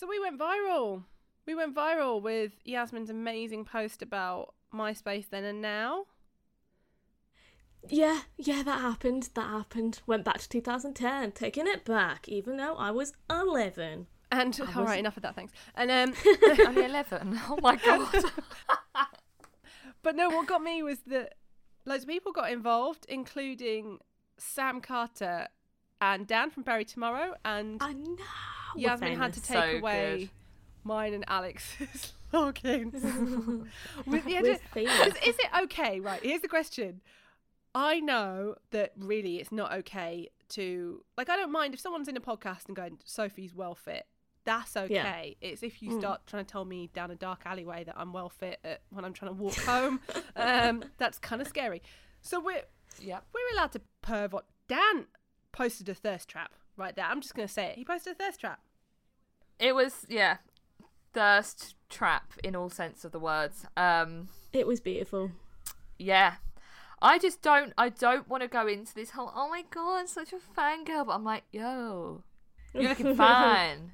So 0.00 0.06
we 0.06 0.18
went 0.18 0.38
viral. 0.40 1.04
We 1.44 1.54
went 1.54 1.76
viral 1.76 2.22
with 2.22 2.52
Yasmin's 2.64 3.10
amazing 3.10 3.66
post 3.66 4.00
about 4.00 4.54
MySpace 4.72 5.28
then 5.28 5.44
and 5.44 5.60
now. 5.60 6.06
Yeah, 7.86 8.22
yeah, 8.38 8.62
that 8.62 8.80
happened. 8.80 9.28
That 9.34 9.50
happened. 9.50 10.00
Went 10.06 10.24
back 10.24 10.38
to 10.38 10.48
2010, 10.48 11.32
taking 11.32 11.66
it 11.66 11.84
back, 11.84 12.30
even 12.30 12.56
though 12.56 12.76
I 12.76 12.90
was 12.90 13.12
11. 13.28 14.06
And 14.32 14.58
all 14.58 14.66
was- 14.68 14.76
right, 14.88 14.98
enough 14.98 15.18
of 15.18 15.22
that, 15.22 15.34
thanks. 15.34 15.52
And 15.74 15.90
um, 15.90 16.14
Only 16.66 16.86
11. 16.86 17.38
Oh 17.50 17.58
my 17.60 17.76
god. 17.76 18.24
but 20.02 20.16
no, 20.16 20.30
what 20.30 20.46
got 20.46 20.62
me 20.62 20.82
was 20.82 21.00
that 21.08 21.34
loads 21.84 22.04
of 22.04 22.08
people 22.08 22.32
got 22.32 22.50
involved, 22.50 23.04
including 23.06 23.98
Sam 24.38 24.80
Carter 24.80 25.48
and 26.00 26.26
Dan 26.26 26.48
from 26.48 26.62
Bury 26.62 26.86
Tomorrow, 26.86 27.34
and 27.44 27.82
I 27.82 27.92
know. 27.92 28.16
Yasmin 28.76 29.16
had 29.16 29.32
to 29.34 29.42
take 29.42 29.56
So 29.56 29.78
away 29.78 30.18
good. 30.20 30.30
mine 30.84 31.14
and 31.14 31.24
Alex's 31.28 32.12
logins. 32.32 32.94
With, 34.06 34.26
yeah, 34.26 34.40
We're 34.42 34.50
is, 34.52 35.14
is 35.26 35.36
it 35.38 35.46
okay? 35.64 36.00
Right, 36.00 36.22
here's 36.22 36.42
the 36.42 36.48
question. 36.48 37.00
I 37.74 38.00
know 38.00 38.56
that 38.72 38.92
really 38.96 39.36
it's 39.38 39.52
not 39.52 39.72
okay 39.72 40.28
to 40.50 41.04
like. 41.16 41.28
I 41.28 41.36
don't 41.36 41.52
mind 41.52 41.74
if 41.74 41.80
someone's 41.80 42.08
in 42.08 42.16
a 42.16 42.20
podcast 42.20 42.66
and 42.66 42.74
going, 42.74 42.98
"Sophie's 43.04 43.54
well 43.54 43.74
fit." 43.74 44.06
That's 44.44 44.76
okay. 44.76 45.36
It's 45.40 45.62
if 45.62 45.82
you 45.82 45.90
Mm. 45.92 46.00
start 46.00 46.26
trying 46.26 46.44
to 46.44 46.50
tell 46.50 46.64
me 46.64 46.88
down 46.94 47.10
a 47.10 47.14
dark 47.14 47.42
alleyway 47.44 47.84
that 47.84 47.94
I'm 47.96 48.12
well 48.12 48.30
fit 48.30 48.58
at, 48.64 48.80
when 48.90 49.04
I'm 49.04 49.12
trying 49.12 49.36
to 49.36 49.40
walk 49.40 49.54
home. 49.58 50.00
um, 50.36 50.82
that's 50.98 51.18
kind 51.18 51.40
of 51.42 51.46
scary. 51.46 51.82
So 52.22 52.40
we're 52.40 52.62
yep. 53.00 53.24
we're 53.32 53.54
allowed 53.56 53.72
to 53.72 53.80
perv. 54.02 54.32
What 54.32 54.46
Dan 54.66 55.06
posted 55.52 55.88
a 55.88 55.94
thirst 55.94 56.28
trap 56.28 56.54
right 56.80 56.96
there. 56.96 57.04
I'm 57.04 57.20
just 57.20 57.34
gonna 57.34 57.46
say 57.48 57.66
it. 57.66 57.76
He 57.76 57.84
posted 57.84 58.14
a 58.14 58.16
thirst 58.16 58.40
trap. 58.40 58.60
It 59.58 59.74
was, 59.74 60.06
yeah, 60.08 60.38
thirst 61.12 61.74
trap 61.88 62.32
in 62.42 62.56
all 62.56 62.70
sense 62.70 63.04
of 63.04 63.12
the 63.12 63.18
words. 63.20 63.66
Um, 63.76 64.28
It 64.52 64.66
was 64.66 64.80
beautiful. 64.80 65.30
yeah. 65.98 66.34
I 67.02 67.18
just 67.18 67.40
don't, 67.40 67.72
I 67.78 67.88
don't 67.88 68.28
want 68.28 68.42
to 68.42 68.48
go 68.48 68.66
into 68.66 68.94
this 68.94 69.10
whole, 69.12 69.32
oh 69.34 69.48
my 69.48 69.64
god, 69.70 70.06
such 70.08 70.34
a 70.34 70.36
fangirl. 70.60 71.06
But 71.06 71.12
I'm 71.14 71.24
like, 71.24 71.44
yo, 71.50 72.22
you're 72.74 72.90
looking 72.90 73.14
fine. 73.16 73.92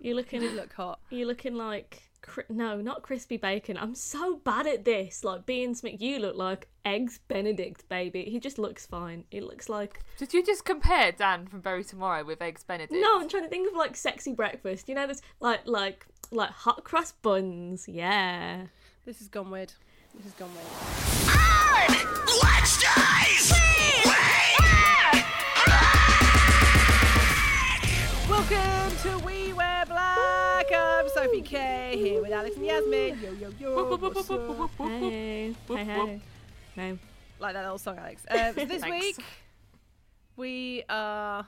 You're 0.00 0.14
looking, 0.14 0.42
You 0.42 0.50
look 0.50 0.72
hot. 0.74 1.00
you're 1.10 1.26
looking 1.26 1.54
like 1.56 2.02
cri- 2.24 2.44
no, 2.48 2.80
not 2.80 3.02
crispy 3.02 3.36
bacon. 3.36 3.76
I'm 3.78 3.94
so 3.94 4.36
bad 4.36 4.66
at 4.66 4.84
this. 4.84 5.22
Like 5.24 5.46
Beans 5.46 5.80
Smith, 5.80 6.00
you 6.00 6.18
look 6.18 6.36
like 6.36 6.68
eggs 6.84 7.20
Benedict, 7.28 7.88
baby. 7.88 8.24
He 8.24 8.40
just 8.40 8.58
looks 8.58 8.86
fine. 8.86 9.24
He 9.30 9.40
looks 9.40 9.68
like 9.68 10.00
Did 10.18 10.32
you 10.34 10.44
just 10.44 10.64
compare 10.64 11.12
Dan 11.12 11.46
from 11.46 11.60
Bury 11.60 11.84
Tomorrow 11.84 12.24
with 12.24 12.42
Eggs 12.42 12.64
Benedict? 12.64 12.92
no. 12.92 13.20
I'm 13.20 13.28
trying 13.28 13.44
to 13.44 13.48
think 13.48 13.68
of 13.70 13.76
like 13.76 13.96
sexy 13.96 14.32
breakfast. 14.32 14.88
You 14.88 14.94
know, 14.94 15.06
this 15.06 15.20
like 15.40 15.60
like 15.66 16.06
like 16.30 16.50
hot 16.50 16.84
cross 16.84 17.12
buns. 17.12 17.86
Yeah. 17.88 18.66
This 19.04 19.18
has 19.18 19.28
gone 19.28 19.50
weird. 19.50 19.72
This 20.14 20.24
has 20.24 20.32
gone 20.34 20.50
weird. 20.54 20.66
Let's 22.42 22.82
dice! 22.82 23.52
Welcome 28.28 28.96
to 29.02 29.18
We 29.18 29.43
Wear 29.43 29.43
Black. 29.43 29.43
I'm 29.43 29.43
Sophie 31.24 31.40
K 31.40 31.94
here 31.96 32.20
with 32.20 32.32
Alex 32.32 32.54
and 32.56 32.66
Yasmin. 32.66 33.18
Yo 33.18 33.32
yo 33.32 33.50
yo. 33.58 33.96
What's 33.96 34.28
up? 34.30 34.70
Hey, 34.76 35.54
hey, 35.68 35.84
hey. 35.84 36.20
No. 36.76 36.98
Like 37.40 37.54
that 37.54 37.64
old 37.64 37.80
song, 37.80 37.96
Alex. 37.96 38.26
Uh, 38.30 38.52
so 38.52 38.66
this 38.66 38.84
week 38.84 39.16
we 40.36 40.82
are 40.90 41.46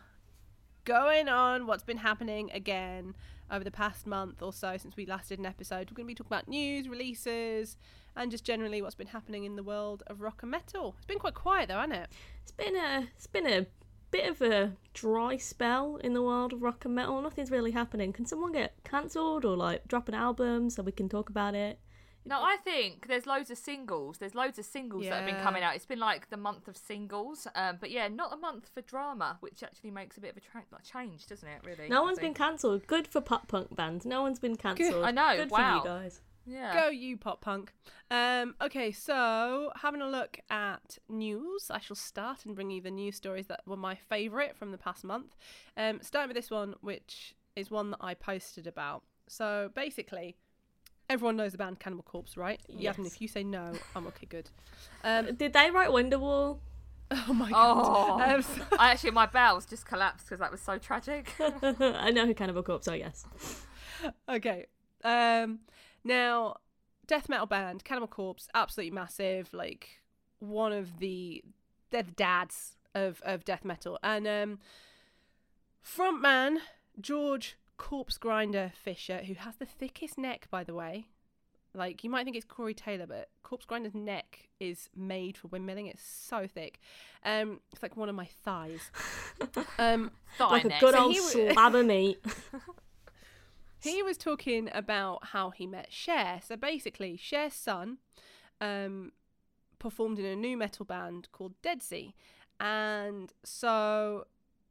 going 0.87 1.29
on 1.29 1.67
what's 1.67 1.83
been 1.83 1.99
happening 1.99 2.51
again 2.55 3.15
over 3.51 3.65
the 3.65 3.71
past 3.71 4.07
month 4.07 4.41
or 4.41 4.51
so 4.51 4.79
since 4.79 4.97
we 4.97 5.05
last 5.05 5.29
did 5.29 5.39
an 5.41 5.45
episode. 5.45 5.91
We're 5.91 5.97
going 5.97 6.07
to 6.07 6.09
be 6.09 6.15
talking 6.15 6.33
about 6.33 6.49
news, 6.49 6.89
releases, 6.89 7.77
and 8.17 8.31
just 8.31 8.45
generally 8.45 8.81
what's 8.81 8.95
been 8.95 9.09
happening 9.09 9.45
in 9.45 9.57
the 9.57 9.63
world 9.63 10.03
of 10.07 10.23
rock 10.23 10.39
and 10.41 10.51
metal. 10.51 10.95
It's 10.97 11.05
been 11.05 11.19
quite 11.19 11.35
quiet 11.35 11.69
though, 11.69 11.77
hasn't 11.77 11.97
it? 11.97 12.09
It's 12.41 12.53
been 12.53 12.77
a 12.77 13.09
it's 13.15 13.27
been 13.27 13.47
a 13.47 13.67
bit 14.17 14.31
of 14.31 14.41
a 14.43 14.73
dry 14.95 15.37
spell 15.37 15.97
in 15.97 16.15
the 16.15 16.23
world 16.23 16.53
of 16.53 16.63
rock 16.63 16.85
and 16.85 16.95
metal. 16.95 17.21
Nothing's 17.21 17.51
really 17.51 17.73
happening. 17.73 18.13
Can 18.13 18.25
someone 18.25 18.53
get 18.53 18.75
cancelled 18.85 19.45
or 19.45 19.57
like 19.57 19.87
drop 19.89 20.09
an 20.09 20.15
album 20.15 20.71
so 20.71 20.83
we 20.83 20.93
can 20.93 21.09
talk 21.09 21.29
about 21.29 21.55
it? 21.55 21.79
No, 22.25 22.41
I 22.43 22.57
think 22.65 23.07
there's 23.07 23.25
loads 23.25 23.51
of 23.51 23.59
singles. 23.59 24.19
There's 24.19 24.35
loads 24.35 24.59
of 24.59 24.65
singles 24.65 25.05
that 25.05 25.15
have 25.15 25.27
been 25.27 25.41
coming 25.45 25.63
out. 25.63 25.77
It's 25.77 25.87
been 25.87 26.01
like 26.01 26.29
the 26.29 26.37
month 26.37 26.67
of 26.67 26.77
singles, 26.77 27.47
um, 27.55 27.77
but 27.79 27.93
yeah, 27.93 28.09
not 28.09 28.33
a 28.33 28.37
month 28.37 28.69
for 28.75 28.81
drama, 28.81 29.37
which 29.39 29.63
actually 29.63 29.93
makes 29.93 30.17
a 30.17 30.21
bit 30.21 30.33
of 30.33 30.37
a 30.37 30.41
tra- 30.41 30.65
like 30.73 30.83
change, 30.83 31.27
doesn't 31.29 31.49
it? 31.49 31.61
Really. 31.65 31.89
No 31.89 32.03
I 32.03 32.07
one's 32.07 32.19
been 32.19 32.35
cancelled. 32.35 32.85
Good 32.89 33.07
for 33.07 33.21
pop 33.21 33.47
punk 33.47 33.77
bands. 33.77 34.05
No 34.05 34.23
one's 34.23 34.41
been 34.41 34.57
cancelled. 34.57 35.05
I 35.05 35.13
know, 35.13 35.37
Good 35.37 35.53
wow. 35.53 35.83
for 35.83 35.89
you 35.89 35.95
guys. 35.95 36.21
Yeah. 36.47 36.73
Go 36.75 36.89
you 36.89 37.17
pop 37.17 37.41
punk. 37.41 37.73
Um, 38.11 38.55
okay, 38.61 38.93
so 38.93 39.73
having 39.83 40.01
a 40.01 40.09
look 40.09 40.39
at 40.49 40.99
news, 41.09 41.71
I 41.71 41.81
shall 41.81 41.97
start 41.97 42.47
and 42.47 42.55
bring 42.55 42.71
you 42.71 42.81
the 42.81 42.91
news 42.91 43.17
stories 43.17 43.47
that 43.49 43.63
were 43.67 43.77
my 43.77 43.95
favourite 43.97 44.57
from 44.57 44.71
the 44.71 44.79
past 44.79 45.03
month. 45.05 45.35
Um, 45.77 45.99
starting 46.03 46.29
with 46.29 46.37
this 46.37 46.51
one, 46.51 46.75
which 46.81 47.35
is 47.57 47.71
one 47.71 47.91
that 47.91 47.99
I 48.01 48.15
posted 48.15 48.67
about. 48.67 49.03
So 49.27 49.71
basically, 49.75 50.37
everyone 51.11 51.37
knows 51.37 51.53
the 51.53 51.59
band 51.59 51.81
Cannibal 51.81 52.05
Corpse, 52.05 52.37
right? 52.37 52.61
Yes. 52.69 52.97
if 52.99 53.21
you 53.21 53.27
say 53.29 53.43
no, 53.43 53.73
I'm 53.97 54.07
okay, 54.09 54.27
good. 54.27 54.49
Um, 55.03 55.35
Did 55.37 55.53
they 55.53 55.71
write 55.73 55.89
Wonderwall? 55.91 56.59
oh 57.11 57.33
my 57.33 57.51
Oh. 57.55 58.19
god. 58.19 58.31
Um, 58.37 58.43
so- 58.43 58.63
I 58.79 58.91
actually, 58.93 59.13
my 59.13 59.27
bowels 59.27 59.67
just 59.67 59.85
collapsed 59.87 60.27
because 60.27 60.39
that 60.41 60.51
was 60.53 60.61
so 60.61 60.79
tragic. 60.79 61.33
I 61.41 62.11
know 62.13 62.25
who 62.27 62.35
Cannibal 62.35 62.63
Corpse 62.63 62.87
are. 62.89 62.97
Yes. 62.97 63.27
okay. 64.29 64.67
Um 65.05 65.61
now 66.07 66.57
death 67.07 67.29
metal 67.29 67.47
band 67.47 67.85
Cannibal 67.85 68.09
Corpse 68.09 68.49
absolutely 68.55 68.91
massive 68.91 69.53
like 69.53 70.01
one 70.39 70.73
of 70.73 70.99
the 70.99 71.43
they're 71.91 72.03
the 72.03 72.13
dads 72.13 72.77
of 72.95 73.21
of 73.25 73.45
death 73.45 73.65
metal. 73.65 73.99
And 74.03 74.27
um 74.27 74.59
frontman 75.85 76.59
George 77.01 77.57
Corpse 77.77 78.19
Grinder 78.19 78.73
Fisher 78.83 79.19
who 79.27 79.35
has 79.35 79.57
the 79.57 79.67
thickest 79.67 80.17
neck 80.19 80.49
by 80.51 80.65
the 80.65 80.75
way 80.75 81.07
like 81.75 82.03
you 82.03 82.09
might 82.11 82.25
think 82.25 82.37
it's 82.37 82.45
Corey 82.47 82.75
Taylor 82.75 83.07
but 83.07 83.29
Corpse 83.43 83.67
Grinder's 83.67 83.95
neck 83.95 84.49
is 84.59 84.89
made 84.97 85.37
for 85.37 85.49
windmilling. 85.49 85.89
It's 85.91 86.03
so 86.03 86.47
thick. 86.47 86.81
Um 87.25 87.61
it's 87.73 87.83
like 87.83 87.97
one 87.97 88.09
of 88.09 88.15
my 88.15 88.29
thighs. 88.45 88.91
Um 89.79 90.11
Thigh 90.39 90.49
Like 90.51 90.65
a 90.65 90.69
good 90.81 90.95
So 90.95 91.03
old 91.05 91.15
w- 91.15 91.53
slab 91.53 91.75
of 91.75 91.87
meat. 91.95 92.19
He 93.87 94.03
was 94.03 94.17
talking 94.17 94.69
about 94.73 95.27
how 95.27 95.51
he 95.51 95.67
met 95.67 95.89
Cher. 95.91 96.41
So 96.47 96.57
basically, 96.57 97.17
Cher's 97.17 97.55
son 97.55 97.99
um, 98.61 99.13
performed 99.79 100.19
in 100.19 100.25
a 100.25 100.37
nu 100.37 100.57
metal 100.57 100.85
band 100.85 101.29
called 101.33 101.55
Deadsy. 101.63 102.15
And 102.59 103.33
so 103.45 104.27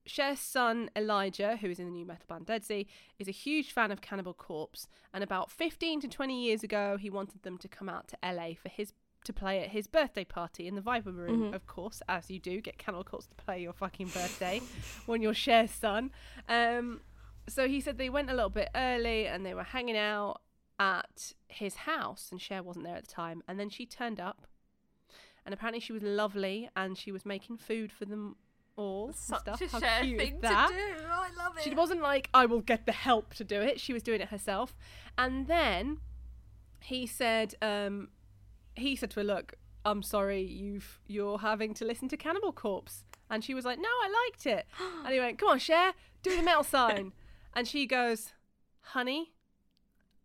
Cher's 0.06 0.40
son, 0.40 0.90
Elijah, 0.96 1.58
who 1.58 1.70
is 1.70 1.80
in 1.80 1.86
the 1.86 1.92
nu 1.92 2.06
metal 2.06 2.26
band 2.28 2.46
Deadsy, 2.46 2.88
is 3.20 3.28
a 3.28 3.32
huge 3.32 3.72
fan 3.72 3.92
of 3.92 4.02
Cannibal 4.02 4.34
Corpse. 4.34 4.88
And 5.14 5.24
about 5.24 5.52
15 5.52 6.02
to 6.02 6.08
20 6.08 6.44
years 6.44 6.64
ago, 6.64 6.98
he 6.98 7.10
wanted 7.10 7.44
them 7.44 7.58
to 7.60 7.68
come 7.68 7.90
out 7.90 8.08
to 8.10 8.18
LA 8.24 8.54
for 8.62 8.70
his 8.70 8.94
to 9.24 9.34
play 9.34 9.60
at 9.60 9.70
his 9.70 9.88
birthday 9.88 10.24
party 10.24 10.68
in 10.68 10.76
the 10.76 10.82
Viper 10.82 11.12
Room, 11.12 11.52
of 11.52 11.66
course, 11.66 12.02
as 12.08 12.30
you 12.30 12.38
do. 12.38 12.62
Get 12.62 12.78
Cannibal 12.78 13.04
Corpse 13.04 13.26
to 13.26 13.36
play 13.36 13.60
your 13.60 13.74
fucking 13.74 14.10
birthday 14.10 14.62
when 15.08 15.20
you're 15.22 15.34
Cher's 15.34 15.72
son. 15.72 16.12
Um, 16.48 17.02
so 17.48 17.68
he 17.68 17.80
said 17.82 17.98
they 17.98 18.10
went 18.10 18.30
a 18.30 18.34
little 18.34 18.50
bit 18.50 18.70
early 18.76 19.28
and 19.28 19.46
they 19.46 19.54
were 19.54 19.64
hanging 19.64 19.98
out 19.98 20.42
at 20.80 21.34
his 21.48 21.76
house 21.76 22.28
and 22.32 22.42
Cher 22.42 22.62
wasn't 22.64 22.86
there 22.86 22.96
at 22.98 23.06
the 23.08 23.12
time 23.12 23.42
and 23.48 23.60
then 23.60 23.70
she 23.70 23.86
turned 23.86 24.20
up 24.20 24.48
and 25.46 25.54
apparently 25.54 25.80
she 25.80 25.94
was 25.94 26.04
lovely 26.04 26.70
and 26.76 26.98
she 26.98 27.12
was 27.12 27.26
making 27.26 27.58
food 27.58 27.92
for 27.92 28.06
them 28.06 28.36
all 28.76 29.08
and 29.08 29.16
Such 29.16 29.40
stuff. 29.42 29.62
a 29.62 29.86
How 29.86 30.02
cute 30.02 30.18
thing 30.20 30.40
that? 30.42 30.68
to 30.70 30.74
do. 30.74 31.08
I 31.10 31.30
love 31.38 31.58
it. 31.58 31.64
She 31.64 31.74
wasn't 31.74 32.02
like, 32.02 32.30
I 32.34 32.46
will 32.46 32.62
get 32.62 32.86
the 32.86 32.92
help 32.92 33.34
to 33.36 33.44
do 33.44 33.62
it. 33.62 33.80
She 33.80 33.94
was 33.94 34.04
doing 34.04 34.20
it 34.22 34.30
herself. 34.30 34.76
And 35.18 35.48
then 35.48 36.00
he 36.82 37.06
said, 37.08 37.56
um, 37.62 38.10
he 38.76 38.96
said 38.98 39.12
to 39.12 39.22
her, 39.22 39.24
Look, 39.24 39.54
I'm 39.86 40.02
sorry, 40.04 40.42
you've 40.42 41.00
you're 41.08 41.38
having 41.40 41.74
to 41.76 41.86
listen 41.86 42.10
to 42.10 42.18
Cannibal 42.18 42.52
Corpse. 42.52 43.06
And 43.30 43.44
she 43.44 43.54
was 43.54 43.64
like, 43.66 43.80
No, 43.80 43.88
I 43.88 44.28
liked 44.28 44.46
it. 44.46 44.66
and 45.06 45.14
he 45.14 45.20
went, 45.20 45.38
Come 45.40 45.50
on, 45.50 45.60
Cher, 45.60 45.94
do 46.22 46.36
the 46.36 46.44
metal 46.44 46.64
sign. 46.64 47.14
and 47.56 47.68
she 47.68 47.86
goes, 47.86 48.34
Honey, 48.82 49.32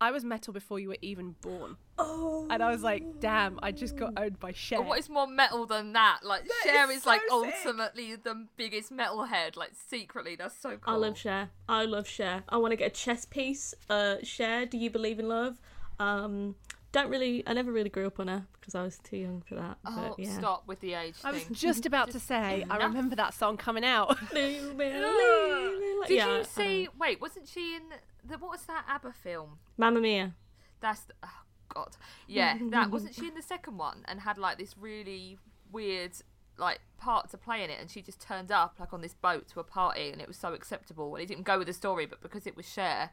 I 0.01 0.11
was 0.11 0.25
metal 0.25 0.53
before 0.53 0.79
you 0.79 0.89
were 0.89 0.97
even 1.03 1.37
born. 1.43 1.77
Oh. 1.99 2.47
And 2.51 2.63
I 2.63 2.71
was 2.71 2.83
like, 2.83 3.05
Damn, 3.21 3.59
I 3.63 3.71
just 3.73 3.97
got 3.97 4.13
owned 4.19 4.41
by 4.41 4.53
Cher. 4.53 4.81
What 4.83 4.99
is 4.99 5.09
more 5.09 5.27
metal 5.27 5.67
than 5.67 5.93
that? 5.93 6.21
Like 6.23 6.43
Cher 6.65 6.91
is 6.91 6.99
is 7.01 7.07
like 7.07 7.21
sick. 7.21 7.31
ultimately 7.31 8.17
the 8.17 8.47
biggest 8.57 8.93
metalhead. 8.93 9.57
Like 9.57 9.73
secretly, 9.89 10.37
that's 10.37 10.59
so 10.59 10.71
cool. 10.71 10.95
I 10.95 10.97
love 10.97 11.19
Cher. 11.19 11.51
I 11.69 11.85
love 11.85 12.09
Cher. 12.09 12.43
I 12.49 12.57
want 12.57 12.73
to 12.73 12.77
get 12.77 12.87
a 12.89 12.95
chess 12.95 13.25
piece. 13.25 13.75
Uh, 13.89 14.17
Cher, 14.23 14.67
do 14.67 14.79
you 14.79 14.91
believe 14.91 15.19
in 15.19 15.29
love? 15.29 15.61
Um, 15.99 16.55
don't 16.93 17.11
really. 17.11 17.43
I 17.47 17.53
never 17.53 17.71
really 17.71 17.89
grew 17.89 18.07
up 18.07 18.19
on 18.19 18.29
her 18.29 18.47
because 18.59 18.75
I 18.75 18.83
was 18.83 18.99
too 18.99 19.17
young 19.17 19.43
for 19.47 19.55
that. 19.55 19.79
Oh, 19.87 20.15
but 20.17 20.25
yeah. 20.25 20.39
stop 20.39 20.67
with 20.67 20.81
the 20.81 20.95
age 20.95 21.15
I 21.23 21.33
was 21.33 21.45
just 21.53 21.87
about 21.87 22.11
to 22.11 22.21
say, 22.21 22.65
I 22.69 22.85
remember 22.85 23.17
that 23.17 23.35
song 23.35 23.57
coming 23.57 23.85
out. 23.85 24.19
Did 24.35 24.77
Did 24.77 26.17
yeah, 26.17 26.39
you 26.39 26.45
see? 26.45 26.89
Wait, 26.99 27.21
wasn't 27.21 27.47
she 27.47 27.77
in 27.77 27.83
the? 28.27 28.39
What 28.39 28.51
was 28.51 28.63
that 28.63 28.85
ABBA 28.89 29.13
film? 29.13 29.59
Mamma 29.77 30.01
Mia? 30.01 30.35
That's 30.81 31.03
the, 31.03 31.15
oh 31.23 31.29
god, 31.69 31.97
yeah. 32.27 32.59
That 32.71 32.91
wasn't 32.91 33.15
she 33.15 33.29
in 33.29 33.35
the 33.35 33.43
second 33.43 33.79
one 33.79 34.05
and 34.07 34.21
had 34.21 34.39
like 34.39 34.59
this 34.59 34.77
really 34.79 35.39
weird 35.71 36.13
like 36.59 36.81
part 36.99 37.31
to 37.31 37.39
play 37.39 37.63
in 37.63 37.71
it, 37.71 37.79
and 37.81 37.89
she 37.89 38.03
just 38.03 38.21
turned 38.21 38.51
up 38.51 38.77
like 38.81 38.93
on 38.93 39.01
this 39.01 39.15
boat 39.15 39.47
to 39.49 39.61
a 39.61 39.65
party, 39.65 40.11
and 40.11 40.21
it 40.21 40.27
was 40.27 40.37
so 40.37 40.55
acceptable, 40.55 41.15
and 41.15 41.23
it 41.23 41.27
didn't 41.27 41.45
go 41.45 41.59
with 41.59 41.69
the 41.69 41.73
story, 41.73 42.07
but 42.07 42.21
because 42.21 42.47
it 42.47 42.57
was 42.57 42.67
Cher, 42.67 43.11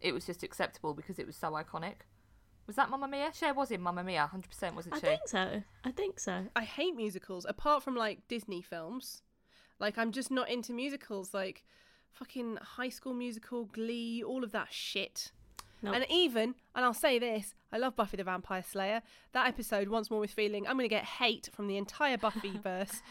it 0.00 0.12
was 0.12 0.26
just 0.26 0.42
acceptable 0.42 0.92
because 0.92 1.18
it 1.18 1.26
was 1.26 1.36
so 1.36 1.52
iconic. 1.52 2.04
Was 2.66 2.76
that 2.76 2.90
Mamma 2.90 3.06
Mia? 3.08 3.30
Cher 3.32 3.54
was 3.54 3.70
in 3.70 3.80
Mamma 3.80 4.02
Mia, 4.02 4.26
hundred 4.26 4.48
percent, 4.48 4.74
wasn't 4.74 4.96
I 4.96 4.98
she? 4.98 5.06
I 5.06 5.08
think 5.08 5.28
so. 5.28 5.62
I 5.84 5.90
think 5.92 6.20
so. 6.20 6.46
I 6.56 6.64
hate 6.64 6.96
musicals, 6.96 7.46
apart 7.48 7.82
from 7.82 7.94
like 7.94 8.26
Disney 8.28 8.62
films. 8.62 9.22
Like, 9.78 9.98
I'm 9.98 10.10
just 10.10 10.30
not 10.30 10.48
into 10.48 10.72
musicals, 10.72 11.34
like 11.34 11.62
fucking 12.10 12.58
High 12.60 12.88
School 12.88 13.14
Musical, 13.14 13.66
Glee, 13.66 14.22
all 14.22 14.42
of 14.42 14.52
that 14.52 14.72
shit. 14.72 15.32
Nope. 15.82 15.94
And 15.94 16.06
even, 16.10 16.54
and 16.74 16.84
I'll 16.84 16.94
say 16.94 17.18
this, 17.18 17.54
I 17.70 17.78
love 17.78 17.94
Buffy 17.94 18.16
the 18.16 18.24
Vampire 18.24 18.62
Slayer. 18.62 19.02
That 19.32 19.46
episode, 19.46 19.88
Once 19.88 20.10
More 20.10 20.20
with 20.20 20.30
Feeling, 20.30 20.66
I'm 20.66 20.76
going 20.76 20.88
to 20.88 20.94
get 20.94 21.04
hate 21.04 21.50
from 21.52 21.66
the 21.66 21.76
entire 21.76 22.16
Buffy 22.16 22.58
verse. 22.62 23.02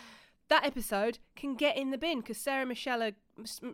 That 0.49 0.65
episode 0.65 1.19
can 1.35 1.55
get 1.55 1.77
in 1.77 1.91
the 1.91 1.97
bin 1.97 2.21
because 2.21 2.37
Sarah 2.37 2.65
Michelle, 2.65 3.11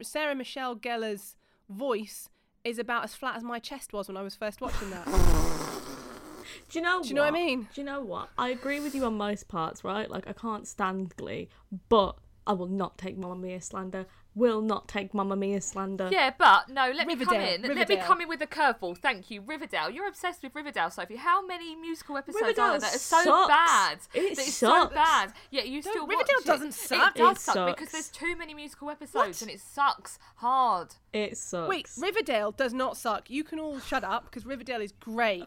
Sarah 0.01 0.35
Michelle 0.35 0.75
Gellar's 0.75 1.35
voice 1.69 2.29
is 2.63 2.79
about 2.79 3.03
as 3.03 3.15
flat 3.15 3.35
as 3.35 3.43
my 3.43 3.59
chest 3.59 3.93
was 3.93 4.07
when 4.07 4.17
I 4.17 4.21
was 4.21 4.35
first 4.35 4.61
watching 4.61 4.89
that. 4.91 5.05
Do 6.69 6.79
you 6.79 6.81
know? 6.81 7.01
Do 7.01 7.09
you 7.09 7.15
know 7.15 7.21
what 7.21 7.27
I 7.29 7.31
mean? 7.31 7.67
Do 7.73 7.81
you 7.81 7.85
know 7.85 8.01
what? 8.01 8.29
I 8.37 8.49
agree 8.49 8.79
with 8.79 8.95
you 8.95 9.05
on 9.05 9.15
most 9.15 9.47
parts, 9.47 9.83
right? 9.83 10.09
Like 10.09 10.27
I 10.27 10.33
can't 10.33 10.67
stand 10.67 11.15
Glee, 11.17 11.49
but 11.89 12.15
I 12.51 12.53
will 12.53 12.68
not 12.68 12.98
take 12.98 13.18
Mamma 13.18 13.38
Mia 13.38 13.62
slander. 13.62 14.07
Will 14.36 14.62
not 14.62 14.89
take 14.89 15.13
Mamma 15.13 15.38
Mia 15.38 15.62
slander. 15.62 16.09
Yeah, 16.12 16.31
but 16.38 16.68
no, 16.68 16.92
let 16.94 17.07
me 17.07 17.15
come 17.15 17.38
Riverdale, 17.38 17.56
in. 17.56 17.77
Let 17.77 17.88
me 17.88 17.95
come 17.95 18.19
in 18.19 18.27
with 18.27 18.42
a 18.42 18.48
curveball. 18.48 18.98
Thank 18.98 19.31
you, 19.31 19.39
Riverdale. 19.39 19.89
You're 19.89 20.09
obsessed 20.09 20.44
with 20.44 20.53
Riverdale, 20.53 20.89
Sophie. 20.89 21.15
How 21.15 21.45
many 21.45 21.77
musical 21.77 22.18
episodes 22.18 22.59
are 22.59 22.71
there 22.71 22.80
that 22.81 22.95
are 22.95 22.98
so 22.98 23.24
sucks. 23.24 23.48
bad? 23.48 23.98
It 24.13 24.36
that 24.36 24.48
it's 24.48 24.53
so 24.53 24.89
bad. 24.89 25.31
Yeah, 25.50 25.63
you 25.63 25.81
still 25.81 26.06
Riverdale 26.06 26.36
watch 26.39 26.45
doesn't 26.45 26.74
suck. 26.74 27.15
It 27.15 27.19
does 27.19 27.38
It 27.38 27.39
suck 27.39 27.77
because 27.77 27.94
there's 27.94 28.09
too 28.09 28.36
many 28.36 28.53
musical 28.53 28.89
episodes 28.89 29.42
and 29.42 29.50
it 29.50 29.62
sucks 29.62 30.19
hard. 30.36 30.95
It 31.13 31.38
sucks. 31.38 31.69
Wait, 31.69 31.89
Riverdale 31.98 32.51
does 32.51 32.74
not 32.74 32.98
suck. 32.98 33.30
You 33.30 33.45
can 33.45 33.59
all 33.59 33.80
shut 33.80 34.03
up 34.03 34.25
because 34.25 34.45
Riverdale 34.45 34.81
is 34.81 34.92
great. 34.92 35.45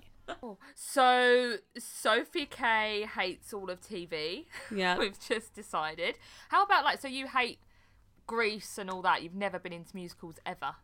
So 0.75 1.57
Sophie 1.79 2.47
K 2.47 3.07
hates 3.17 3.53
all 3.53 3.71
of 3.71 3.81
TV. 3.81 4.47
Yeah. 4.75 4.99
We've 4.99 5.19
just 5.19 5.55
decided. 5.55 6.19
How 6.49 6.65
about 6.65 6.85
like 6.85 7.01
so 7.01 7.09
you 7.09 7.27
hate 7.29 7.59
Grease 8.27 8.79
and 8.79 8.91
all 8.91 9.03
that? 9.03 9.23
You've 9.23 9.35
never 9.35 9.59
been 9.59 9.73
into 9.73 9.95
musicals 9.95 10.37
ever. 10.47 10.77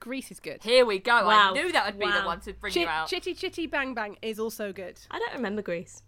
Grease 0.00 0.30
is 0.30 0.40
good. 0.40 0.62
Here 0.62 0.84
we 0.84 0.98
go. 0.98 1.26
Wow. 1.26 1.50
I 1.50 1.52
knew 1.52 1.72
that 1.72 1.86
would 1.86 1.98
be 1.98 2.10
the 2.10 2.22
one 2.22 2.40
to 2.40 2.52
bring 2.52 2.72
Chi- 2.72 2.80
you 2.80 2.88
out. 2.88 3.08
Chitty 3.08 3.34
Chitty 3.34 3.66
Bang 3.66 3.94
Bang 3.94 4.16
is 4.22 4.38
also 4.38 4.72
good. 4.72 4.98
I 5.10 5.18
don't 5.18 5.34
remember 5.34 5.62
Grease. 5.62 6.02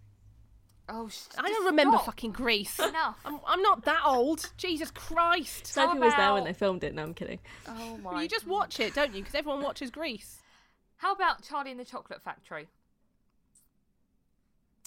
oh, 0.87 1.07
sh- 1.09 1.21
I 1.37 1.47
don't 1.47 1.65
remember 1.65 1.97
stop. 1.97 2.05
fucking 2.05 2.31
Grease. 2.31 2.79
Enough. 2.79 3.19
I'm, 3.25 3.39
I'm 3.47 3.61
not 3.61 3.85
that 3.85 4.01
old. 4.05 4.51
Jesus 4.57 4.91
Christ. 4.91 5.67
Sophie 5.67 5.99
was 5.99 6.13
there 6.15 6.33
when 6.33 6.43
they 6.43 6.53
filmed 6.53 6.83
it. 6.83 6.93
No, 6.93 7.03
I'm 7.03 7.13
kidding. 7.13 7.39
Oh 7.67 7.97
my. 7.97 8.21
you 8.21 8.29
just 8.29 8.47
watch 8.47 8.79
it, 8.79 8.93
don't 8.93 9.13
you? 9.13 9.21
Because 9.21 9.35
everyone 9.35 9.63
watches 9.63 9.89
Grease. 9.89 10.41
How 10.97 11.13
about 11.13 11.43
Charlie 11.43 11.71
and 11.71 11.79
the 11.79 11.85
Chocolate 11.85 12.21
Factory? 12.21 12.67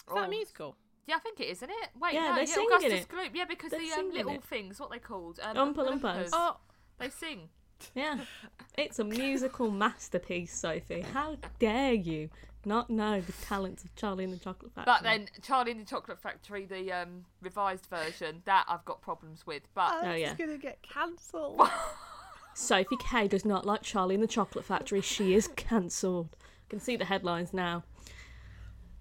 Is 0.07 0.13
that 0.13 0.19
Oh. 0.21 0.23
a 0.23 0.27
musical? 0.29 0.75
Yeah, 1.05 1.15
I 1.15 1.19
think 1.19 1.39
it 1.39 1.45
is, 1.45 1.57
isn't 1.57 1.69
it? 1.69 1.89
Wait, 1.99 2.13
Yeah, 2.13 2.29
no, 2.29 2.35
they 2.35 2.41
yeah, 2.41 2.45
sing 2.45 2.67
in 2.83 2.91
it. 2.93 3.07
Gloop. 3.09 3.29
Yeah, 3.33 3.45
because 3.45 3.71
They 3.71 3.89
the 3.89 3.99
um, 3.99 4.11
little 4.11 4.33
it. 4.35 4.43
things, 4.43 4.79
what 4.79 4.87
are 4.87 4.93
they 4.93 4.99
called? 4.99 5.39
Um, 5.41 5.55
Oompa 5.57 5.85
Oompa 5.87 5.99
Loompas. 6.01 6.23
Loompas. 6.25 6.29
Oh, 6.33 6.57
They 6.97 7.09
sing. 7.09 7.49
Yeah. 7.95 8.19
It's 8.77 8.97
a 8.99 9.03
musical 9.03 9.69
masterpiece, 9.69 10.51
Sophie. 10.53 11.01
How 11.01 11.37
dare 11.59 11.93
you 11.93 12.29
not 12.65 12.89
know 12.89 13.19
the 13.21 13.33
talents 13.33 13.83
of 13.83 13.93
Charlie 13.95 14.23
and 14.23 14.33
the 14.33 14.37
Chocolate 14.39 14.73
Factory? 14.73 14.91
But 14.93 15.03
then 15.03 15.27
Charlie 15.43 15.71
and 15.71 15.81
the 15.81 15.85
Chocolate 15.85 16.19
Factory, 16.19 16.65
the 16.65 16.91
um, 16.91 17.25
revised 17.41 17.85
version, 17.87 18.41
that 18.45 18.65
I've 18.67 18.83
got 18.85 19.01
problems 19.01 19.45
with. 19.45 19.63
But 19.75 20.01
that's 20.01 20.19
yeah. 20.19 20.31
It's 20.31 20.39
gonna 20.39 20.57
get 20.57 20.81
cancelled. 20.81 21.61
Sophie 22.55 22.97
K 23.09 23.27
does 23.27 23.45
not 23.45 23.65
like 23.65 23.81
Charlie 23.83 24.15
and 24.15 24.23
the 24.23 24.27
Chocolate 24.27 24.65
Factory. 24.65 25.01
She 25.01 25.33
is 25.35 25.47
cancelled. 25.49 26.35
I 26.41 26.69
can 26.69 26.79
see 26.79 26.95
the 26.95 27.05
headlines 27.05 27.53
now. 27.53 27.83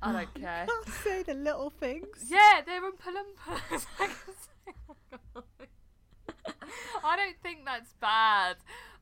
I 0.03 0.13
don't 0.13 0.35
care. 0.41 0.67
Can't 0.67 0.97
say 1.03 1.23
the 1.23 1.35
little 1.35 1.71
things. 1.71 2.25
Yeah, 2.29 2.61
they're 2.67 2.83
Oompa 2.83 3.13
Loompas. 3.15 3.87
I 4.01 4.09
I 7.05 7.17
don't 7.17 7.37
think 7.43 7.65
that's 7.65 7.93
bad. 7.95 8.57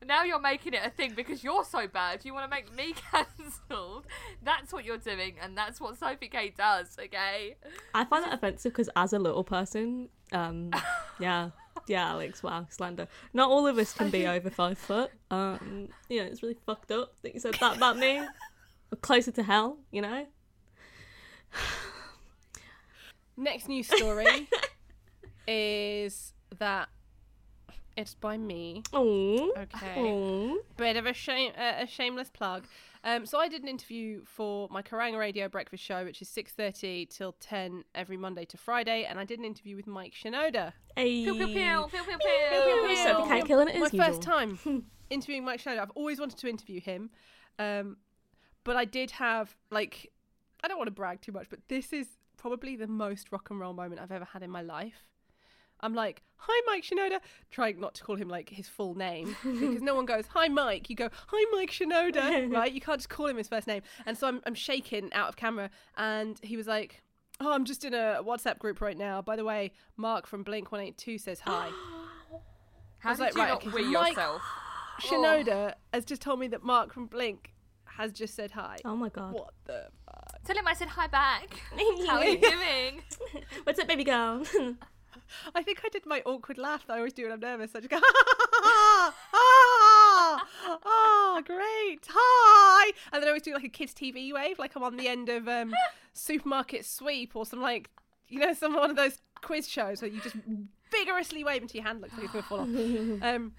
Now 0.05 0.23
you're 0.23 0.39
making 0.39 0.73
it 0.73 0.81
a 0.83 0.89
thing 0.89 1.13
because 1.15 1.43
you're 1.43 1.63
so 1.63 1.87
bad. 1.87 2.25
You 2.25 2.33
want 2.33 2.49
to 2.49 2.55
make 2.55 2.73
me 2.75 2.93
cancelled. 3.11 4.05
That's 4.43 4.73
what 4.73 4.83
you're 4.85 4.97
doing, 4.97 5.35
and 5.41 5.57
that's 5.57 5.79
what 5.79 5.97
Sophie 5.97 6.27
K 6.27 6.53
does. 6.57 6.97
Okay. 6.99 7.55
I 7.93 8.05
find 8.05 8.25
that 8.25 8.33
offensive 8.33 8.73
because 8.73 8.89
as 8.95 9.13
a 9.13 9.19
little 9.19 9.43
person, 9.43 10.09
um, 10.31 10.71
yeah, 11.19 11.51
yeah, 11.87 12.09
Alex, 12.09 12.41
wow, 12.41 12.65
slander. 12.69 13.07
Not 13.33 13.49
all 13.49 13.67
of 13.67 13.77
us 13.77 13.93
can 13.93 14.09
be 14.09 14.27
over 14.27 14.49
five 14.49 14.77
foot. 14.77 15.11
Um, 15.29 15.89
you 16.09 16.19
know, 16.21 16.25
it's 16.25 16.41
really 16.41 16.57
fucked 16.65 16.91
up 16.91 17.13
that 17.21 17.33
you 17.33 17.39
said 17.39 17.55
that 17.59 17.77
about 17.77 17.97
me. 17.97 18.21
We're 18.91 18.97
closer 19.01 19.31
to 19.31 19.43
hell, 19.43 19.77
you 19.91 20.01
know. 20.01 20.25
Next 23.37 23.67
news 23.67 23.87
story 23.87 24.49
is 25.47 26.33
that 26.59 26.89
it's 27.97 28.13
by 28.13 28.37
me. 28.37 28.83
Oh, 28.93 29.53
Okay. 29.57 30.55
Bit 30.77 30.97
of 30.97 31.05
a 31.05 31.13
shame, 31.13 31.51
uh, 31.57 31.73
a 31.83 31.87
shameless 31.87 32.29
plug. 32.29 32.65
Um, 33.03 33.25
so 33.25 33.39
I 33.39 33.47
did 33.47 33.63
an 33.63 33.67
interview 33.67 34.21
for 34.25 34.67
my 34.69 34.81
Kerrang 34.81 35.17
Radio 35.17 35.49
breakfast 35.49 35.83
show, 35.83 36.03
which 36.03 36.21
is 36.21 36.29
six 36.29 36.51
thirty 36.53 37.05
till 37.07 37.33
ten 37.39 37.83
every 37.95 38.15
Monday 38.17 38.45
to 38.45 38.57
Friday, 38.57 39.05
and 39.09 39.19
I 39.19 39.25
did 39.25 39.39
an 39.39 39.45
interview 39.45 39.75
with 39.75 39.87
Mike 39.87 40.13
Shinoda. 40.13 40.73
Hey. 40.95 41.23
Pew 41.23 41.33
pew 41.33 41.47
pew 41.47 41.53
pew 41.53 42.03
pew 42.03 42.17
pew. 42.17 42.87
pew. 42.87 42.95
Sophie 42.97 43.29
K 43.29 43.41
killing 43.41 43.69
it 43.69 43.79
My 43.79 43.87
as 43.87 43.91
first 43.91 44.21
time 44.21 44.59
interviewing 45.09 45.43
Mike 45.43 45.61
Shinoda. 45.61 45.79
I've 45.79 45.91
always 45.91 46.19
wanted 46.19 46.37
to 46.39 46.47
interview 46.47 46.79
him, 46.79 47.09
um, 47.57 47.97
but 48.63 48.75
I 48.77 48.85
did 48.85 49.11
have 49.11 49.55
like 49.71 50.11
I 50.63 50.67
don't 50.67 50.77
want 50.77 50.87
to 50.87 50.91
brag 50.91 51.21
too 51.21 51.31
much, 51.31 51.47
but 51.49 51.59
this 51.67 51.91
is 51.93 52.07
probably 52.37 52.75
the 52.75 52.87
most 52.87 53.31
rock 53.31 53.49
and 53.49 53.59
roll 53.59 53.73
moment 53.73 54.01
I've 54.01 54.11
ever 54.11 54.25
had 54.25 54.43
in 54.43 54.49
my 54.49 54.61
life. 54.61 55.03
I'm 55.83 55.95
like, 55.95 56.21
hi, 56.35 56.61
Mike 56.67 56.83
Shinoda, 56.83 57.19
trying 57.49 57.79
not 57.79 57.95
to 57.95 58.03
call 58.03 58.15
him 58.15 58.29
like 58.29 58.49
his 58.49 58.69
full 58.69 58.93
name 58.93 59.35
because 59.43 59.81
no 59.81 59.95
one 59.95 60.05
goes, 60.05 60.27
hi, 60.27 60.47
Mike. 60.47 60.89
You 60.89 60.95
go, 60.95 61.09
hi, 61.27 61.45
Mike 61.57 61.71
Shinoda, 61.71 62.51
right? 62.53 62.71
You 62.71 62.81
can't 62.81 62.99
just 62.99 63.09
call 63.09 63.27
him 63.27 63.37
his 63.37 63.47
first 63.47 63.67
name. 63.67 63.81
And 64.05 64.17
so 64.17 64.27
I'm, 64.27 64.41
I'm 64.45 64.53
shaking 64.55 65.11
out 65.13 65.29
of 65.29 65.35
camera, 65.35 65.69
and 65.97 66.39
he 66.43 66.55
was 66.55 66.67
like, 66.67 67.01
oh, 67.39 67.51
I'm 67.51 67.65
just 67.65 67.83
in 67.83 67.93
a 67.93 68.21
WhatsApp 68.23 68.59
group 68.59 68.79
right 68.81 68.97
now. 68.97 69.21
By 69.21 69.35
the 69.35 69.43
way, 69.43 69.71
Mark 69.97 70.27
from 70.27 70.43
Blink 70.43 70.71
182 70.71 71.17
says 71.17 71.39
hi. 71.39 71.69
How 72.99 73.09
was 73.09 73.17
did 73.17 73.23
like, 73.23 73.33
you 73.33 73.41
right, 73.41 73.49
not 73.49 73.65
okay, 73.65 73.69
wee 73.69 73.91
Mike- 73.91 74.09
yourself? 74.09 74.41
Shinoda 75.01 75.73
has 75.91 76.05
just 76.05 76.21
told 76.21 76.39
me 76.39 76.47
that 76.49 76.61
Mark 76.63 76.93
from 76.93 77.07
Blink 77.07 77.53
has 77.85 78.11
just 78.13 78.35
said 78.35 78.51
hi. 78.51 78.77
Oh 78.85 78.95
my 78.95 79.09
god. 79.09 79.33
What 79.33 79.53
the? 79.65 79.87
Tell 80.43 80.57
him 80.57 80.67
I 80.67 80.73
said 80.73 80.89
hi 80.89 81.07
back. 81.07 81.49
How 82.07 82.17
are 82.17 82.25
you 82.25 82.39
doing? 82.39 83.03
What's 83.63 83.79
up, 83.79 83.87
baby 83.87 84.03
girl? 84.03 84.43
I 85.55 85.63
think 85.63 85.81
I 85.85 85.89
did 85.89 86.05
my 86.05 86.21
awkward 86.25 86.57
laugh 86.57 86.85
that 86.87 86.93
I 86.93 86.97
always 86.97 87.13
do 87.13 87.23
when 87.23 87.31
I'm 87.33 87.39
nervous. 87.39 87.71
I 87.75 87.79
just 87.79 87.89
go, 87.89 87.99
ah, 88.03 89.13
ah, 89.33 90.47
ah, 90.83 91.41
great, 91.45 91.99
hi. 92.09 92.91
And 93.13 93.21
then 93.21 93.25
I 93.25 93.27
always 93.27 93.43
do 93.43 93.53
like 93.53 93.63
a 93.63 93.69
kids' 93.69 93.93
TV 93.93 94.33
wave, 94.33 94.59
like 94.59 94.75
I'm 94.75 94.83
on 94.83 94.97
the 94.97 95.07
end 95.07 95.29
of 95.29 95.47
um, 95.47 95.73
Supermarket 96.13 96.85
Sweep 96.85 97.35
or 97.35 97.45
some 97.45 97.61
like, 97.61 97.89
you 98.27 98.39
know, 98.39 98.53
some 98.53 98.75
one 98.75 98.89
of 98.89 98.95
those 98.95 99.19
quiz 99.41 99.69
shows 99.69 100.01
where 100.01 100.11
you 100.11 100.19
just 100.21 100.35
vigorously 100.91 101.43
wave 101.43 101.61
until 101.61 101.79
your 101.79 101.87
hand 101.87 102.01
looks 102.01 102.13
like 102.13 102.23
it's 102.23 102.33
going 102.33 102.43
to 102.43 102.49
fall 102.49 102.59
off. 102.61 102.67
Um, 103.23 103.53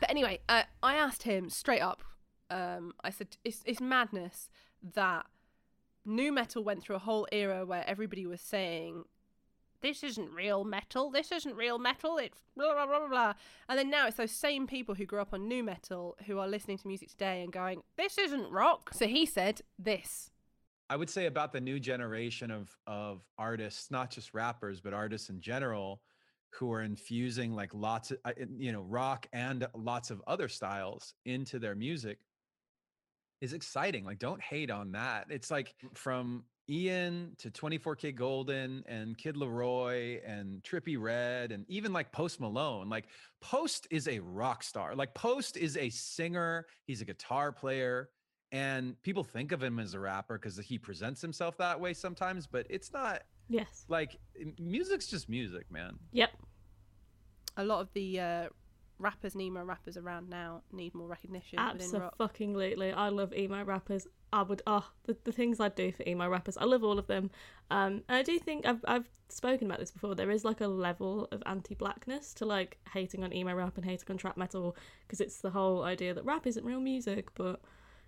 but 0.00 0.10
anyway, 0.10 0.40
uh, 0.48 0.62
I 0.82 0.96
asked 0.96 1.22
him 1.22 1.50
straight 1.50 1.80
up. 1.80 2.02
Um, 2.50 2.94
I 3.04 3.10
said, 3.10 3.36
it's, 3.44 3.62
it's 3.64 3.80
madness 3.80 4.48
that 4.94 5.26
nu 6.06 6.32
metal 6.32 6.64
went 6.64 6.82
through 6.82 6.96
a 6.96 7.00
whole 7.00 7.26
era 7.32 7.64
where 7.66 7.84
everybody 7.86 8.26
was 8.26 8.40
saying 8.40 9.04
this 9.82 10.02
isn't 10.02 10.32
real 10.32 10.64
metal. 10.64 11.10
This 11.10 11.30
isn't 11.32 11.54
real 11.54 11.78
metal. 11.78 12.18
It's 12.18 12.42
blah 12.56 12.72
blah 12.72 12.86
blah 12.86 13.08
blah. 13.08 13.34
And 13.68 13.78
then 13.78 13.90
now 13.90 14.06
it's 14.06 14.16
those 14.16 14.30
same 14.30 14.66
people 14.66 14.94
who 14.94 15.06
grew 15.06 15.20
up 15.20 15.32
on 15.32 15.48
nu 15.48 15.62
metal 15.62 16.16
who 16.26 16.38
are 16.38 16.48
listening 16.48 16.78
to 16.78 16.88
music 16.88 17.10
today 17.10 17.42
and 17.42 17.52
going, 17.52 17.82
"This 17.96 18.18
isn't 18.18 18.50
rock." 18.50 18.92
So 18.94 19.06
he 19.06 19.26
said 19.26 19.62
this. 19.78 20.30
I 20.88 20.96
would 20.96 21.10
say 21.10 21.26
about 21.26 21.52
the 21.52 21.60
new 21.60 21.78
generation 21.78 22.50
of 22.50 22.76
of 22.86 23.22
artists, 23.38 23.90
not 23.90 24.10
just 24.10 24.34
rappers, 24.34 24.80
but 24.80 24.92
artists 24.92 25.28
in 25.28 25.40
general, 25.40 26.00
who 26.50 26.72
are 26.72 26.82
infusing 26.82 27.54
like 27.54 27.72
lots 27.74 28.10
of 28.10 28.18
uh, 28.24 28.32
you 28.56 28.72
know 28.72 28.82
rock 28.82 29.26
and 29.32 29.66
lots 29.74 30.10
of 30.10 30.22
other 30.26 30.48
styles 30.48 31.14
into 31.24 31.58
their 31.58 31.74
music. 31.74 32.18
Is 33.42 33.52
exciting. 33.52 34.04
Like, 34.04 34.18
don't 34.18 34.40
hate 34.40 34.70
on 34.70 34.92
that. 34.92 35.26
It's 35.28 35.50
like 35.50 35.74
from 35.94 36.44
Ian 36.70 37.32
to 37.38 37.50
24kGoldn 37.50 38.82
and 38.86 39.16
Kid 39.18 39.36
LAROI 39.36 40.20
and 40.26 40.62
Trippie 40.62 40.98
Redd 40.98 41.52
and 41.52 41.66
even 41.68 41.92
like 41.92 42.10
Post 42.12 42.40
Malone. 42.40 42.88
Like, 42.88 43.08
Post 43.42 43.86
is 43.90 44.08
a 44.08 44.20
rock 44.20 44.62
star. 44.62 44.94
Like, 44.94 45.12
Post 45.14 45.58
is 45.58 45.76
a 45.76 45.90
singer, 45.90 46.66
he's 46.86 47.02
a 47.02 47.04
guitar 47.04 47.52
player. 47.52 48.08
And 48.52 49.00
people 49.02 49.22
think 49.22 49.52
of 49.52 49.62
him 49.62 49.78
as 49.78 49.92
a 49.92 50.00
rapper 50.00 50.38
because 50.38 50.56
he 50.58 50.78
presents 50.78 51.20
himself 51.20 51.58
that 51.58 51.78
way 51.78 51.92
sometimes, 51.92 52.46
but 52.46 52.66
it's 52.70 52.92
not 52.92 53.22
Yes. 53.48 53.84
like 53.88 54.16
music's 54.58 55.08
just 55.08 55.28
music, 55.28 55.70
man. 55.70 55.98
Yep. 56.12 56.30
A 57.58 57.64
lot 57.64 57.80
of 57.80 57.92
the 57.92 58.18
uh, 58.18 58.48
rappers 58.98 59.34
and 59.34 59.42
emo 59.42 59.62
rappers 59.62 59.96
around 59.96 60.30
now 60.30 60.62
need 60.72 60.94
more 60.94 61.08
recognition. 61.08 61.58
Absolutely. 61.58 62.92
I 62.92 63.08
love 63.08 63.32
emo 63.34 63.62
rappers. 63.64 64.06
I 64.32 64.42
would 64.42 64.62
oh 64.66 64.86
the, 65.04 65.16
the 65.24 65.32
things 65.32 65.60
I'd 65.60 65.74
do 65.74 65.92
for 65.92 66.02
emo 66.06 66.28
rappers. 66.28 66.56
I 66.56 66.64
love 66.64 66.82
all 66.82 66.98
of 66.98 67.06
them. 67.06 67.30
Um 67.70 68.02
and 68.08 68.18
I 68.18 68.22
do 68.22 68.38
think 68.38 68.66
I've 68.66 68.84
I've 68.86 69.08
spoken 69.28 69.66
about 69.66 69.80
this 69.80 69.90
before. 69.90 70.14
There 70.14 70.30
is 70.30 70.44
like 70.44 70.60
a 70.60 70.68
level 70.68 71.28
of 71.32 71.42
anti-blackness 71.46 72.34
to 72.34 72.46
like 72.46 72.78
hating 72.92 73.22
on 73.24 73.32
emo 73.32 73.54
rap 73.54 73.76
and 73.76 73.84
hating 73.84 74.06
on 74.10 74.16
trap 74.16 74.36
metal 74.36 74.76
because 75.06 75.20
it's 75.20 75.40
the 75.40 75.50
whole 75.50 75.82
idea 75.82 76.14
that 76.14 76.24
rap 76.24 76.46
isn't 76.46 76.64
real 76.64 76.80
music, 76.80 77.34
but 77.34 77.60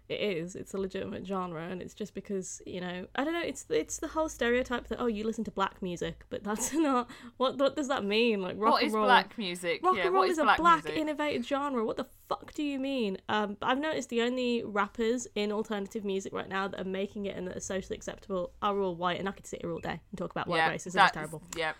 it 0.08 0.20
is. 0.20 0.56
It's 0.56 0.72
a 0.74 0.78
legitimate 0.78 1.26
genre, 1.26 1.62
and 1.68 1.82
it's 1.82 1.94
just 1.94 2.14
because 2.14 2.62
you 2.66 2.80
know 2.80 3.06
I 3.14 3.24
don't 3.24 3.34
know. 3.34 3.42
It's 3.42 3.66
it's 3.68 3.98
the 3.98 4.08
whole 4.08 4.28
stereotype 4.28 4.88
that 4.88 5.00
oh 5.00 5.06
you 5.06 5.24
listen 5.24 5.44
to 5.44 5.50
black 5.50 5.82
music, 5.82 6.24
but 6.30 6.42
that's 6.42 6.72
not 6.74 7.08
what 7.36 7.58
what 7.58 7.76
does 7.76 7.88
that 7.88 8.04
mean? 8.04 8.40
Like 8.40 8.56
rock 8.58 8.72
what 8.72 8.82
and 8.82 8.88
is 8.88 8.94
roll. 8.94 9.04
black 9.04 9.36
music? 9.36 9.80
Rock 9.82 9.96
yeah, 9.96 10.04
and 10.04 10.12
roll 10.14 10.22
what 10.22 10.30
is, 10.30 10.38
is 10.38 10.44
black 10.44 10.58
a 10.58 10.62
black 10.62 10.84
music? 10.84 11.00
innovative 11.00 11.46
genre. 11.46 11.84
What 11.84 11.96
the 11.96 12.06
fuck 12.28 12.54
do 12.54 12.62
you 12.62 12.78
mean? 12.78 13.18
Um, 13.28 13.56
I've 13.62 13.78
noticed 13.78 14.08
the 14.08 14.22
only 14.22 14.64
rappers 14.64 15.26
in 15.34 15.52
alternative 15.52 16.04
music 16.04 16.32
right 16.32 16.48
now 16.48 16.68
that 16.68 16.80
are 16.80 16.84
making 16.84 17.26
it 17.26 17.36
and 17.36 17.46
that 17.48 17.56
are 17.56 17.60
socially 17.60 17.96
acceptable 17.96 18.52
are 18.62 18.78
all 18.78 18.96
white, 18.96 19.18
and 19.18 19.28
I 19.28 19.32
could 19.32 19.46
sit 19.46 19.60
here 19.62 19.72
all 19.72 19.80
day 19.80 20.00
and 20.10 20.18
talk 20.18 20.30
about 20.30 20.48
white 20.48 20.58
yeah, 20.58 20.70
racism. 20.70 20.86
It's 20.86 20.94
that's- 20.94 21.12
terrible. 21.12 21.42
Yeah, 21.56 21.72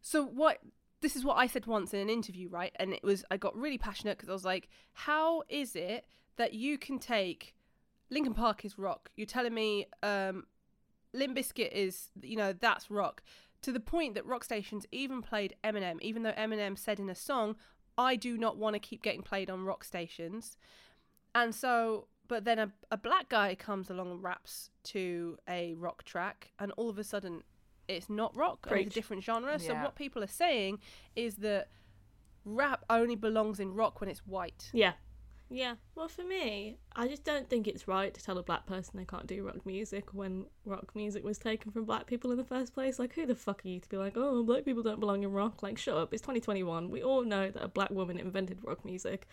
So 0.00 0.24
what? 0.24 0.58
This 1.00 1.14
is 1.14 1.24
what 1.24 1.34
I 1.36 1.46
said 1.46 1.66
once 1.66 1.94
in 1.94 2.00
an 2.00 2.10
interview, 2.10 2.48
right? 2.48 2.72
And 2.74 2.92
it 2.92 3.04
was 3.04 3.24
I 3.30 3.36
got 3.36 3.54
really 3.56 3.78
passionate 3.78 4.16
because 4.18 4.28
I 4.28 4.32
was 4.32 4.44
like, 4.44 4.68
"How 4.94 5.44
is 5.48 5.76
it 5.76 6.04
that 6.38 6.54
you 6.54 6.76
can 6.76 6.98
take 6.98 7.54
Linkin 8.10 8.34
Park 8.34 8.64
is 8.64 8.78
rock? 8.78 9.10
You're 9.16 9.26
telling 9.26 9.54
me 9.54 9.86
um, 10.02 10.46
Limp 11.12 11.36
Bizkit 11.36 11.72
is, 11.72 12.10
you 12.22 12.36
know, 12.36 12.52
that's 12.52 12.90
rock." 12.90 13.22
To 13.62 13.72
the 13.72 13.80
point 13.80 14.14
that 14.14 14.24
rock 14.24 14.44
stations 14.44 14.86
even 14.92 15.20
played 15.20 15.56
Eminem, 15.64 16.00
even 16.00 16.22
though 16.22 16.32
Eminem 16.32 16.78
said 16.78 17.00
in 17.00 17.10
a 17.10 17.14
song, 17.14 17.56
"I 17.96 18.16
do 18.16 18.38
not 18.38 18.56
want 18.56 18.74
to 18.74 18.80
keep 18.80 19.02
getting 19.02 19.22
played 19.22 19.50
on 19.50 19.64
rock 19.64 19.84
stations," 19.84 20.56
and 21.34 21.54
so. 21.54 22.08
But 22.28 22.44
then 22.44 22.58
a, 22.58 22.70
a 22.90 22.98
black 22.98 23.30
guy 23.30 23.54
comes 23.54 23.88
along 23.88 24.10
and 24.10 24.22
raps 24.22 24.68
to 24.84 25.38
a 25.48 25.72
rock 25.72 26.04
track, 26.04 26.52
and 26.58 26.72
all 26.72 26.90
of 26.90 26.98
a 26.98 27.04
sudden 27.04 27.42
it's 27.88 28.10
not 28.10 28.36
rock 28.36 28.66
it's 28.70 28.90
a 28.90 28.94
different 28.94 29.24
genre. 29.24 29.58
So 29.58 29.74
what 29.82 29.96
people 29.96 30.22
are 30.22 30.26
saying 30.26 30.78
is 31.16 31.36
that 31.36 31.68
rap 32.44 32.84
only 32.90 33.16
belongs 33.16 33.60
in 33.60 33.74
rock 33.74 34.00
when 34.00 34.10
it's 34.10 34.26
white. 34.26 34.70
Yeah. 34.72 34.92
Yeah. 35.50 35.76
Well, 35.94 36.08
for 36.08 36.24
me, 36.24 36.76
I 36.94 37.08
just 37.08 37.24
don't 37.24 37.48
think 37.48 37.66
it's 37.66 37.88
right 37.88 38.12
to 38.12 38.22
tell 38.22 38.36
a 38.36 38.42
black 38.42 38.66
person 38.66 38.98
they 38.98 39.06
can't 39.06 39.26
do 39.26 39.46
rock 39.46 39.64
music 39.64 40.12
when 40.12 40.44
rock 40.66 40.94
music 40.94 41.24
was 41.24 41.38
taken 41.38 41.72
from 41.72 41.84
black 41.84 42.06
people 42.06 42.30
in 42.30 42.36
the 42.36 42.44
first 42.44 42.74
place. 42.74 42.98
Like, 42.98 43.14
who 43.14 43.24
the 43.24 43.34
fuck 43.34 43.64
are 43.64 43.68
you 43.68 43.80
to 43.80 43.88
be 43.88 43.96
like, 43.96 44.12
oh, 44.16 44.42
black 44.42 44.66
people 44.66 44.82
don't 44.82 45.00
belong 45.00 45.22
in 45.22 45.32
rock? 45.32 45.62
Like, 45.62 45.78
shut 45.78 45.96
up. 45.96 46.12
It's 46.12 46.20
2021. 46.20 46.90
We 46.90 47.02
all 47.02 47.24
know 47.24 47.50
that 47.50 47.62
a 47.62 47.68
black 47.68 47.90
woman 47.90 48.18
invented 48.18 48.58
rock 48.62 48.84
music. 48.84 49.26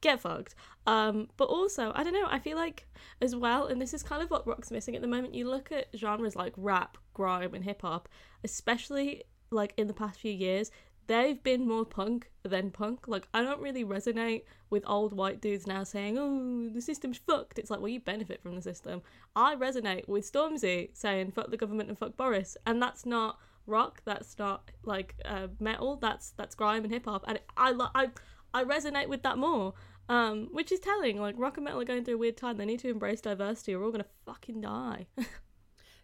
Get 0.00 0.20
fucked. 0.20 0.56
Um, 0.86 1.28
but 1.36 1.44
also, 1.44 1.92
I 1.94 2.02
don't 2.02 2.14
know. 2.14 2.26
I 2.28 2.40
feel 2.40 2.56
like 2.56 2.88
as 3.20 3.36
well, 3.36 3.66
and 3.66 3.80
this 3.80 3.94
is 3.94 4.02
kind 4.02 4.22
of 4.22 4.30
what 4.30 4.46
rock's 4.46 4.72
missing 4.72 4.96
at 4.96 5.02
the 5.02 5.08
moment. 5.08 5.34
You 5.34 5.48
look 5.48 5.70
at 5.70 5.86
genres 5.94 6.34
like 6.34 6.54
rap, 6.56 6.98
grime, 7.14 7.54
and 7.54 7.62
hip 7.62 7.82
hop, 7.82 8.08
especially 8.42 9.22
like 9.52 9.74
in 9.76 9.86
the 9.86 9.94
past 9.94 10.18
few 10.18 10.32
years 10.32 10.70
they've 11.10 11.42
been 11.42 11.66
more 11.66 11.84
punk 11.84 12.30
than 12.44 12.70
punk. 12.70 13.08
Like, 13.08 13.26
I 13.34 13.42
don't 13.42 13.60
really 13.60 13.84
resonate 13.84 14.44
with 14.70 14.84
old 14.86 15.12
white 15.12 15.40
dudes 15.40 15.66
now 15.66 15.82
saying, 15.82 16.16
oh, 16.16 16.68
the 16.72 16.80
system's 16.80 17.18
fucked. 17.18 17.58
It's 17.58 17.68
like, 17.68 17.80
well, 17.80 17.88
you 17.88 17.98
benefit 17.98 18.40
from 18.40 18.54
the 18.54 18.62
system. 18.62 19.02
I 19.34 19.56
resonate 19.56 20.06
with 20.06 20.30
Stormzy 20.30 20.90
saying, 20.92 21.32
fuck 21.32 21.50
the 21.50 21.56
government 21.56 21.88
and 21.88 21.98
fuck 21.98 22.16
Boris. 22.16 22.56
And 22.64 22.80
that's 22.80 23.04
not 23.04 23.40
rock, 23.66 24.02
that's 24.04 24.38
not 24.38 24.70
like 24.84 25.16
uh, 25.24 25.48
metal, 25.58 25.96
that's 25.96 26.30
that's 26.30 26.54
grime 26.54 26.84
and 26.84 26.92
hip 26.92 27.06
hop. 27.06 27.24
And 27.26 27.40
I, 27.56 27.74
I, 27.96 28.10
I 28.54 28.62
resonate 28.62 29.08
with 29.08 29.24
that 29.24 29.36
more. 29.36 29.74
Um, 30.08 30.48
which 30.50 30.72
is 30.72 30.80
telling, 30.80 31.20
like 31.20 31.36
rock 31.38 31.56
and 31.56 31.64
metal 31.64 31.80
are 31.80 31.84
going 31.84 32.04
through 32.04 32.16
a 32.16 32.18
weird 32.18 32.36
time. 32.36 32.56
They 32.56 32.64
need 32.64 32.80
to 32.80 32.88
embrace 32.88 33.20
diversity, 33.20 33.74
or 33.74 33.78
we're 33.78 33.84
all 33.86 33.92
gonna 33.92 34.06
fucking 34.26 34.60
die. 34.60 35.06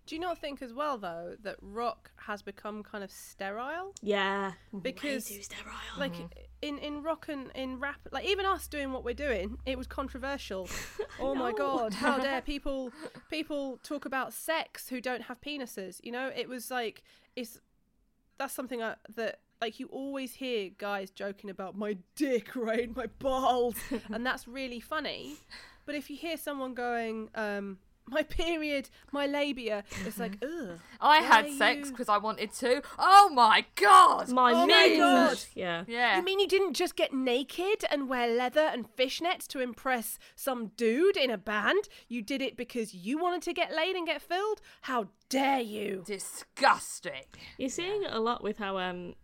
Do 0.06 0.14
you 0.14 0.20
not 0.20 0.38
think 0.38 0.62
as 0.62 0.72
well 0.72 0.98
though 0.98 1.34
that 1.42 1.56
rock 1.60 2.10
has 2.16 2.40
become 2.42 2.82
kind 2.82 3.02
of 3.02 3.10
sterile? 3.10 3.92
yeah, 4.02 4.52
Because, 4.80 5.28
Way 5.30 5.36
too 5.38 5.42
sterile. 5.42 5.74
Like 5.98 6.14
in 6.62 6.78
in 6.78 7.02
rock 7.02 7.26
and 7.28 7.50
in 7.54 7.78
rap, 7.80 8.00
like 8.12 8.24
even 8.24 8.46
us 8.46 8.66
doing 8.68 8.92
what 8.92 9.04
we're 9.04 9.14
doing, 9.14 9.58
it 9.66 9.76
was 9.76 9.86
controversial. 9.86 10.68
oh 11.20 11.34
my 11.34 11.52
god, 11.52 11.94
how 11.94 12.18
dare 12.28 12.40
people 12.40 12.92
people 13.30 13.78
talk 13.82 14.04
about 14.04 14.32
sex 14.32 14.88
who 14.88 15.00
don't 15.00 15.22
have 15.22 15.40
penises? 15.40 16.00
You 16.02 16.12
know, 16.12 16.30
it 16.34 16.48
was 16.48 16.70
like 16.70 17.02
it's 17.34 17.60
that's 18.38 18.54
something 18.54 18.82
I, 18.82 18.94
that 19.16 19.40
like 19.60 19.80
you 19.80 19.86
always 19.86 20.34
hear 20.34 20.70
guys 20.76 21.10
joking 21.10 21.50
about 21.50 21.76
my 21.76 21.96
dick, 22.14 22.54
right, 22.54 22.94
my 22.94 23.06
balls, 23.18 23.74
and 24.12 24.24
that's 24.24 24.46
really 24.46 24.80
funny. 24.80 25.34
But 25.84 25.94
if 25.94 26.10
you 26.10 26.16
hear 26.16 26.36
someone 26.36 26.74
going, 26.74 27.28
um, 27.34 27.78
my 28.08 28.22
period, 28.22 28.88
my 29.12 29.26
labia, 29.26 29.84
it's 30.04 30.18
like, 30.18 30.38
ugh. 30.42 30.78
I 31.00 31.18
had 31.18 31.50
sex 31.50 31.90
because 31.90 32.08
I 32.08 32.18
wanted 32.18 32.52
to. 32.54 32.82
Oh 32.98 33.30
my 33.32 33.64
god! 33.74 34.28
my 34.30 34.52
Oh 34.52 34.66
my. 34.66 34.96
God. 34.96 35.38
Yeah. 35.54 35.84
yeah. 35.86 36.16
You 36.16 36.22
mean 36.22 36.38
you 36.38 36.48
didn't 36.48 36.74
just 36.74 36.96
get 36.96 37.12
naked 37.12 37.84
and 37.90 38.08
wear 38.08 38.28
leather 38.28 38.60
and 38.72 38.86
fishnets 38.96 39.46
to 39.48 39.60
impress 39.60 40.18
some 40.34 40.68
dude 40.76 41.16
in 41.16 41.30
a 41.30 41.38
band? 41.38 41.88
You 42.08 42.22
did 42.22 42.40
it 42.42 42.56
because 42.56 42.94
you 42.94 43.18
wanted 43.18 43.42
to 43.42 43.52
get 43.52 43.74
laid 43.74 43.96
and 43.96 44.06
get 44.06 44.22
filled? 44.22 44.60
How 44.82 45.08
dare 45.28 45.60
you? 45.60 46.04
disgusting? 46.06 47.24
You're 47.58 47.68
seeing 47.68 48.04
it 48.04 48.12
a 48.12 48.20
lot 48.20 48.42
with 48.42 48.58
how 48.58 48.78
um 48.78 49.14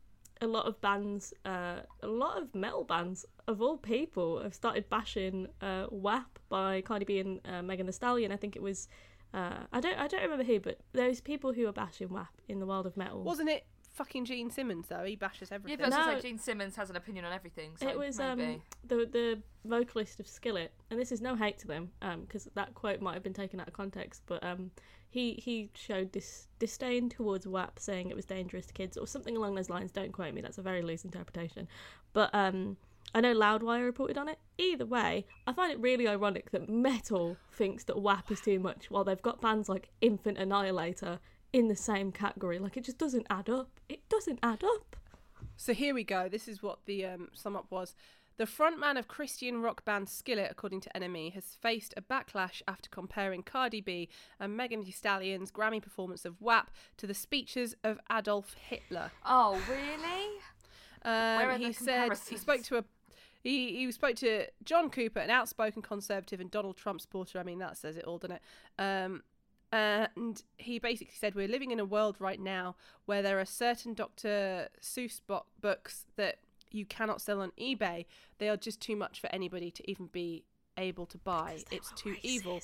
a 0.40 0.46
lot 0.46 0.66
of 0.66 0.80
bands, 0.80 1.32
uh, 1.44 1.80
a 2.02 2.06
lot 2.06 2.36
of 2.42 2.52
metal 2.52 2.82
bands 2.82 3.24
of 3.46 3.62
all 3.62 3.76
people 3.76 4.42
have 4.42 4.54
started 4.54 4.88
bashing 4.90 5.46
uh, 5.60 5.86
WAP 5.90 6.31
by 6.52 6.82
Cardi 6.82 7.04
B 7.06 7.18
and 7.18 7.40
uh, 7.47 7.62
Megan 7.62 7.87
Thee 7.87 7.92
Stallion. 7.92 8.30
I 8.30 8.37
think 8.37 8.54
it 8.54 8.62
was, 8.62 8.87
uh, 9.35 9.64
I 9.73 9.80
don't, 9.80 9.99
I 9.99 10.06
don't 10.06 10.23
remember 10.23 10.44
who, 10.44 10.61
but 10.61 10.78
there's 10.92 11.21
people 11.21 11.52
who 11.54 11.66
are 11.66 11.73
bashing 11.73 12.11
WAP 12.11 12.28
in 12.49 12.61
the 12.61 12.66
world 12.66 12.87
of 12.87 12.94
metal. 12.97 13.23
Wasn't 13.23 13.49
it 13.49 13.64
fucking 13.94 14.25
Gene 14.26 14.50
Simmons 14.50 14.87
though? 14.88 15.04
He 15.04 15.16
bashes 15.16 15.49
Yeah, 15.50 15.56
everything. 15.56 15.78
but 15.78 15.92
I 15.92 15.99
was 15.99 16.06
No. 16.06 16.12
gonna 16.12 16.23
Gene 16.23 16.38
Simmons 16.38 16.76
has 16.76 16.90
an 16.90 16.97
opinion 16.97 17.25
on 17.25 17.32
everything. 17.32 17.73
So 17.76 17.88
it 17.88 17.99
was 17.99 18.18
maybe. 18.18 18.42
um 18.54 18.62
the 18.87 18.97
the 19.11 19.42
vocalist 19.64 20.21
of 20.21 20.26
Skillet, 20.28 20.73
and 20.90 21.00
this 21.00 21.11
is 21.11 21.21
no 21.23 21.35
hate 21.35 21.59
to 21.61 21.66
them, 21.66 21.90
um, 22.02 22.21
because 22.23 22.49
that 22.54 22.75
quote 22.75 23.00
might 23.00 23.14
have 23.14 23.23
been 23.23 23.32
taken 23.35 23.59
out 23.61 23.68
of 23.68 23.73
context, 23.75 24.23
but 24.26 24.42
um, 24.44 24.71
he 25.09 25.35
he 25.35 25.71
showed 25.75 26.12
this 26.12 26.49
disdain 26.59 27.09
towards 27.09 27.47
WAP, 27.47 27.78
saying 27.78 28.11
it 28.11 28.16
was 28.16 28.25
dangerous 28.26 28.66
to 28.66 28.73
kids 28.75 28.97
or 28.97 29.06
something 29.06 29.37
along 29.37 29.54
those 29.54 29.71
lines. 29.71 29.90
Don't 29.92 30.12
quote 30.12 30.35
me; 30.35 30.40
that's 30.42 30.59
a 30.59 30.62
very 30.62 30.82
loose 30.82 31.04
interpretation. 31.04 31.66
But 32.12 32.30
um, 32.35 32.76
I 33.14 33.21
know 33.21 33.35
Loudwire 33.35 33.85
reported 33.85 34.16
on 34.16 34.28
it. 34.28 34.38
Either 34.59 34.87
way, 34.87 35.26
I 35.47 35.52
find 35.52 35.73
it 35.73 35.78
really 35.81 36.09
ironic 36.09 36.50
that 36.50 36.69
metal 36.69 37.37
thinks 37.52 37.85
that 37.85 38.00
WAP 38.00 38.31
is 38.31 38.40
too 38.40 38.59
much, 38.59 38.90
while 38.90 39.04
they've 39.04 39.21
got 39.21 39.40
bands 39.40 39.69
like 39.69 39.90
Infant 40.00 40.38
Annihilator 40.38 41.19
in 41.52 41.69
the 41.69 41.76
same 41.76 42.12
category. 42.12 42.59
Like 42.59 42.76
it 42.76 42.85
just 42.85 42.99
doesn't 42.99 43.26
add 43.28 43.50
up. 43.50 43.81
It 43.88 44.09
doesn't 44.09 44.38
add 44.42 44.64
up. 44.64 44.97
So 45.57 45.75
here 45.75 45.95
we 45.95 46.04
go. 46.04 46.28
This 46.28 46.49
is 46.49 46.62
what 46.62 46.78
the 46.87 47.04
um, 47.07 47.28
sum 47.35 47.57
up 47.57 47.66
was. 47.71 47.95
The 48.38 48.45
frontman 48.45 48.99
of 48.99 49.09
Christian 49.09 49.61
rock 49.61 49.85
band 49.85 50.09
Skillet, 50.09 50.50
according 50.50 50.81
to 50.81 50.90
NME, 50.97 51.35
has 51.35 51.57
faced 51.61 51.92
a 51.97 52.00
backlash 52.00 52.62
after 52.66 52.88
comparing 52.88 53.42
Cardi 53.42 53.83
B 53.83 54.09
and 54.40 54.57
Megan 54.57 54.83
Thee 54.83 54.90
Stallion's 54.90 55.52
Grammy 55.52 55.83
performance 55.83 56.25
of 56.25 56.40
WAP 56.40 56.71
to 56.97 57.07
the 57.07 57.14
speeches 57.14 57.76
of 57.85 58.00
Adolf 58.11 58.54
Hitler. 58.54 59.12
Oh 59.26 59.61
really? 59.69 60.40
Um, 61.04 61.12
are 61.12 61.59
he 61.59 61.69
the 61.69 61.75
said 61.75 62.12
he 62.28 62.37
spoke 62.37 62.62
to 62.64 62.78
a 62.78 62.85
he, 63.42 63.76
he 63.76 63.92
spoke 63.92 64.16
to 64.16 64.46
John 64.64 64.88
Cooper, 64.88 65.20
an 65.20 65.30
outspoken 65.30 65.82
conservative 65.82 66.40
and 66.40 66.50
Donald 66.50 66.76
Trump 66.76 67.00
supporter. 67.00 67.38
I 67.38 67.42
mean, 67.42 67.58
that 67.58 67.76
says 67.76 67.96
it 67.96 68.04
all, 68.04 68.18
doesn't 68.18 68.37
it? 68.37 68.42
Um, 68.78 69.22
and 69.72 70.42
he 70.58 70.78
basically 70.78 71.14
said 71.18 71.34
we're 71.34 71.49
living 71.49 71.70
in 71.70 71.80
a 71.80 71.84
world 71.84 72.16
right 72.18 72.38
now 72.38 72.76
where 73.06 73.22
there 73.22 73.40
are 73.40 73.46
certain 73.46 73.94
Dr. 73.94 74.68
Seuss 74.80 75.20
bo- 75.26 75.46
books 75.61 76.06
that 76.16 76.38
you 76.70 76.84
cannot 76.84 77.20
sell 77.20 77.40
on 77.40 77.52
eBay. 77.58 78.04
They 78.38 78.49
are 78.49 78.56
just 78.56 78.80
too 78.80 78.96
much 78.96 79.20
for 79.20 79.28
anybody 79.32 79.70
to 79.70 79.90
even 79.90 80.06
be 80.06 80.44
able 80.76 81.06
to 81.06 81.18
buy. 81.18 81.64
It's 81.70 81.92
too 81.92 82.16
evil. 82.22 82.61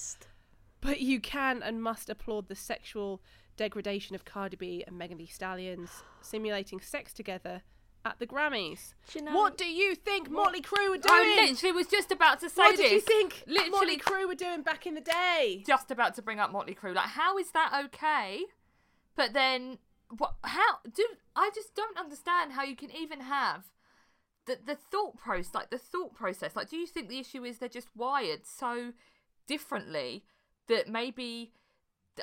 But 0.80 1.00
you 1.00 1.18
can 1.20 1.62
and 1.62 1.82
must 1.82 2.08
applaud 2.08 2.48
the 2.48 2.54
sexual 2.54 3.20
degradation 3.56 4.14
of 4.14 4.24
Cardi 4.24 4.56
B 4.56 4.84
and 4.86 4.96
Megan 4.96 5.18
Thee 5.18 5.26
Stallions, 5.26 5.90
simulating 6.20 6.80
sex 6.80 7.12
together 7.12 7.62
at 8.04 8.18
the 8.18 8.26
Grammys. 8.26 8.94
Do 9.08 9.18
you 9.18 9.24
know- 9.24 9.34
What 9.34 9.58
do 9.58 9.64
you 9.66 9.94
think 9.94 10.30
Motley 10.30 10.60
Crue 10.62 10.90
were 10.90 10.98
doing? 10.98 11.04
I 11.12 11.46
literally 11.50 11.72
was 11.72 11.86
just 11.86 12.10
about 12.10 12.40
to 12.40 12.48
say 12.48 12.62
this. 12.62 12.70
what 12.70 12.76
this. 12.76 12.90
did 12.90 12.92
you 12.92 13.00
think 13.00 13.42
Literally 13.46 13.70
Motley 13.70 13.98
Crue 13.98 14.28
were 14.28 14.34
doing 14.34 14.62
back 14.62 14.86
in 14.86 14.94
the 14.94 15.00
day? 15.00 15.64
just 15.66 15.90
about 15.90 16.14
to 16.14 16.22
bring 16.22 16.38
up 16.38 16.50
Motley 16.52 16.74
Crue. 16.74 16.94
Like, 16.94 17.08
how 17.10 17.38
is 17.38 17.50
that 17.52 17.72
okay? 17.86 18.44
But 19.16 19.32
then, 19.32 19.78
what? 20.16 20.36
How 20.44 20.78
do 20.92 21.06
I 21.34 21.50
just 21.54 21.74
don't 21.74 21.98
understand 21.98 22.52
how 22.52 22.62
you 22.62 22.76
can 22.76 22.90
even 22.90 23.20
have 23.20 23.64
the 24.46 24.58
the 24.64 24.74
thought 24.76 25.16
process, 25.18 25.54
like 25.54 25.70
the 25.70 25.78
thought 25.78 26.14
process. 26.14 26.56
Like, 26.56 26.70
do 26.70 26.76
you 26.76 26.86
think 26.86 27.08
the 27.08 27.18
issue 27.18 27.44
is 27.44 27.58
they're 27.58 27.68
just 27.68 27.88
wired 27.96 28.46
so 28.46 28.92
differently 29.46 30.24
that 30.68 30.88
maybe 30.88 31.52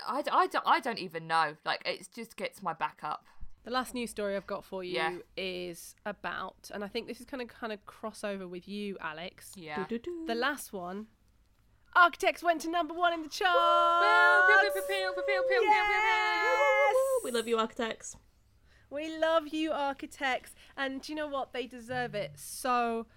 I, 0.06 0.24
I, 0.32 0.48
don't, 0.48 0.64
I 0.66 0.80
don't 0.80 1.00
even 1.00 1.28
know. 1.28 1.56
Like, 1.66 1.82
it 1.86 2.08
just 2.14 2.36
gets 2.36 2.62
my 2.62 2.74
back 2.74 3.00
up. 3.04 3.26
The 3.66 3.72
last 3.72 3.94
news 3.96 4.12
story 4.12 4.36
I've 4.36 4.46
got 4.46 4.64
for 4.64 4.84
you 4.84 4.94
Yeah. 4.94 5.18
is 5.36 5.96
about, 6.06 6.70
and 6.74 6.84
I 6.84 6.88
think 6.88 7.08
this 7.08 7.20
is 7.20 7.26
kind 7.26 7.42
of 7.42 7.48
kind 7.50 7.74
of 7.74 7.84
crossover 7.88 8.48
with 8.48 8.68
you, 8.68 8.96
Alex. 9.02 9.54
Yeah. 9.56 9.78
Doo-doo-doo. 9.86 10.26
The 10.28 10.36
last 10.36 10.72
one, 10.72 11.08
Architects 11.96 12.44
went 12.44 12.62
to 12.62 12.70
number 12.70 12.94
one 12.94 13.14
in 13.14 13.24
the 13.24 13.30
charts. 13.30 13.56
Yes! 15.64 16.96
We 17.24 17.32
love 17.32 17.48
you, 17.48 17.58
architects. 17.58 18.18
We 18.90 19.18
love 19.18 19.48
you, 19.48 19.72
architects. 19.72 20.54
And 20.78 21.02
do 21.02 21.12
you 21.12 21.16
know 21.16 21.28
what? 21.28 21.54
They 21.54 21.66
deserve 21.68 22.14
it 22.14 22.34
so, 22.36 23.08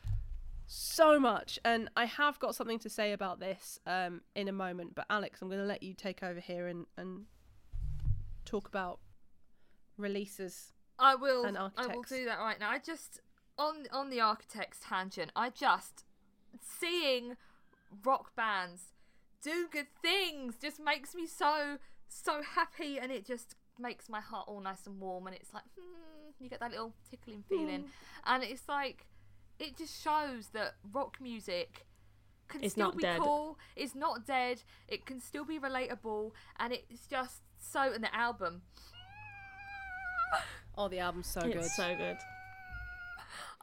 so 0.67 1.19
much. 1.19 1.59
And 1.65 1.91
I 1.97 2.05
have 2.05 2.39
got 2.39 2.55
something 2.55 2.79
to 2.79 2.89
say 2.89 3.13
about 3.13 3.41
this 3.41 3.81
um, 3.85 4.23
in 4.35 4.47
a 4.49 4.53
moment. 4.53 4.95
But 4.95 5.07
Alex, 5.11 5.43
I'm 5.43 5.49
going 5.49 5.61
to 5.61 5.67
let 5.67 5.83
you 5.83 5.93
take 5.93 6.23
over 6.23 6.41
here 6.41 6.69
and, 6.69 6.87
and 6.97 7.25
talk 8.45 8.69
about 8.69 9.01
releases. 9.99 10.73
I 10.99 11.15
will. 11.15 11.45
I 11.77 11.87
will 11.87 12.03
do 12.03 12.25
that 12.25 12.39
right 12.39 12.59
now. 12.59 12.71
I 12.71 12.79
just 12.79 13.21
on 13.59 13.87
on 13.93 14.11
the 14.11 14.21
architects 14.21 14.79
tangent. 14.83 15.31
I 15.37 15.51
just 15.51 16.05
seeing 16.61 17.37
rock 18.05 18.35
bands 18.35 18.93
do 19.43 19.69
good 19.71 19.87
things 20.03 20.57
just 20.61 20.81
makes 20.81 21.15
me 21.15 21.27
so 21.27 21.79
so 22.09 22.43
happy, 22.43 22.99
and 22.99 23.13
it 23.13 23.27
just 23.27 23.55
makes 23.79 24.09
my 24.09 24.21
heart 24.21 24.47
all 24.49 24.61
nice 24.61 24.87
and 24.87 24.99
warm. 25.01 25.27
And 25.27 25.37
it's 25.37 25.53
like 25.55 25.65
hmm, 25.79 26.31
you 26.41 26.49
get 26.49 26.61
that 26.61 26.71
little 26.71 26.95
tickling 27.11 27.45
feeling, 27.49 27.85
and 28.27 28.43
it's 28.43 28.69
like 28.69 29.07
it 29.59 29.77
just 29.77 30.03
shows 30.03 30.49
that 30.53 30.75
rock 30.93 31.19
music. 31.21 31.85
Can 32.49 32.65
It's 32.65 32.73
still 32.73 32.87
not 32.87 32.97
be 32.97 33.03
dead. 33.03 33.21
cool. 33.21 33.59
It's 33.77 33.95
not 33.95 34.27
dead. 34.27 34.63
It 34.89 35.05
can 35.05 35.21
still 35.21 35.45
be 35.45 35.59
relatable, 35.59 36.33
and 36.59 36.73
it's 36.73 37.07
just 37.07 37.43
so. 37.59 37.93
And 37.93 38.03
the 38.03 38.15
album, 38.15 38.63
Oh, 40.77 40.89
the 40.89 40.99
album's 41.01 41.27
so 41.27 41.41
it's 41.41 41.55
good. 41.55 41.65
so 41.71 41.95
good. 41.97 42.17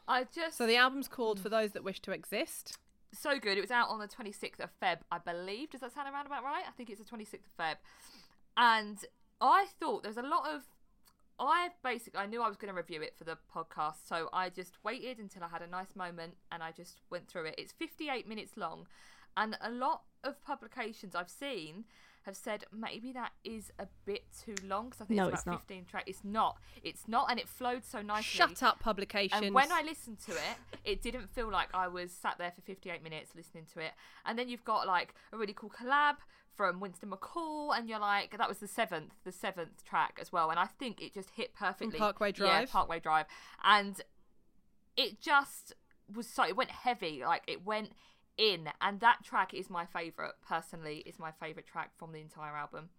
I 0.08 0.24
just 0.34 0.56
So 0.56 0.66
the 0.66 0.76
album's 0.76 1.08
called 1.08 1.40
For 1.40 1.48
Those 1.48 1.72
That 1.72 1.82
Wish 1.82 2.00
to 2.02 2.12
Exist. 2.12 2.78
so 3.12 3.38
good. 3.38 3.56
It 3.58 3.62
was 3.62 3.70
out 3.70 3.88
on 3.88 3.98
the 3.98 4.06
26th 4.08 4.60
of 4.60 4.70
Feb, 4.82 4.98
I 5.10 5.18
believe. 5.18 5.70
Does 5.70 5.80
that 5.80 5.92
sound 5.94 6.12
around 6.12 6.26
about 6.26 6.44
right? 6.44 6.64
I 6.66 6.70
think 6.72 6.90
it's 6.90 7.00
the 7.02 7.16
26th 7.16 7.34
of 7.34 7.56
Feb. 7.58 7.76
And 8.56 8.98
I 9.40 9.66
thought 9.80 10.02
there's 10.02 10.16
a 10.16 10.22
lot 10.22 10.46
of. 10.54 10.62
I 11.38 11.68
basically 11.84 12.18
I 12.20 12.24
knew 12.26 12.40
I 12.40 12.48
was 12.48 12.56
going 12.56 12.72
to 12.72 12.76
review 12.76 13.02
it 13.02 13.14
for 13.16 13.24
the 13.24 13.36
podcast, 13.54 14.06
so 14.08 14.30
I 14.32 14.48
just 14.48 14.78
waited 14.82 15.18
until 15.18 15.44
I 15.44 15.48
had 15.48 15.60
a 15.60 15.66
nice 15.66 15.94
moment 15.94 16.34
and 16.50 16.62
I 16.62 16.72
just 16.72 17.00
went 17.10 17.28
through 17.28 17.44
it. 17.46 17.56
It's 17.58 17.72
58 17.72 18.26
minutes 18.26 18.52
long, 18.56 18.86
and 19.36 19.54
a 19.60 19.70
lot 19.70 20.02
of 20.24 20.42
publications 20.42 21.14
I've 21.14 21.28
seen 21.28 21.84
have 22.26 22.36
said 22.36 22.64
maybe 22.72 23.12
that 23.12 23.32
is 23.44 23.72
a 23.78 23.86
bit 24.04 24.24
too 24.44 24.54
long 24.66 24.86
because 24.86 25.00
I 25.00 25.04
think 25.06 25.16
No, 25.16 25.28
it's 25.28 25.34
it's 25.34 25.42
about 25.44 25.52
not. 25.52 25.60
15 25.68 25.84
tracks. 25.86 26.04
It's 26.08 26.24
not. 26.24 26.58
It's 26.82 27.08
not, 27.08 27.30
and 27.30 27.38
it 27.40 27.48
flowed 27.48 27.84
so 27.84 28.02
nicely. 28.02 28.24
Shut 28.24 28.62
up, 28.62 28.80
publications. 28.80 29.42
And 29.42 29.54
when 29.54 29.70
I 29.72 29.82
listened 29.82 30.18
to 30.26 30.32
it, 30.32 30.78
it 30.84 31.02
didn't 31.02 31.30
feel 31.30 31.50
like 31.50 31.68
I 31.72 31.88
was 31.88 32.12
sat 32.12 32.36
there 32.38 32.50
for 32.50 32.60
58 32.62 33.02
minutes 33.02 33.30
listening 33.34 33.64
to 33.74 33.80
it. 33.80 33.92
And 34.24 34.38
then 34.38 34.48
you've 34.48 34.64
got 34.64 34.86
like 34.86 35.14
a 35.32 35.38
really 35.38 35.54
cool 35.54 35.70
collab 35.70 36.16
from 36.56 36.80
Winston 36.80 37.10
McCall, 37.10 37.76
and 37.76 37.88
you're 37.88 38.00
like, 38.00 38.36
that 38.36 38.48
was 38.48 38.58
the 38.58 38.66
seventh, 38.68 39.12
the 39.24 39.32
seventh 39.32 39.84
track 39.84 40.18
as 40.20 40.32
well. 40.32 40.50
And 40.50 40.58
I 40.58 40.66
think 40.66 41.00
it 41.00 41.14
just 41.14 41.30
hit 41.30 41.54
perfectly. 41.54 41.98
Parkway 41.98 42.32
Drive. 42.32 42.68
Yeah, 42.68 42.72
Parkway 42.72 42.98
Drive. 42.98 43.26
And 43.62 44.00
it 44.96 45.20
just 45.20 45.74
was 46.12 46.26
so, 46.26 46.44
it 46.44 46.56
went 46.56 46.70
heavy, 46.70 47.22
like 47.24 47.42
it 47.46 47.64
went 47.64 47.90
in. 48.38 48.68
And 48.80 49.00
that 49.00 49.24
track 49.24 49.54
is 49.54 49.68
my 49.70 49.86
favourite, 49.86 50.32
personally, 50.46 50.98
is 51.06 51.18
my 51.18 51.30
favourite 51.32 51.66
track 51.66 51.90
from 51.96 52.12
the 52.12 52.20
entire 52.20 52.56
album. 52.56 52.90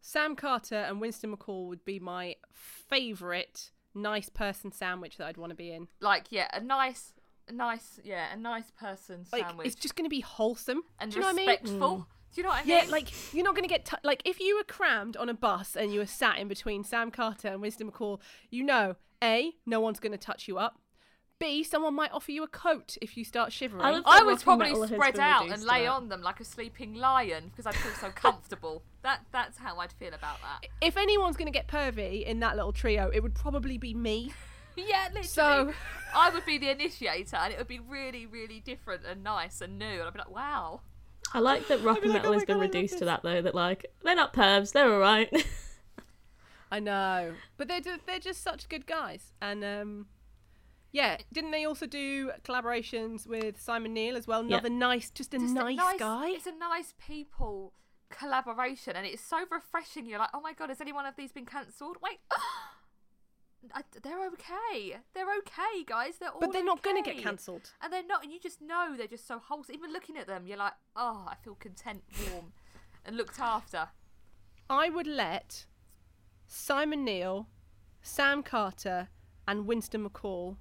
Sam 0.00 0.34
Carter 0.34 0.76
and 0.76 1.00
Winston 1.00 1.34
McCall 1.36 1.68
would 1.68 1.84
be 1.84 1.98
my 1.98 2.36
favourite 2.52 3.70
nice 3.94 4.28
person 4.28 4.72
sandwich 4.72 5.16
that 5.18 5.26
I'd 5.26 5.36
want 5.36 5.50
to 5.50 5.56
be 5.56 5.72
in. 5.72 5.88
Like, 6.00 6.26
yeah, 6.30 6.48
a 6.52 6.60
nice. 6.60 7.12
a 7.48 7.52
Nice, 7.52 7.98
yeah, 8.04 8.32
a 8.32 8.36
nice 8.36 8.70
person 8.70 9.26
Like 9.32 9.46
sandwich 9.46 9.66
it's 9.66 9.76
just 9.76 9.96
going 9.96 10.04
to 10.06 10.10
be 10.10 10.20
wholesome. 10.20 10.82
and 10.98 11.10
Do 11.10 11.16
you 11.16 11.20
know 11.20 11.26
what 11.28 11.32
I 11.34 11.36
mean? 11.36 11.48
respectful. 11.48 11.96
Mm. 11.98 12.06
Do 12.32 12.40
you 12.40 12.42
know 12.44 12.48
what 12.50 12.62
I 12.62 12.64
mean? 12.64 12.78
Yeah, 12.84 12.90
like 12.90 13.34
you're 13.34 13.44
not 13.44 13.54
going 13.56 13.68
to 13.68 13.68
get 13.68 13.84
t- 13.84 13.96
like 14.04 14.22
if 14.24 14.38
you 14.38 14.56
were 14.56 14.62
crammed 14.64 15.16
on 15.16 15.28
a 15.28 15.34
bus 15.34 15.76
and 15.76 15.92
you 15.92 15.98
were 15.98 16.06
sat 16.06 16.38
in 16.38 16.46
between 16.46 16.84
Sam 16.84 17.10
Carter 17.10 17.48
and 17.48 17.60
Winston 17.60 17.90
McCall, 17.90 18.20
you 18.50 18.62
know, 18.62 18.94
a 19.22 19.52
no 19.66 19.80
one's 19.80 19.98
going 19.98 20.12
to 20.12 20.18
touch 20.18 20.46
you 20.46 20.56
up. 20.58 20.78
B 21.40 21.64
someone 21.64 21.94
might 21.94 22.12
offer 22.12 22.30
you 22.30 22.44
a 22.44 22.46
coat 22.46 22.96
if 23.02 23.16
you 23.16 23.24
start 23.24 23.52
shivering. 23.52 23.82
I 23.82 24.00
I 24.04 24.22
would 24.22 24.40
probably 24.40 24.74
spread 24.86 25.18
out 25.18 25.48
and 25.50 25.64
lay 25.64 25.84
that. 25.84 25.90
on 25.90 26.08
them 26.08 26.22
like 26.22 26.38
a 26.38 26.44
sleeping 26.44 26.94
lion 26.94 27.48
because 27.50 27.66
I'd 27.66 27.74
feel 27.74 27.92
so 27.94 28.10
comfortable. 28.14 28.82
that 29.02 29.22
that's 29.32 29.58
how 29.58 29.78
I'd 29.78 29.92
feel 29.92 30.14
about 30.14 30.38
that. 30.42 30.68
if 30.80 30.96
anyone's 30.96 31.36
going 31.36 31.50
to 31.50 31.58
get 31.58 31.66
pervy 31.66 32.24
in 32.24 32.38
that 32.40 32.54
little 32.54 32.72
trio, 32.72 33.10
it 33.12 33.20
would 33.22 33.34
probably 33.34 33.78
be 33.78 33.94
me. 33.94 34.32
Yeah, 34.76 35.06
literally. 35.08 35.26
So- 35.26 35.72
I 36.14 36.30
would 36.30 36.46
be 36.46 36.56
the 36.56 36.70
initiator, 36.70 37.36
and 37.36 37.52
it 37.52 37.58
would 37.58 37.66
be 37.68 37.80
really, 37.80 38.24
really 38.24 38.60
different 38.60 39.02
and 39.04 39.22
nice 39.22 39.60
and 39.60 39.78
new. 39.78 39.84
And 39.84 40.02
I'd 40.04 40.12
be 40.12 40.20
like, 40.20 40.30
wow. 40.30 40.80
I 41.34 41.40
like 41.40 41.66
that 41.68 41.80
rock 41.82 41.96
be 41.96 42.02
and 42.04 42.12
like, 42.14 42.22
metal 42.22 42.30
"Oh 42.30 42.32
has 42.34 42.42
my 42.42 42.46
been 42.46 42.56
God, 42.56 42.62
reduced 42.62 42.98
to 42.98 43.04
that 43.06 43.22
though. 43.24 43.42
That 43.42 43.54
like 43.54 43.86
they're 44.04 44.14
not 44.14 44.32
pervs, 44.32 44.72
they're 44.72 44.90
all 44.90 45.00
right. 45.00 45.28
I 46.70 46.78
know, 46.78 47.34
but 47.56 47.66
they're 47.68 47.80
they're 48.06 48.20
just 48.20 48.42
such 48.42 48.68
good 48.68 48.86
guys, 48.86 49.32
and 49.42 49.64
um, 49.64 50.06
yeah, 50.92 51.18
didn't 51.32 51.52
they 51.52 51.64
also 51.64 51.86
do 51.86 52.32
collaborations 52.44 53.26
with 53.26 53.60
Simon 53.60 53.94
Neil 53.94 54.16
as 54.16 54.26
well? 54.26 54.42
Yeah. 54.42 54.58
Another 54.58 54.70
nice, 54.70 55.10
just 55.10 55.34
a 55.34 55.38
Just 55.38 55.54
nice, 55.54 55.78
guy. 55.98 56.30
It's 56.30 56.46
a 56.46 56.52
nice 56.52 56.94
people 56.98 57.72
collaboration, 58.10 58.96
and 58.96 59.06
it's 59.06 59.22
so 59.22 59.38
refreshing. 59.50 60.06
You're 60.06 60.18
like, 60.18 60.30
oh 60.34 60.40
my 60.40 60.52
god, 60.52 60.68
has 60.68 60.80
any 60.80 60.92
one 60.92 61.06
of 61.06 61.16
these 61.16 61.32
been 61.32 61.46
cancelled? 61.46 61.96
Wait. 62.02 62.18
I, 63.74 63.82
they're 64.02 64.26
okay. 64.28 64.96
They're 65.14 65.36
okay, 65.38 65.84
guys. 65.86 66.14
They're 66.18 66.30
all 66.30 66.40
But 66.40 66.52
they're 66.52 66.64
not 66.64 66.82
going 66.82 67.02
to 67.02 67.08
get 67.08 67.22
cancelled. 67.22 67.70
And 67.82 67.92
they're 67.92 68.06
not, 68.06 68.24
and 68.24 68.32
you 68.32 68.40
just 68.40 68.62
know 68.62 68.94
they're 68.96 69.06
just 69.06 69.28
so 69.28 69.38
wholesome. 69.38 69.74
Even 69.74 69.92
looking 69.92 70.16
at 70.16 70.26
them, 70.26 70.46
you're 70.46 70.56
like, 70.56 70.72
oh, 70.96 71.26
I 71.28 71.34
feel 71.44 71.56
content, 71.56 72.02
warm, 72.32 72.52
and 73.04 73.16
looked 73.16 73.38
after. 73.38 73.88
I 74.70 74.88
would 74.88 75.06
let 75.06 75.66
Simon 76.46 77.04
Neil, 77.04 77.48
Sam 78.00 78.42
Carter, 78.42 79.08
and 79.46 79.66
Winston 79.66 80.08
McCall. 80.08 80.56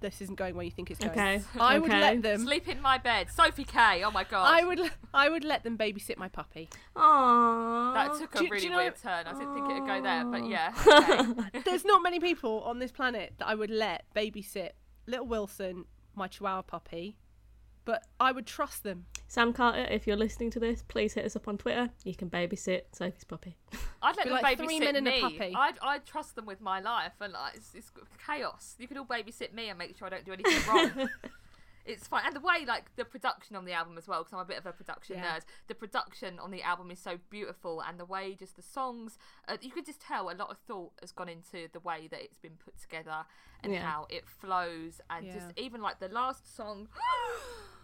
This 0.00 0.20
isn't 0.20 0.34
going 0.36 0.54
where 0.54 0.64
you 0.64 0.70
think 0.70 0.90
it's 0.90 1.00
going. 1.00 1.12
okay. 1.12 1.42
I 1.60 1.78
would 1.78 1.90
let 1.90 2.22
them. 2.22 2.42
Sleep 2.44 2.68
in 2.68 2.82
my 2.82 2.98
bed. 2.98 3.28
Sophie 3.30 3.64
K. 3.64 4.02
Oh 4.04 4.10
my 4.10 4.24
god. 4.24 4.44
I 4.46 4.62
would. 4.64 4.80
I 5.14 5.28
would 5.30 5.42
let 5.44 5.64
them 5.64 5.78
babysit 5.78 6.18
my 6.18 6.28
puppy. 6.28 6.68
Aww. 6.94 7.94
That 7.94 8.18
took 8.18 8.34
a 8.34 8.38
Do 8.38 8.44
you- 8.44 8.48
do 8.50 8.54
really 8.54 8.64
you 8.64 8.70
know- 8.70 8.76
weird 8.76 8.96
turn. 9.02 9.26
I 9.26 9.32
didn't 9.32 9.54
think 9.54 9.70
it'd 9.70 9.86
go 9.86 10.02
there, 10.02 10.24
but 10.24 10.46
yeah. 10.46 10.72
Okay. 11.56 11.62
There's 11.64 11.84
not 11.84 12.02
many 12.02 12.20
people 12.20 12.60
on 12.62 12.78
this 12.78 12.92
planet 12.92 13.34
that 13.38 13.48
I 13.48 13.54
would 13.54 13.70
let 13.70 14.04
babysit 14.14 14.70
little 15.06 15.26
Wilson, 15.26 15.84
my 16.14 16.28
Chihuahua 16.28 16.62
puppy, 16.62 17.16
but 17.86 18.04
I 18.20 18.32
would 18.32 18.46
trust 18.46 18.82
them. 18.82 19.06
Sam 19.28 19.52
Carter, 19.52 19.86
if 19.90 20.06
you're 20.06 20.16
listening 20.16 20.50
to 20.50 20.60
this, 20.60 20.82
please 20.86 21.14
hit 21.14 21.24
us 21.24 21.34
up 21.36 21.48
on 21.48 21.56
Twitter. 21.56 21.88
You 22.04 22.14
can 22.14 22.28
babysit 22.28 22.82
Sophie's 22.92 23.24
puppy. 23.24 23.56
I'd 24.02 24.16
let 24.16 24.24
Be 24.24 24.30
them 24.30 24.42
like 24.42 24.58
babysit 24.58 24.64
three 24.64 24.80
men 24.80 24.96
and 24.96 25.08
a 25.08 25.20
puppy. 25.20 25.54
I'd, 25.56 25.78
I'd 25.80 26.04
trust 26.04 26.34
them 26.36 26.46
with 26.46 26.60
my 26.60 26.80
life, 26.80 27.12
and 27.20 27.32
like, 27.32 27.54
it's, 27.54 27.74
it's 27.74 27.90
chaos. 28.26 28.74
You 28.78 28.86
can 28.88 28.98
all 28.98 29.06
babysit 29.06 29.54
me 29.54 29.68
and 29.70 29.78
make 29.78 29.96
sure 29.96 30.06
I 30.06 30.10
don't 30.10 30.24
do 30.24 30.32
anything 30.32 30.68
wrong. 30.68 31.08
It's 31.84 32.08
fine, 32.08 32.22
and 32.26 32.34
the 32.34 32.40
way 32.40 32.64
like 32.66 32.94
the 32.96 33.04
production 33.04 33.54
on 33.54 33.64
the 33.64 33.72
album 33.72 33.96
as 33.96 34.08
well, 34.08 34.20
because 34.24 34.32
I'm 34.32 34.40
a 34.40 34.44
bit 34.44 34.58
of 34.58 34.66
a 34.66 34.72
production 34.72 35.18
Yeah. 35.18 35.36
nerd. 35.36 35.42
The 35.68 35.74
production 35.76 36.40
on 36.40 36.50
the 36.50 36.62
album 36.62 36.90
is 36.90 36.98
so 36.98 37.18
beautiful, 37.30 37.80
and 37.80 38.00
the 38.00 38.04
way 38.04 38.34
just 38.34 38.56
the 38.56 38.62
songs, 38.62 39.18
uh, 39.46 39.56
you 39.60 39.70
can 39.70 39.84
just 39.84 40.00
tell 40.00 40.28
a 40.28 40.34
lot 40.34 40.50
of 40.50 40.58
thought 40.66 40.90
has 41.00 41.12
gone 41.12 41.28
into 41.28 41.68
the 41.72 41.78
way 41.80 42.08
that 42.10 42.20
it's 42.20 42.38
been 42.38 42.56
put 42.64 42.76
together 42.80 43.24
and 43.62 43.72
Yeah. 43.72 43.82
how 43.82 44.06
it 44.10 44.28
flows, 44.28 45.00
and 45.10 45.26
Yeah. 45.26 45.34
just 45.34 45.52
even 45.56 45.80
like 45.80 46.00
the 46.00 46.08
last 46.08 46.52
song. 46.56 46.88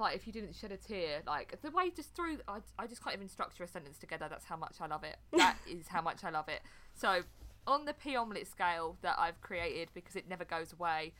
Like 0.00 0.16
if 0.16 0.26
you 0.26 0.32
didn't 0.32 0.54
shed 0.54 0.72
a 0.72 0.76
tear, 0.76 1.22
like 1.26 1.60
the 1.62 1.70
way 1.70 1.90
just 1.90 2.14
through, 2.14 2.38
I, 2.48 2.58
I 2.78 2.86
just 2.86 3.02
can't 3.04 3.14
even 3.14 3.28
structure 3.28 3.64
a 3.64 3.68
sentence 3.68 3.98
together. 3.98 4.26
That's 4.28 4.44
how 4.46 4.56
much 4.56 4.76
I 4.80 4.86
love 4.86 5.04
it. 5.04 5.16
That 5.36 5.56
is 5.68 5.88
how 5.88 6.02
much 6.02 6.24
I 6.24 6.30
love 6.30 6.48
it. 6.48 6.62
So 6.94 7.20
on 7.66 7.84
the 7.84 7.92
P 7.92 8.16
omelette 8.16 8.46
scale 8.46 8.96
that 9.02 9.16
I've 9.18 9.40
created 9.40 9.90
because 9.94 10.16
it 10.16 10.28
never 10.28 10.44
goes 10.44 10.72
away, 10.72 11.12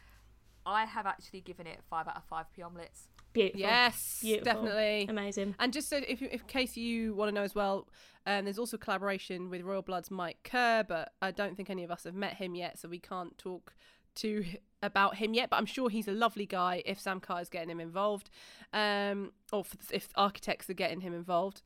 I 0.66 0.84
have 0.84 1.06
actually 1.06 1.40
given 1.42 1.66
it 1.66 1.78
five 1.88 2.08
out 2.08 2.16
of 2.16 2.24
five 2.24 2.46
P 2.54 2.62
omelettes. 2.62 3.08
Beautiful. 3.32 3.60
Yes, 3.60 4.18
Beautiful. 4.22 4.44
definitely. 4.64 5.06
Amazing. 5.08 5.54
And 5.60 5.72
just 5.72 5.88
so, 5.88 6.00
if, 6.08 6.20
in 6.20 6.38
case 6.48 6.76
you 6.76 7.14
want 7.14 7.28
to 7.28 7.34
know 7.34 7.44
as 7.44 7.54
well, 7.54 7.86
um, 8.26 8.44
there's 8.44 8.58
also 8.58 8.76
collaboration 8.76 9.50
with 9.50 9.62
Royal 9.62 9.82
Blood's 9.82 10.10
Mike 10.10 10.38
Kerr, 10.42 10.84
but 10.86 11.12
I 11.22 11.30
don't 11.30 11.56
think 11.56 11.70
any 11.70 11.84
of 11.84 11.92
us 11.92 12.02
have 12.04 12.14
met 12.14 12.34
him 12.34 12.56
yet, 12.56 12.78
so 12.80 12.88
we 12.88 12.98
can't 12.98 13.38
talk 13.38 13.72
to 14.16 14.42
h- 14.44 14.56
about 14.82 15.16
him 15.16 15.34
yet, 15.34 15.50
but 15.50 15.56
I'm 15.56 15.66
sure 15.66 15.90
he's 15.90 16.08
a 16.08 16.12
lovely 16.12 16.46
guy. 16.46 16.82
If 16.86 17.00
Sam 17.00 17.20
Carr 17.20 17.40
is 17.40 17.48
getting 17.48 17.70
him 17.70 17.80
involved, 17.80 18.30
um, 18.72 19.32
or 19.52 19.64
if, 19.92 20.08
architects 20.14 20.70
are 20.70 20.74
getting 20.74 21.00
him 21.00 21.14
involved, 21.14 21.62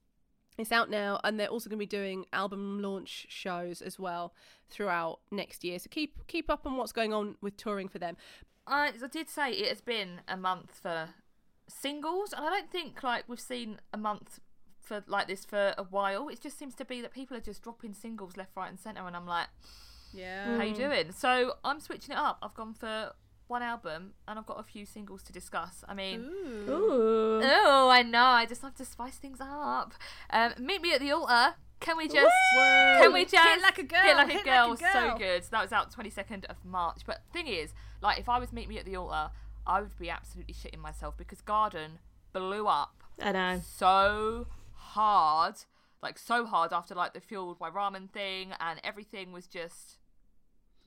it's 0.57 0.73
out 0.73 0.89
now, 0.89 1.21
and 1.25 1.39
they're 1.39 1.49
also 1.49 1.69
going 1.69 1.79
to 1.79 1.83
be 1.83 1.87
doing 1.87 2.27
album 2.33 2.81
launch 2.81 3.27
shows 3.29 3.83
as 3.83 3.99
well 3.99 4.35
throughout 4.69 5.21
next 5.31 5.65
year. 5.65 5.79
So 5.79 5.89
keep 5.91 6.27
keep 6.29 6.49
up 6.49 6.67
on 6.67 6.77
what's 6.77 6.93
going 6.93 7.13
on 7.13 7.37
with 7.41 7.57
touring 7.57 7.89
for 7.89 7.99
them. 7.99 8.17
I, 8.67 8.93
I 9.03 9.07
did 9.09 9.29
say 9.29 9.51
it 9.51 9.69
has 9.69 9.81
been 9.81 10.21
a 10.29 10.37
month 10.37 10.79
for 10.81 11.11
singles, 11.69 12.33
and 12.33 12.45
I 12.45 12.51
don't 12.51 12.71
think 12.71 13.03
like 13.03 13.25
we've 13.29 13.41
seen 13.41 13.81
a 13.93 13.99
month 13.99 14.39
for 14.81 15.03
like 15.09 15.27
this 15.27 15.45
for 15.45 15.75
a 15.77 15.83
while. 15.83 16.29
It 16.29 16.41
just 16.41 16.59
seems 16.59 16.75
to 16.77 16.85
be 16.85 17.01
that 17.01 17.13
people 17.13 17.37
are 17.37 17.41
just 17.41 17.63
dropping 17.63 17.95
singles 17.95 18.37
left, 18.37 18.57
right, 18.57 18.69
and 18.69 18.79
centre, 18.79 19.07
and 19.07 19.17
I'm 19.17 19.27
like, 19.27 19.49
Yeah. 20.15 20.57
how 20.57 20.63
you 20.63 20.75
doing? 20.75 21.13
So 21.13 21.55
I'm 21.65 21.81
switching 21.81 22.13
it 22.13 22.19
up. 22.19 22.39
I've 22.43 22.55
gone 22.55 22.75
for 22.75 23.13
one 23.47 23.63
album, 23.63 24.13
and 24.27 24.39
I've 24.39 24.47
got 24.47 24.59
a 24.59 24.63
few 24.63 24.87
singles 24.87 25.23
to 25.25 25.33
discuss. 25.33 25.85
I 25.87 25.95
mean. 25.95 26.21
Ooh. 26.21 26.71
Ooh. 26.71 27.41
Oh, 27.45 27.89
I 27.91 28.03
know. 28.03 28.25
I 28.25 28.47
just 28.47 28.63
love 28.63 28.75
to 28.77 28.85
spice 28.85 29.17
things 29.17 29.39
up. 29.41 29.95
Um, 30.31 30.55
meet 30.59 30.81
me 30.81 30.95
at 30.95 31.01
the 31.01 31.11
altar. 31.11 31.57
Can 31.81 31.99
we 31.99 32.09
just? 32.09 32.33
Can 32.57 33.13
we 33.13 33.25
just 33.27 33.47
Hit 33.47 33.61
like 33.61 33.79
a 33.79 33.83
girl, 33.83 34.03
Hit 34.03 34.17
like 34.17 34.29
a 34.29 34.33
hit 34.33 34.47
like 34.47 34.79
girl. 34.79 34.93
So 34.93 35.17
good. 35.19 35.45
So 35.45 35.49
that 35.53 35.63
was 35.63 35.73
out 35.73 35.91
twenty 35.91 36.09
second 36.11 36.47
of 36.47 36.57
March. 36.65 37.03
But 37.07 37.23
thing 37.33 37.47
is, 37.47 37.75
like, 38.01 38.19
if 38.19 38.29
I 38.29 38.39
was 38.39 38.53
meet 38.53 38.69
me 38.69 38.79
at 38.79 38.87
the 38.87 38.97
altar, 38.97 39.31
I 39.67 39.81
would 39.81 39.99
be 39.99 40.09
absolutely 40.09 40.55
shitting 40.55 40.79
myself 40.79 41.17
because 41.17 41.41
Garden 41.41 41.99
blew 42.33 42.67
up 42.67 43.03
I 43.21 43.33
know. 43.33 43.61
so 43.65 44.47
hard, 44.73 45.57
like 46.03 46.19
so 46.19 46.47
hard 46.47 46.73
after 46.73 46.95
like 46.95 47.13
the 47.13 47.21
fueled 47.21 47.59
by 47.59 47.69
ramen 47.71 48.11
thing, 48.11 48.53
and 48.61 48.81
everything 48.83 49.33
was 49.33 49.47
just 49.47 49.99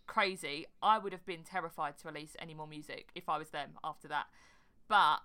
crazy. 0.07 0.65
I 0.81 0.97
would 0.97 1.11
have 1.11 1.25
been 1.25 1.43
terrified 1.43 1.97
to 1.99 2.07
release 2.07 2.35
any 2.39 2.53
more 2.53 2.67
music 2.67 3.09
if 3.13 3.29
I 3.29 3.37
was 3.37 3.49
them 3.49 3.71
after 3.83 4.07
that. 4.07 4.27
But 4.87 5.19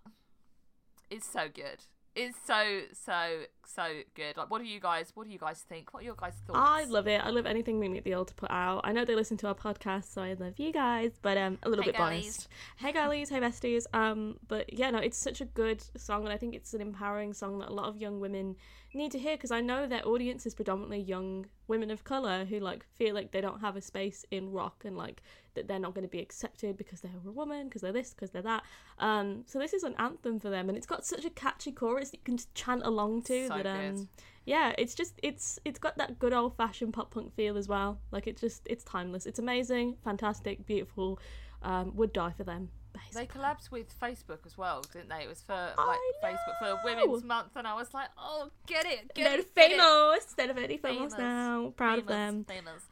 it's 1.11 1.31
so 1.31 1.49
good. 1.53 1.85
It's 2.15 2.37
so 2.47 2.83
so 2.93 3.45
so 3.65 3.85
good. 4.15 4.37
Like, 4.37 4.51
what 4.51 4.61
do 4.61 4.67
you 4.69 4.81
guys? 4.81 5.13
What 5.15 5.27
do 5.27 5.33
you 5.33 5.39
guys 5.39 5.65
think? 5.67 5.95
What 5.95 6.03
are 6.03 6.07
your 6.07 6.15
guys' 6.15 6.35
thoughts? 6.47 6.59
I 6.61 6.85
love 6.85 7.07
it. 7.09 7.23
I 7.25 7.31
love 7.31 7.47
anything 7.47 7.79
we 7.79 7.89
Meet 7.89 7.93
Me 7.93 7.99
at 7.99 8.05
the 8.05 8.15
Altar 8.15 8.35
put 8.37 8.51
out. 8.51 8.83
I 8.85 8.93
know 8.93 9.07
they 9.07 9.15
listen 9.15 9.39
to 9.39 9.49
our 9.49 9.55
podcast, 9.55 10.13
so 10.13 10.21
I 10.21 10.35
love 10.35 10.59
you 10.59 10.73
guys, 10.75 11.13
but 11.23 11.39
um, 11.39 11.59
a 11.63 11.71
little 11.71 11.83
Hey, 11.85 11.93
bit 11.93 11.97
girlies. 11.97 12.25
biased. 12.25 12.49
Hey, 12.77 12.93
girlies. 12.93 13.31
Hey, 13.31 13.41
besties. 13.41 13.87
Um, 13.95 14.37
but 14.47 14.71
yeah, 14.75 14.91
no, 14.91 14.99
it's 14.99 15.17
such 15.17 15.41
a 15.41 15.47
good 15.47 15.83
song, 15.97 16.25
and 16.25 16.33
I 16.33 16.37
think 16.37 16.55
it's 16.55 16.75
an 16.75 16.83
empowering 16.83 17.33
song 17.33 17.61
that 17.61 17.71
a 17.71 17.73
lot 17.73 17.87
of 17.87 17.97
young 17.97 18.21
women 18.21 18.57
need 18.93 19.11
to 19.13 19.19
hear 19.19 19.37
because 19.39 19.51
I 19.51 19.63
know 19.63 19.87
their 19.87 20.07
audience 20.07 20.45
is 20.45 20.55
predominantly 20.55 21.01
young 21.01 21.47
women 21.67 21.91
of 21.91 22.05
color 22.05 22.45
who 22.45 22.61
like 22.61 22.85
feel 22.93 23.15
like 23.15 23.33
they 23.33 23.41
don't 23.41 23.61
have 23.61 23.75
a 23.75 23.81
space 23.81 24.27
in 24.31 24.53
rock 24.53 24.83
and 24.85 24.99
like 24.99 25.23
that 25.55 25.69
they're 25.69 25.79
not 25.79 25.95
going 25.95 26.07
to 26.07 26.11
be 26.11 26.21
accepted 26.21 26.77
because 26.77 27.01
they're 27.01 27.11
a 27.27 27.31
woman, 27.31 27.67
because 27.69 27.83
they're 27.83 27.93
this, 27.93 28.11
because 28.15 28.31
they're 28.31 28.43
that. 28.43 28.63
Um, 28.99 29.45
so 29.47 29.59
this 29.59 29.73
is 29.73 29.83
an 29.83 29.95
anthem 29.99 30.41
for 30.41 30.51
them, 30.51 30.69
and 30.69 30.77
it's 30.79 30.87
got 30.87 31.05
such 31.05 31.25
a 31.25 31.31
catchy 31.31 31.73
chorus 31.73 32.11
that 32.11 32.19
you 32.19 32.25
can 32.25 32.37
just 32.37 32.55
chant 32.55 32.83
along 32.85 33.23
to. 33.23 33.49
So 33.49 33.63
that 33.63 33.67
um, 33.67 34.09
yeah, 34.45 34.73
it's 34.79 34.95
just 34.95 35.15
it's 35.23 35.59
it's 35.65 35.79
got 35.79 35.97
that 35.99 36.19
good 36.19 36.33
old 36.33 36.57
fashioned 36.57 36.93
pop 36.95 37.13
punk 37.13 37.35
feel 37.35 37.57
as 37.57 37.69
well. 37.69 38.01
Like 38.11 38.27
it's 38.27 38.41
just 38.41 38.63
it's 38.67 38.85
timeless. 38.85 39.27
It's 39.27 39.39
amazing, 39.39 39.97
fantastic, 40.05 40.67
beautiful. 40.67 41.19
Um, 41.63 41.95
would 41.95 42.13
die 42.13 42.33
for 42.37 42.43
them. 42.43 42.71
They 42.93 43.01
Basically. 43.21 43.41
collabed 43.41 43.71
with 43.71 43.99
Facebook 44.01 44.45
as 44.45 44.59
well, 44.59 44.83
didn't 44.93 45.09
they? 45.09 45.23
It 45.23 45.29
was 45.29 45.43
for 45.43 45.55
like 45.55 45.99
Facebook 46.23 46.59
for. 46.59 46.79
Women's 46.85 47.25
Month, 47.25 47.53
and 47.57 47.67
I 47.67 47.75
was 47.75 47.95
like, 47.95 48.09
"Oh, 48.19 48.51
get 48.67 48.85
it, 48.85 49.15
get 49.15 49.31
They're 49.31 49.39
it, 49.39 49.55
get 49.55 49.71
it." 49.71 49.79
famous. 49.79 50.25
They're 50.37 50.53
very 50.53 50.77
famous, 50.77 51.15
Famous. 51.15 51.19
now. 51.19 51.73
Proud 51.77 52.01
of 52.01 52.07
them. 52.07 52.45
Famous. 52.45 52.83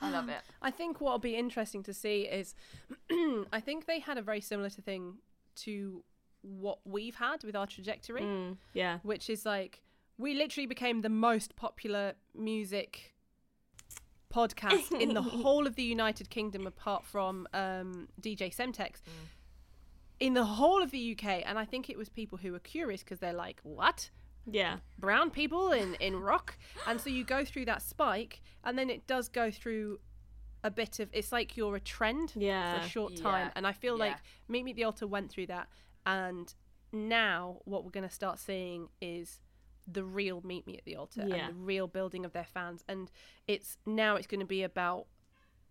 I 0.00 0.10
love 0.10 0.28
it. 0.28 0.40
I 0.62 0.70
think 0.70 1.00
what'll 1.00 1.18
be 1.18 1.36
interesting 1.36 1.82
to 1.84 1.92
see 1.94 2.22
is, 2.22 2.54
I 3.52 3.60
think 3.60 3.86
they 3.86 4.00
had 4.00 4.16
a 4.18 4.22
very 4.22 4.40
similar 4.40 4.70
to 4.70 4.80
thing 4.82 5.18
to 5.56 6.02
what 6.42 6.78
we've 6.84 7.16
had 7.16 7.44
with 7.44 7.54
our 7.54 7.66
trajectory, 7.66 8.22
Mm, 8.22 8.56
yeah. 8.72 8.98
which 9.02 9.28
is 9.28 9.44
like 9.44 9.82
we 10.16 10.34
literally 10.34 10.66
became 10.66 11.02
the 11.02 11.08
most 11.10 11.54
popular 11.56 12.14
music 12.34 13.14
podcast 14.32 14.92
in 14.98 15.14
the 15.14 15.22
whole 15.42 15.66
of 15.66 15.76
the 15.76 15.82
United 15.82 16.30
Kingdom, 16.30 16.66
apart 16.66 17.04
from 17.04 17.46
um, 17.52 18.08
DJ 18.20 18.54
Semtex. 18.54 19.00
In 20.18 20.34
the 20.34 20.44
whole 20.44 20.82
of 20.82 20.90
the 20.90 21.12
UK, 21.18 21.42
and 21.46 21.58
I 21.58 21.64
think 21.64 21.88
it 21.88 21.96
was 21.96 22.08
people 22.10 22.36
who 22.38 22.52
were 22.52 22.58
curious 22.58 23.02
because 23.02 23.20
they're 23.20 23.32
like, 23.32 23.60
"What? 23.62 24.10
Yeah. 24.46 24.78
brown 24.98 25.30
people 25.30 25.72
in 25.72 25.94
in 25.96 26.16
rock. 26.16 26.56
And 26.86 27.00
so 27.00 27.10
you 27.10 27.24
go 27.24 27.44
through 27.44 27.66
that 27.66 27.82
spike 27.82 28.40
and 28.64 28.78
then 28.78 28.90
it 28.90 29.06
does 29.06 29.28
go 29.28 29.50
through 29.50 30.00
a 30.62 30.70
bit 30.70 30.98
of 31.00 31.08
it's 31.12 31.32
like 31.32 31.56
you're 31.56 31.76
a 31.76 31.80
trend 31.80 32.32
Yeah. 32.36 32.80
for 32.80 32.86
a 32.86 32.88
short 32.88 33.16
time. 33.16 33.46
Yeah, 33.46 33.52
and 33.56 33.66
i 33.66 33.72
feel 33.72 33.96
like 33.96 34.16
meet 34.48 34.64
me 34.64 34.72
at 34.72 34.76
the 34.76 34.84
altar 34.84 35.06
went 35.06 35.30
through 35.30 35.46
that. 35.46 35.68
And 36.06 36.52
now 36.92 37.60
what 37.64 37.84
we're 37.84 37.90
going 37.90 38.08
to 38.08 38.14
start 38.14 38.38
seeing 38.38 38.88
is 39.00 39.40
the 39.86 40.04
real 40.04 40.40
meet 40.42 40.66
me 40.66 40.76
at 40.76 40.84
the 40.84 40.96
altar 40.96 41.24
Yeah. 41.26 41.34
and 41.36 41.48
the 41.54 41.58
real 41.60 41.86
building 41.86 42.24
of 42.24 42.32
their 42.32 42.44
fans. 42.44 42.84
And 42.88 43.10
it's 43.46 43.78
now 43.86 44.16
it's 44.16 44.26
going 44.26 44.40
to 44.40 44.46
be 44.46 44.62
about 44.62 45.06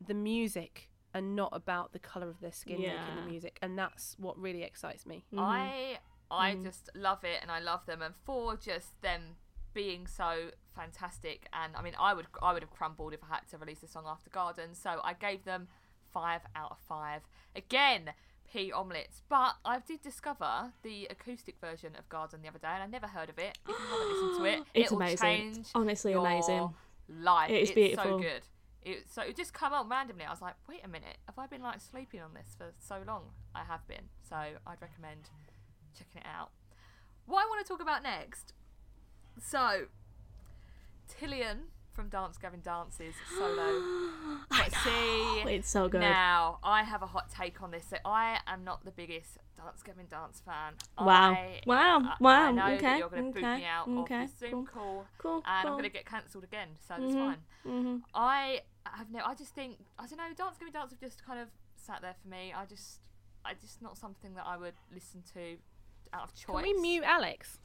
the 0.06 0.14
music 0.14 0.90
and 1.14 1.36
not 1.36 1.50
about 1.54 1.92
the 1.92 2.00
color 2.00 2.30
of 2.30 2.40
their 2.40 2.52
skin 2.52 2.82
making 2.82 3.16
the 3.16 3.30
music. 3.30 3.58
And 3.62 3.78
that's 3.78 4.16
what 4.20 4.38
really 4.38 4.64
excites 4.64 5.06
me. 5.06 5.26
Mm-hmm. 5.34 5.40
I 5.44 6.00
I 6.32 6.54
mm. 6.54 6.64
just 6.64 6.90
love 6.96 7.24
it 7.24 7.40
and 7.42 7.52
I 7.52 7.60
love 7.60 7.86
them 7.86 8.02
and 8.02 8.14
for 8.26 8.56
just 8.56 9.02
them 9.02 9.36
being 9.74 10.08
so 10.08 10.50
fantastic 10.76 11.48
and 11.54 11.74
I 11.76 11.82
mean 11.82 11.94
I 12.00 12.14
would 12.14 12.28
I 12.42 12.54
would 12.54 12.64
have 12.64 12.72
crumbled 12.72 13.14
if 13.14 13.20
I 13.24 13.36
had 13.36 13.48
to 13.52 13.58
release 13.58 13.84
a 13.84 13.88
song 13.88 14.06
after 14.08 14.30
Garden 14.30 14.74
so 14.74 15.00
I 15.04 15.14
gave 15.14 15.44
them 15.46 15.68
five 16.12 16.42
out 16.56 16.72
of 16.72 16.78
five. 16.88 17.22
Again 17.56 18.14
pea 18.52 18.72
omelets 18.72 19.22
but 19.30 19.56
I 19.64 19.80
did 19.80 20.02
discover 20.02 20.74
the 20.84 21.08
acoustic 21.10 21.56
version 21.60 21.96
of 21.98 22.08
Garden 22.10 22.42
the 22.42 22.50
other 22.50 22.60
day 22.60 22.70
and 22.70 22.84
I 22.84 22.88
never 22.88 23.08
heard 23.08 23.30
of 23.30 23.38
it. 23.38 23.58
If 23.68 23.70
you 23.70 23.86
haven't 23.90 24.10
listened 24.10 24.38
to 24.38 24.46
it 24.46 24.60
It's 24.74 24.86
it'll 24.88 24.98
amazing. 24.98 25.18
change 25.18 25.68
honestly 25.76 26.14
amazing. 26.14 26.70
life. 27.08 27.52
It 27.52 27.62
is 27.62 27.70
it's 27.70 27.76
beautiful. 27.76 28.04
so 28.04 28.20
good. 28.20 28.42
It, 28.82 29.06
so 29.12 29.22
it 29.24 29.36
just 29.36 29.54
come 29.54 29.74
out 29.74 29.90
randomly. 29.90 30.24
I 30.24 30.32
was 30.32 30.42
like 30.42 30.56
wait 30.68 30.82
a 30.84 30.88
minute. 30.88 31.18
Have 31.28 31.38
I 31.38 31.48
been 31.48 31.62
like 31.62 31.82
sleeping 31.82 32.22
on 32.22 32.34
this 32.34 32.56
for 32.58 32.72
so 32.80 33.04
long? 33.06 33.24
I 33.54 33.64
have 33.64 33.88
been 33.88 34.10
so 34.28 34.36
I'd 34.36 34.82
recommend 34.82 35.30
checking 36.00 36.22
it 36.22 36.28
out. 36.28 36.50
What 37.26 37.44
I 37.44 37.48
want 37.48 37.66
to 37.66 37.70
talk 37.72 37.82
about 37.82 38.02
next. 38.04 38.54
So, 39.42 39.86
Tilian 41.20 41.58
from 41.94 42.10
Dance 42.10 42.38
Gavin 42.38 42.62
Dance's 42.64 43.16
solo. 43.38 43.82
But 44.50 44.74
see, 44.84 45.42
It's 45.46 45.70
so 45.70 45.88
good. 45.88 46.00
now 46.02 46.58
I 46.64 46.84
have 46.84 47.02
a 47.04 47.06
hot 47.06 47.30
take 47.30 47.62
on 47.62 47.72
this. 47.72 47.86
So 47.88 47.98
I 48.04 48.40
am 48.48 48.64
not 48.64 48.84
the 48.84 48.92
biggest 48.92 49.38
Dance 49.56 49.84
Gavin 49.84 50.08
Dance 50.10 50.42
fan. 50.44 50.74
Wow. 50.98 51.32
I, 51.34 51.62
Wow. 51.66 52.00
I, 52.04 52.16
Wow. 52.20 52.48
I 52.48 52.52
know 52.52 52.66
Okay. 52.74 52.82
that 52.82 52.98
you're 52.98 53.10
going 53.10 53.26
to 53.28 53.40
boot 53.40 53.44
Okay. 53.46 53.58
me 53.60 53.66
out 53.66 53.88
Okay. 53.88 54.24
of 54.24 54.32
the 54.32 54.38
Zoom 54.38 54.52
Cool. 54.52 54.66
call, 54.66 55.06
Cool. 55.20 55.36
and 55.46 55.68
I'm 55.68 55.74
going 55.74 55.84
to 55.84 55.90
get 55.90 56.06
cancelled 56.06 56.44
again. 56.44 56.70
So 56.88 56.96
that's 56.98 57.14
Mhm. 57.14 57.18
fine. 57.28 57.44
Mhm. 57.66 58.02
I 58.14 58.62
have 58.86 59.12
no. 59.12 59.20
I 59.24 59.36
just 59.36 59.54
think 59.54 59.78
I 60.00 60.08
don't 60.08 60.18
know. 60.18 60.34
Dance 60.36 60.58
Gavin 60.58 60.74
Dance 60.74 60.92
have 60.92 61.00
just 61.00 61.24
kind 61.24 61.40
of 61.40 61.50
sat 61.76 62.02
there 62.02 62.16
for 62.22 62.28
me. 62.28 62.52
I 62.54 62.66
just, 62.66 63.02
I 63.46 63.54
just 63.54 63.82
not 63.82 63.98
something 63.98 64.34
that 64.34 64.46
I 64.48 64.58
would 64.58 64.76
listen 64.92 65.22
to 65.34 65.58
out 66.14 66.24
of 66.24 66.36
choice. 66.36 66.46
can 66.48 66.64
we 66.64 66.74
mute 66.74 67.04
alex 67.06 67.60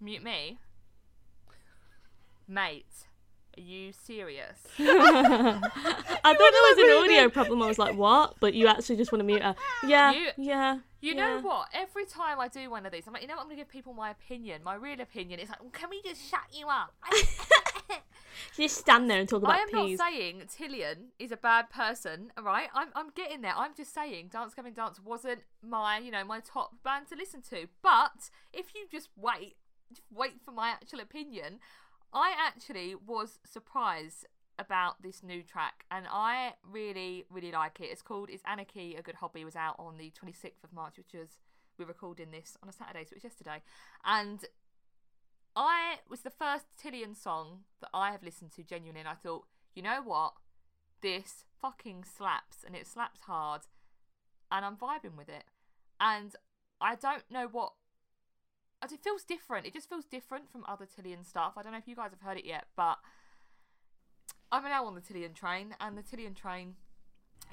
Mute 0.00 0.22
me? 0.22 0.58
Mate, 2.46 2.84
are 3.56 3.60
you 3.62 3.92
serious? 3.92 4.58
I 4.78 5.58
thought 5.58 6.20
there 6.22 6.34
was 6.38 6.78
an 6.78 7.02
audio 7.02 7.28
problem. 7.30 7.62
I 7.62 7.66
was 7.66 7.78
like, 7.78 7.96
what? 7.96 8.34
But 8.38 8.54
you 8.54 8.68
actually 8.68 8.96
just 8.96 9.10
want 9.10 9.20
to 9.20 9.24
mute 9.24 9.42
her. 9.42 9.56
Yeah. 9.84 10.12
You- 10.12 10.30
yeah. 10.36 10.78
You 11.00 11.14
yeah. 11.14 11.26
know 11.36 11.40
what? 11.40 11.68
Every 11.72 12.04
time 12.04 12.40
I 12.40 12.48
do 12.48 12.70
one 12.70 12.84
of 12.84 12.92
these, 12.92 13.04
I'm 13.06 13.12
like, 13.12 13.22
you 13.22 13.28
know 13.28 13.34
what? 13.34 13.42
I'm 13.42 13.46
going 13.46 13.56
to 13.56 13.62
give 13.62 13.70
people 13.70 13.94
my 13.94 14.10
opinion, 14.10 14.62
my 14.64 14.74
real 14.74 15.00
opinion. 15.00 15.40
It's 15.40 15.50
like, 15.50 15.62
well, 15.62 15.70
can 15.70 15.88
we 15.90 16.02
just 16.02 16.20
shut 16.28 16.40
you 16.52 16.66
up? 16.68 16.92
Just 18.56 18.78
stand 18.78 19.10
there 19.10 19.20
and 19.20 19.28
talk 19.28 19.42
about 19.42 19.56
I 19.56 19.58
am 19.58 19.68
peas. 19.68 19.98
not 19.98 20.10
saying 20.10 20.42
Tilian 20.48 21.08
is 21.18 21.32
a 21.32 21.36
bad 21.36 21.70
person, 21.70 22.32
all 22.36 22.44
right? 22.44 22.68
I'm, 22.74 22.88
I'm 22.94 23.10
getting 23.14 23.42
there. 23.42 23.54
I'm 23.56 23.74
just 23.74 23.94
saying 23.94 24.28
Dance 24.32 24.54
Gavin 24.54 24.72
Dance 24.72 25.00
wasn't 25.04 25.40
my, 25.62 25.98
you 25.98 26.10
know, 26.10 26.24
my 26.24 26.40
top 26.40 26.82
band 26.82 27.08
to 27.08 27.16
listen 27.16 27.42
to. 27.50 27.66
But 27.82 28.30
if 28.52 28.74
you 28.74 28.86
just 28.90 29.08
wait, 29.16 29.56
just 29.88 30.02
wait 30.12 30.40
for 30.44 30.52
my 30.52 30.68
actual 30.68 31.00
opinion, 31.00 31.60
I 32.12 32.32
actually 32.38 32.94
was 32.94 33.38
surprised 33.44 34.26
about 34.58 35.02
this 35.02 35.22
new 35.22 35.42
track 35.42 35.84
and 35.90 36.06
I 36.10 36.54
really, 36.62 37.24
really 37.30 37.52
like 37.52 37.80
it. 37.80 37.84
It's 37.90 38.02
called 38.02 38.30
Is 38.30 38.40
Anarchy 38.46 38.94
a 38.94 39.02
Good 39.02 39.16
Hobby? 39.16 39.42
It 39.42 39.44
was 39.44 39.56
out 39.56 39.76
on 39.78 39.98
the 39.98 40.10
26th 40.10 40.64
of 40.64 40.72
March, 40.72 40.96
which 40.96 41.12
was, 41.12 41.38
we're 41.78 41.86
recording 41.86 42.30
this 42.30 42.56
on 42.62 42.68
a 42.68 42.72
Saturday, 42.72 43.04
so 43.04 43.12
it 43.12 43.16
was 43.16 43.24
yesterday. 43.24 43.62
And 44.04 44.44
I 45.56 45.96
was 46.08 46.20
the 46.20 46.30
first 46.30 46.66
Tilian 46.80 47.16
song 47.16 47.60
that 47.80 47.88
I 47.94 48.10
have 48.12 48.22
listened 48.22 48.52
to 48.52 48.62
genuinely, 48.62 49.00
and 49.00 49.08
I 49.08 49.14
thought, 49.14 49.44
you 49.74 49.82
know 49.82 50.02
what, 50.04 50.34
this 51.00 51.44
fucking 51.60 52.04
slaps, 52.04 52.58
and 52.64 52.76
it 52.76 52.86
slaps 52.86 53.20
hard, 53.22 53.62
and 54.52 54.64
I'm 54.64 54.76
vibing 54.76 55.16
with 55.16 55.28
it, 55.30 55.44
and 55.98 56.34
I 56.80 56.94
don't 56.94 57.24
know 57.30 57.48
what. 57.50 57.72
It 58.84 59.00
feels 59.02 59.24
different. 59.24 59.66
It 59.66 59.72
just 59.72 59.88
feels 59.88 60.04
different 60.04 60.50
from 60.52 60.64
other 60.68 60.86
Tilian 60.86 61.24
stuff. 61.26 61.54
I 61.56 61.62
don't 61.62 61.72
know 61.72 61.78
if 61.78 61.88
you 61.88 61.96
guys 61.96 62.10
have 62.10 62.20
heard 62.20 62.36
it 62.38 62.44
yet, 62.44 62.66
but 62.76 62.98
I'm 64.52 64.62
now 64.64 64.84
on 64.86 64.94
the 64.94 65.00
Tilian 65.00 65.34
train, 65.34 65.74
and 65.80 65.96
the 65.96 66.02
Tilian 66.02 66.34
train 66.36 66.74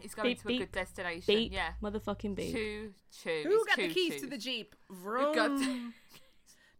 is 0.03 0.13
going 0.13 0.29
Beep, 0.31 0.41
to 0.41 0.47
a 0.47 0.49
beep. 0.49 0.59
good 0.59 0.71
destination. 0.73 1.33
Beep, 1.35 1.53
Yeah. 1.53 1.73
motherfucking 1.81 2.35
beep. 2.35 2.53
Choo 2.53 2.93
choo. 3.11 3.43
Who 3.45 3.53
It's 3.55 3.63
got 3.65 3.77
the 3.77 3.87
choo 3.87 3.93
keys 3.93 4.21
to 4.21 4.27
the 4.27 4.37
jeep? 4.37 4.75
Who 4.89 5.33
got- 5.33 5.51
Vroom. 5.51 5.93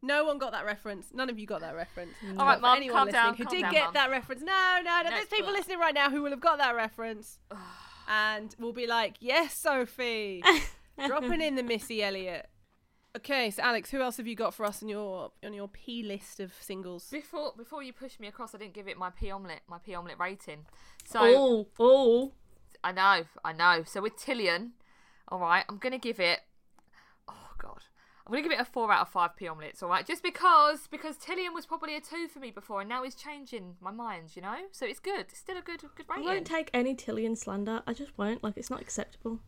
No 0.04 0.26
one 0.26 0.38
got 0.38 0.52
that 0.52 0.66
reference. 0.66 1.08
None 1.14 1.30
of 1.30 1.40
you 1.40 1.48
got 1.48 1.62
that 1.62 1.76
reference. 1.76 2.12
All 2.38 2.46
right, 2.46 2.56
For 2.58 2.62
Mum, 2.62 2.78
anyone 2.78 2.98
calm 2.98 3.06
listening 3.08 3.24
down, 3.24 3.36
who 3.36 3.44
calm 3.46 3.54
did 3.56 3.62
down, 3.62 3.72
get 3.72 3.84
Mum. 3.86 3.94
that 3.94 4.10
reference, 4.12 4.42
no, 4.42 4.80
no, 4.84 5.02
no. 5.02 5.04
No, 5.04 5.10
There's 5.16 5.28
people 5.28 5.48
but- 5.48 5.54
listening 5.54 5.80
right 5.80 5.94
now 5.96 6.10
who 6.12 6.22
will 6.22 6.30
have 6.32 6.42
got 6.42 6.58
that 6.60 6.76
reference, 6.76 7.40
and 8.08 8.54
will 8.60 8.74
be 8.74 8.86
like, 8.86 9.16
"Yes, 9.22 9.54
Sophie, 9.58 10.44
dropping 11.08 11.42
in 11.42 11.56
the 11.56 11.64
Missy 11.64 12.04
Elliott." 12.04 12.50
Okay, 13.16 13.52
so 13.52 13.62
Alex, 13.62 13.92
who 13.92 14.02
else 14.02 14.18
have 14.18 14.26
you 14.26 14.36
got 14.36 14.54
for 14.56 14.66
us 14.66 14.82
on 14.84 14.90
your 14.90 15.32
on 15.46 15.54
your 15.54 15.68
P 15.68 16.04
list 16.04 16.40
of 16.40 16.52
singles? 16.60 17.08
Before 17.12 17.54
before 17.56 17.82
you 17.84 17.94
pushed 17.94 18.20
me 18.20 18.28
across, 18.28 18.54
I 18.54 18.58
didn't 18.58 18.74
give 18.74 18.88
it 18.88 18.98
my 18.98 19.10
P 19.12 19.30
omelette 19.32 19.62
my 19.70 19.78
P 19.78 19.94
omelette 19.96 20.20
rating. 20.20 20.66
So 21.06 21.20
Oh, 21.22 21.68
oh. 21.80 22.32
I 22.84 22.92
know, 22.92 23.24
I 23.46 23.54
know. 23.54 23.84
So 23.86 24.02
with 24.02 24.18
Tilian, 24.18 24.72
all 25.30 25.40
right, 25.40 25.64
I'm 25.70 25.78
gonna 25.78 25.98
give 26.00 26.20
it. 26.20 26.40
Oh 27.30 27.52
God, 27.58 27.84
I'm 28.26 28.32
gonna 28.32 28.44
give 28.44 28.52
it 28.52 28.60
a 28.60 28.66
four 28.66 28.92
out 28.92 29.02
of 29.02 29.10
five 29.10 29.36
P 29.36 29.50
omelettes. 29.50 29.84
All 29.84 29.90
right, 29.90 30.06
just 30.06 30.24
because 30.24 30.88
because 30.88 31.18
Tilian 31.18 31.54
was 31.54 31.66
probably 31.66 31.96
a 31.96 32.02
two 32.02 32.28
for 32.28 32.40
me 32.40 32.52
before, 32.52 32.80
and 32.80 32.90
now 32.90 33.04
he's 33.04 33.16
changing 33.16 33.76
my 33.82 33.92
mind. 33.92 34.36
You 34.36 34.42
know, 34.42 34.56
so 34.72 34.86
it's 34.86 35.00
good. 35.00 35.22
It's 35.30 35.40
still 35.40 35.58
a 35.58 35.62
good 35.62 35.82
good 35.96 36.06
rating. 36.10 36.28
I 36.28 36.34
won't 36.34 36.48
take 36.48 36.70
any 36.74 36.96
Tilian 36.96 37.38
slander. 37.38 37.84
I 37.86 37.94
just 37.94 38.18
won't. 38.18 38.44
Like, 38.44 38.56
it's 38.56 38.70
not 38.70 38.82
acceptable. 38.82 39.40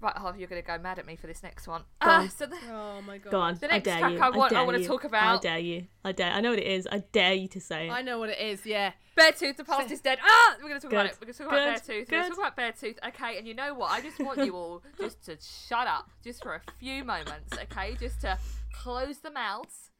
Right, 0.00 0.14
oh, 0.18 0.34
you're 0.36 0.48
gonna 0.48 0.62
go 0.62 0.78
mad 0.78 0.98
at 0.98 1.06
me 1.06 1.16
for 1.16 1.26
this 1.26 1.42
next 1.42 1.66
one. 1.68 1.82
Go 2.02 2.10
Uh, 2.10 2.12
on. 2.20 2.30
so 2.30 2.46
the, 2.46 2.56
Oh 2.70 3.00
my 3.02 3.18
god! 3.18 3.30
Go 3.30 3.40
on. 3.40 3.54
The 3.56 3.66
I 3.66 3.70
next 3.74 3.84
dare 3.84 3.98
track 3.98 4.12
you. 4.12 4.18
I 4.18 4.28
want- 4.30 4.52
I 4.52 4.56
dare 4.56 4.64
wanna 4.66 4.84
talk 4.84 5.04
about. 5.04 5.38
I 5.38 5.40
dare 5.42 5.58
you. 5.58 5.86
I 6.04 6.12
dare. 6.12 6.32
I 6.32 6.40
know 6.40 6.50
what 6.50 6.58
it 6.58 6.66
is. 6.66 6.88
I 6.90 6.98
dare 7.12 7.34
you 7.34 7.48
to 7.48 7.60
say 7.60 7.88
it. 7.88 7.90
I 7.92 8.02
know 8.02 8.18
what 8.18 8.28
it 8.30 8.38
is. 8.40 8.64
Yeah. 8.66 8.92
Beartooth, 9.16 9.56
the 9.56 9.64
past 9.64 9.90
is 9.90 10.00
dead. 10.00 10.18
Ah, 10.24 10.56
we're 10.62 10.68
gonna 10.68 10.80
talk 10.80 10.92
about 10.92 11.06
it. 11.06 11.18
We're 11.20 11.26
gonna 11.26 11.34
talk 11.34 11.46
about 11.48 11.84
Good. 11.86 12.06
Beartooth. 12.06 12.10
We're 12.10 12.22
gonna 12.22 12.34
talk 12.34 12.38
about 12.38 12.56
Beartooth. 12.56 12.96
Okay, 13.08 13.38
and 13.38 13.46
you 13.46 13.54
know 13.54 13.74
what? 13.74 13.90
I 13.90 14.00
just 14.00 14.18
want 14.18 14.38
you 14.44 14.54
all 14.56 14.82
just 14.98 15.22
to 15.26 15.36
shut 15.40 15.86
up, 15.86 16.10
just 16.24 16.42
for 16.42 16.54
a 16.54 16.60
few 16.78 17.04
moments. 17.04 17.52
Okay, 17.64 17.96
just 18.00 18.20
to 18.22 18.38
close 18.72 19.18
the 19.18 19.30
mouths, 19.30 19.90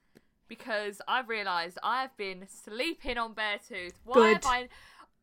because 0.49 1.01
I've 1.07 1.29
realised 1.29 1.79
I've 1.83 2.17
been 2.17 2.47
sleeping 2.49 3.19
on 3.19 3.35
Beartooth. 3.35 3.93
Why 4.05 4.15
Good. 4.15 4.33
have 4.45 4.47
I? 4.47 4.69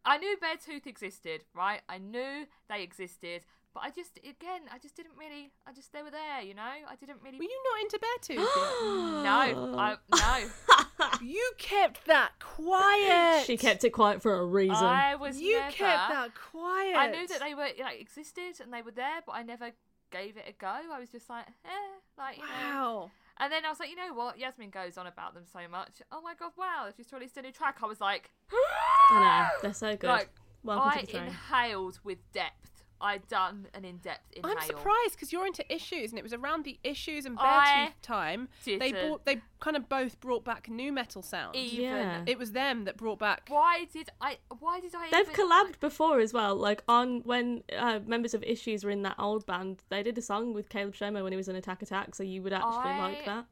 I 0.06 0.18
knew 0.20 0.38
Beartooth 0.38 0.86
existed, 0.88 1.42
right? 1.54 1.82
I 1.90 1.98
knew 1.98 2.46
they 2.70 2.82
existed, 2.84 3.42
but 3.78 3.86
I 3.86 3.92
just, 3.92 4.18
again, 4.18 4.62
I 4.74 4.80
just 4.80 4.96
didn't 4.96 5.14
really. 5.18 5.52
I 5.68 5.72
just 5.72 5.94
they 5.94 6.02
were 6.02 6.10
there, 6.10 6.42
you 6.42 6.56
know. 6.56 6.64
I 6.64 6.96
didn't 7.00 7.18
really. 7.24 7.38
Were 7.38 7.44
you 7.44 7.62
not 7.64 7.82
into 7.84 8.00
Beartooth? 8.00 8.36
yet? 8.36 8.48
No, 9.28 9.76
I, 9.78 9.98
no. 10.12 11.08
you 11.22 11.52
kept 11.60 12.06
that 12.08 12.32
quiet. 12.40 13.46
She 13.46 13.56
kept 13.56 13.84
it 13.84 13.92
quiet 13.92 14.22
for 14.24 14.34
a 14.34 14.46
reason. 14.46 14.76
I 14.84 15.16
was 15.16 15.40
You 15.40 15.58
never. 15.58 15.72
kept 15.72 16.10
that 16.10 16.30
quiet. 16.34 16.96
I 16.98 17.12
knew 17.12 17.28
that 17.28 17.40
they 17.40 17.54
were 17.54 17.68
like 17.84 18.02
existed 18.02 18.56
and 18.64 18.74
they 18.74 18.82
were 18.82 18.92
there, 18.92 19.22
but 19.26 19.34
I 19.34 19.44
never 19.44 19.72
gave 20.12 20.38
it 20.38 20.46
a 20.48 20.54
go. 20.54 20.68
I 20.68 21.00
was 21.00 21.10
just 21.10 21.30
like, 21.30 21.46
eh, 21.66 21.70
like 22.18 22.38
you 22.38 22.44
know. 22.44 22.50
Wow. 22.50 23.12
And 23.40 23.54
then 23.54 23.64
I 23.64 23.70
was 23.70 23.80
like, 23.80 23.92
you 23.92 23.96
know 23.96 24.16
what? 24.16 24.40
Yasmin 24.40 24.72
goes 24.72 24.98
on 24.98 25.06
about 25.06 25.36
them 25.36 25.44
so 25.46 25.60
much. 25.70 26.02
Oh 26.12 26.22
my 26.22 26.34
god, 26.34 26.54
wow! 26.58 26.86
They've 26.86 26.98
just 26.98 27.14
released 27.14 27.38
a 27.38 27.44
new 27.44 27.52
track. 27.52 27.78
I 27.84 27.86
was 27.86 28.02
like, 28.02 28.32
I 29.12 29.20
know. 29.52 29.60
They're 29.62 29.74
so 29.74 29.96
good. 29.96 30.08
like 30.08 30.30
Welcome 30.64 30.92
I 30.96 31.02
to 31.02 31.06
the 31.06 31.18
inhaled 31.26 32.00
with 32.04 32.18
depth. 32.34 32.77
I 33.00 33.20
done 33.20 33.68
an 33.74 33.86
in-depth 33.86 34.34
inhale. 34.34 34.56
I'm 34.58 34.66
surprised 34.66 35.14
because 35.14 35.32
you're 35.32 35.46
into 35.46 35.64
issues, 35.74 36.12
and 36.12 36.20
it 36.20 36.24
was 36.24 36.34
around 36.34 36.66
the 36.66 36.80
issues 36.84 37.26
and 37.26 37.38
Beartooth 37.38 37.44
I 37.44 37.94
time. 38.02 38.50
They 38.66 38.78
didn't. 38.78 39.08
brought, 39.08 39.26
they 39.26 39.42
kind 39.60 39.78
of 39.78 39.88
both 39.88 40.20
brought 40.20 40.44
back 40.44 40.70
nu 40.70 40.92
metal 40.92 41.22
sounds. 41.22 41.56
Even 41.56 41.86
Yeah. 41.86 42.24
It 42.26 42.38
was 42.40 42.52
them 42.52 42.86
that 42.86 42.98
brought 42.98 43.20
back. 43.20 43.48
why 43.50 43.86
did 43.92 44.10
I? 44.22 44.38
Why 44.60 44.80
did 44.80 44.96
I? 44.96 45.10
They've 45.12 45.30
even, 45.32 45.50
collabed 45.50 45.80
before 45.80 46.20
as 46.20 46.34
well. 46.34 46.56
Like 46.56 46.84
on 46.88 47.22
when 47.22 47.64
uh, 47.78 48.00
members 48.06 48.34
of 48.34 48.44
Issues 48.44 48.84
were 48.84 48.92
in 48.92 49.04
that 49.04 49.16
old 49.20 49.46
band, 49.46 49.84
they 49.90 50.04
did 50.04 50.18
a 50.18 50.22
song 50.22 50.54
with 50.54 50.70
Caleb 50.70 50.96
Shomo 50.96 51.24
when 51.24 51.32
he 51.32 51.38
was 51.38 51.48
in 51.48 51.56
Attack 51.56 51.82
Attack. 51.82 52.16
So 52.16 52.24
you 52.24 52.42
would 52.44 52.54
actually 52.54 52.92
I- 52.92 53.00
like 53.00 53.26
that. 53.26 53.46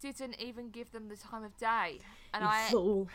Didn't 0.00 0.40
even 0.40 0.70
give 0.70 0.92
them 0.92 1.08
the 1.08 1.16
time 1.16 1.42
of 1.42 1.56
day, 1.56 1.98
and 2.32 2.44
You 2.44 2.48
I 2.48 2.68
fool. 2.70 3.08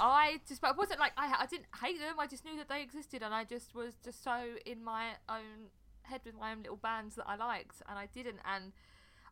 I 0.00 0.40
just, 0.48 0.60
but 0.60 0.70
it 0.70 0.76
wasn't 0.76 1.00
like 1.00 1.12
I, 1.16 1.34
I 1.40 1.46
didn't 1.46 1.66
hate 1.82 1.98
them. 1.98 2.18
I 2.18 2.26
just 2.26 2.44
knew 2.44 2.56
that 2.56 2.68
they 2.68 2.82
existed, 2.82 3.22
and 3.22 3.34
I 3.34 3.44
just 3.44 3.74
was 3.74 3.94
just 4.04 4.22
so 4.22 4.38
in 4.64 4.82
my 4.82 5.10
own 5.28 5.70
head 6.02 6.20
with 6.24 6.34
my 6.38 6.52
own 6.52 6.58
little 6.58 6.76
bands 6.76 7.16
that 7.16 7.26
I 7.26 7.36
liked, 7.36 7.82
and 7.88 7.98
I 7.98 8.06
didn't. 8.06 8.38
And 8.44 8.72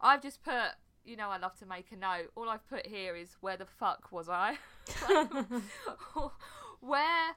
I've 0.00 0.22
just 0.22 0.42
put, 0.42 0.72
you 1.04 1.16
know, 1.16 1.30
I 1.30 1.38
love 1.38 1.56
to 1.58 1.66
make 1.66 1.92
a 1.92 1.96
note. 1.96 2.30
All 2.34 2.48
I've 2.48 2.68
put 2.68 2.86
here 2.86 3.16
is 3.16 3.36
where 3.40 3.56
the 3.56 3.66
fuck 3.66 4.12
was 4.12 4.28
I? 4.28 4.58
where 6.80 7.34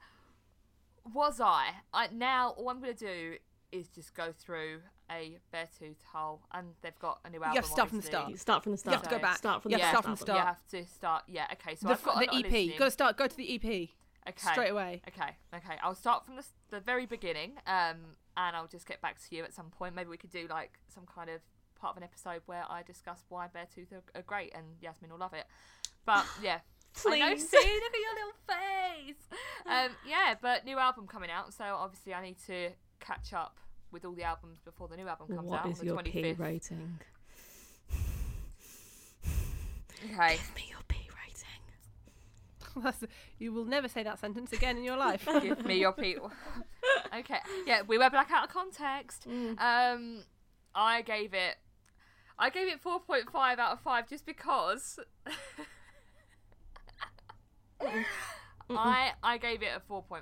was 1.13 1.39
I? 1.39 1.69
I 1.93 2.07
now 2.11 2.49
all 2.57 2.69
I'm 2.69 2.79
gonna 2.79 2.93
do 2.93 3.37
is 3.71 3.87
just 3.89 4.15
go 4.15 4.31
through 4.31 4.79
a 5.11 5.37
Beartooth 5.53 6.03
hole, 6.11 6.41
and 6.53 6.67
they've 6.81 6.97
got 6.99 7.19
a 7.25 7.29
new 7.29 7.43
album. 7.43 7.55
have 7.55 7.65
to 7.65 7.71
start 7.71 7.89
from 7.89 7.99
the 7.99 8.05
start. 8.05 8.29
You 8.29 8.37
start 8.37 8.63
from 8.63 8.71
the 8.73 8.77
start. 8.77 8.93
You 8.93 8.97
have 8.99 9.09
to 9.09 9.15
go 9.15 9.21
back. 9.21 9.37
Start 9.37 9.61
from 9.63 9.71
the 9.71 9.79
have 9.79 9.91
to 9.91 10.01
start. 10.01 10.03
start 10.03 10.17
from 10.17 10.25
the 10.25 10.33
You 10.33 10.45
have 10.45 10.67
to 10.67 10.93
start. 10.93 11.23
Yeah. 11.27 11.47
Okay. 11.53 11.75
So 11.75 11.87
the 11.87 11.93
I've 11.93 12.03
got 12.03 12.19
the 12.19 12.25
lot 12.25 12.33
of 12.33 12.39
EP. 12.39 12.51
listening. 12.51 12.77
Got 12.77 12.85
to 12.85 12.91
start. 12.91 13.17
Go 13.17 13.27
to 13.27 13.37
the 13.37 13.55
EP 13.55 13.89
Okay. 14.27 14.51
straight 14.51 14.69
away. 14.69 15.01
Okay, 15.07 15.35
okay. 15.55 15.75
I'll 15.81 15.95
start 15.95 16.25
from 16.25 16.35
the, 16.35 16.45
the 16.69 16.79
very 16.79 17.05
beginning, 17.05 17.53
um, 17.65 18.15
and 18.37 18.55
I'll 18.55 18.67
just 18.67 18.87
get 18.87 19.01
back 19.01 19.17
to 19.27 19.35
you 19.35 19.43
at 19.43 19.53
some 19.53 19.69
point. 19.69 19.95
Maybe 19.95 20.09
we 20.09 20.17
could 20.17 20.31
do 20.31 20.45
like 20.49 20.79
some 20.93 21.05
kind 21.05 21.29
of 21.29 21.41
part 21.79 21.93
of 21.93 21.97
an 21.97 22.03
episode 22.03 22.41
where 22.45 22.63
I 22.69 22.83
discuss 22.83 23.23
why 23.29 23.47
Beartooth 23.47 23.91
are, 23.91 24.03
are 24.13 24.21
great, 24.21 24.53
and 24.53 24.65
Yasmin 24.81 25.11
will 25.11 25.17
love 25.17 25.33
it. 25.33 25.45
But 26.05 26.25
yeah, 26.43 26.59
I 27.07 27.19
know. 27.19 27.29
Please. 27.29 27.49
See, 27.49 27.57
look 27.57 27.93
at 27.93 27.99
your 27.99 28.15
little 28.15 28.37
face. 28.47 29.37
Um, 29.65 29.95
yeah, 30.07 30.35
but 30.41 30.65
new 30.65 30.77
album 30.77 31.07
coming 31.07 31.31
out, 31.31 31.53
so 31.53 31.63
obviously 31.63 32.13
I 32.13 32.21
need 32.21 32.37
to 32.47 32.69
catch 33.09 33.33
up 33.33 33.57
with 33.91 34.05
all 34.05 34.13
the 34.13 34.23
albums 34.23 34.59
before 34.63 34.87
the 34.87 34.95
new 34.95 35.07
album 35.07 35.27
comes 35.35 35.49
what 35.49 35.59
out 35.61 35.65
on 35.65 35.73
the 35.73 35.85
your 35.85 35.97
25th. 35.97 36.11
P 36.11 36.31
rating? 36.33 36.99
Okay. 40.05 40.37
Give 40.37 40.55
me 40.55 40.65
your 40.69 40.79
P 40.87 40.97
rating. 42.83 43.07
You 43.39 43.53
will 43.53 43.65
never 43.65 43.87
say 43.87 44.03
that 44.03 44.19
sentence 44.19 44.53
again 44.53 44.77
in 44.77 44.83
your 44.83 44.97
life. 44.97 45.25
Give 45.41 45.65
me 45.65 45.79
your 45.79 45.93
P. 45.93 46.17
okay. 47.17 47.39
Yeah, 47.65 47.81
we 47.87 47.97
were 47.97 48.09
black 48.09 48.29
out 48.31 48.43
of 48.45 48.53
context. 48.53 49.27
Mm. 49.27 49.59
Um, 49.59 50.23
I 50.75 51.01
gave 51.01 51.33
it. 51.33 51.55
I 52.37 52.49
gave 52.49 52.67
it 52.67 52.83
4.5 52.83 53.25
out 53.59 53.71
of 53.73 53.79
5 53.81 54.09
just 54.09 54.25
because 54.25 54.99
Mm-mm. 57.81 57.81
Mm-mm. 58.69 58.77
I 58.77 59.11
I 59.23 59.37
gave 59.37 59.61
it 59.61 59.69
a 59.75 59.81
4.5 59.91 60.21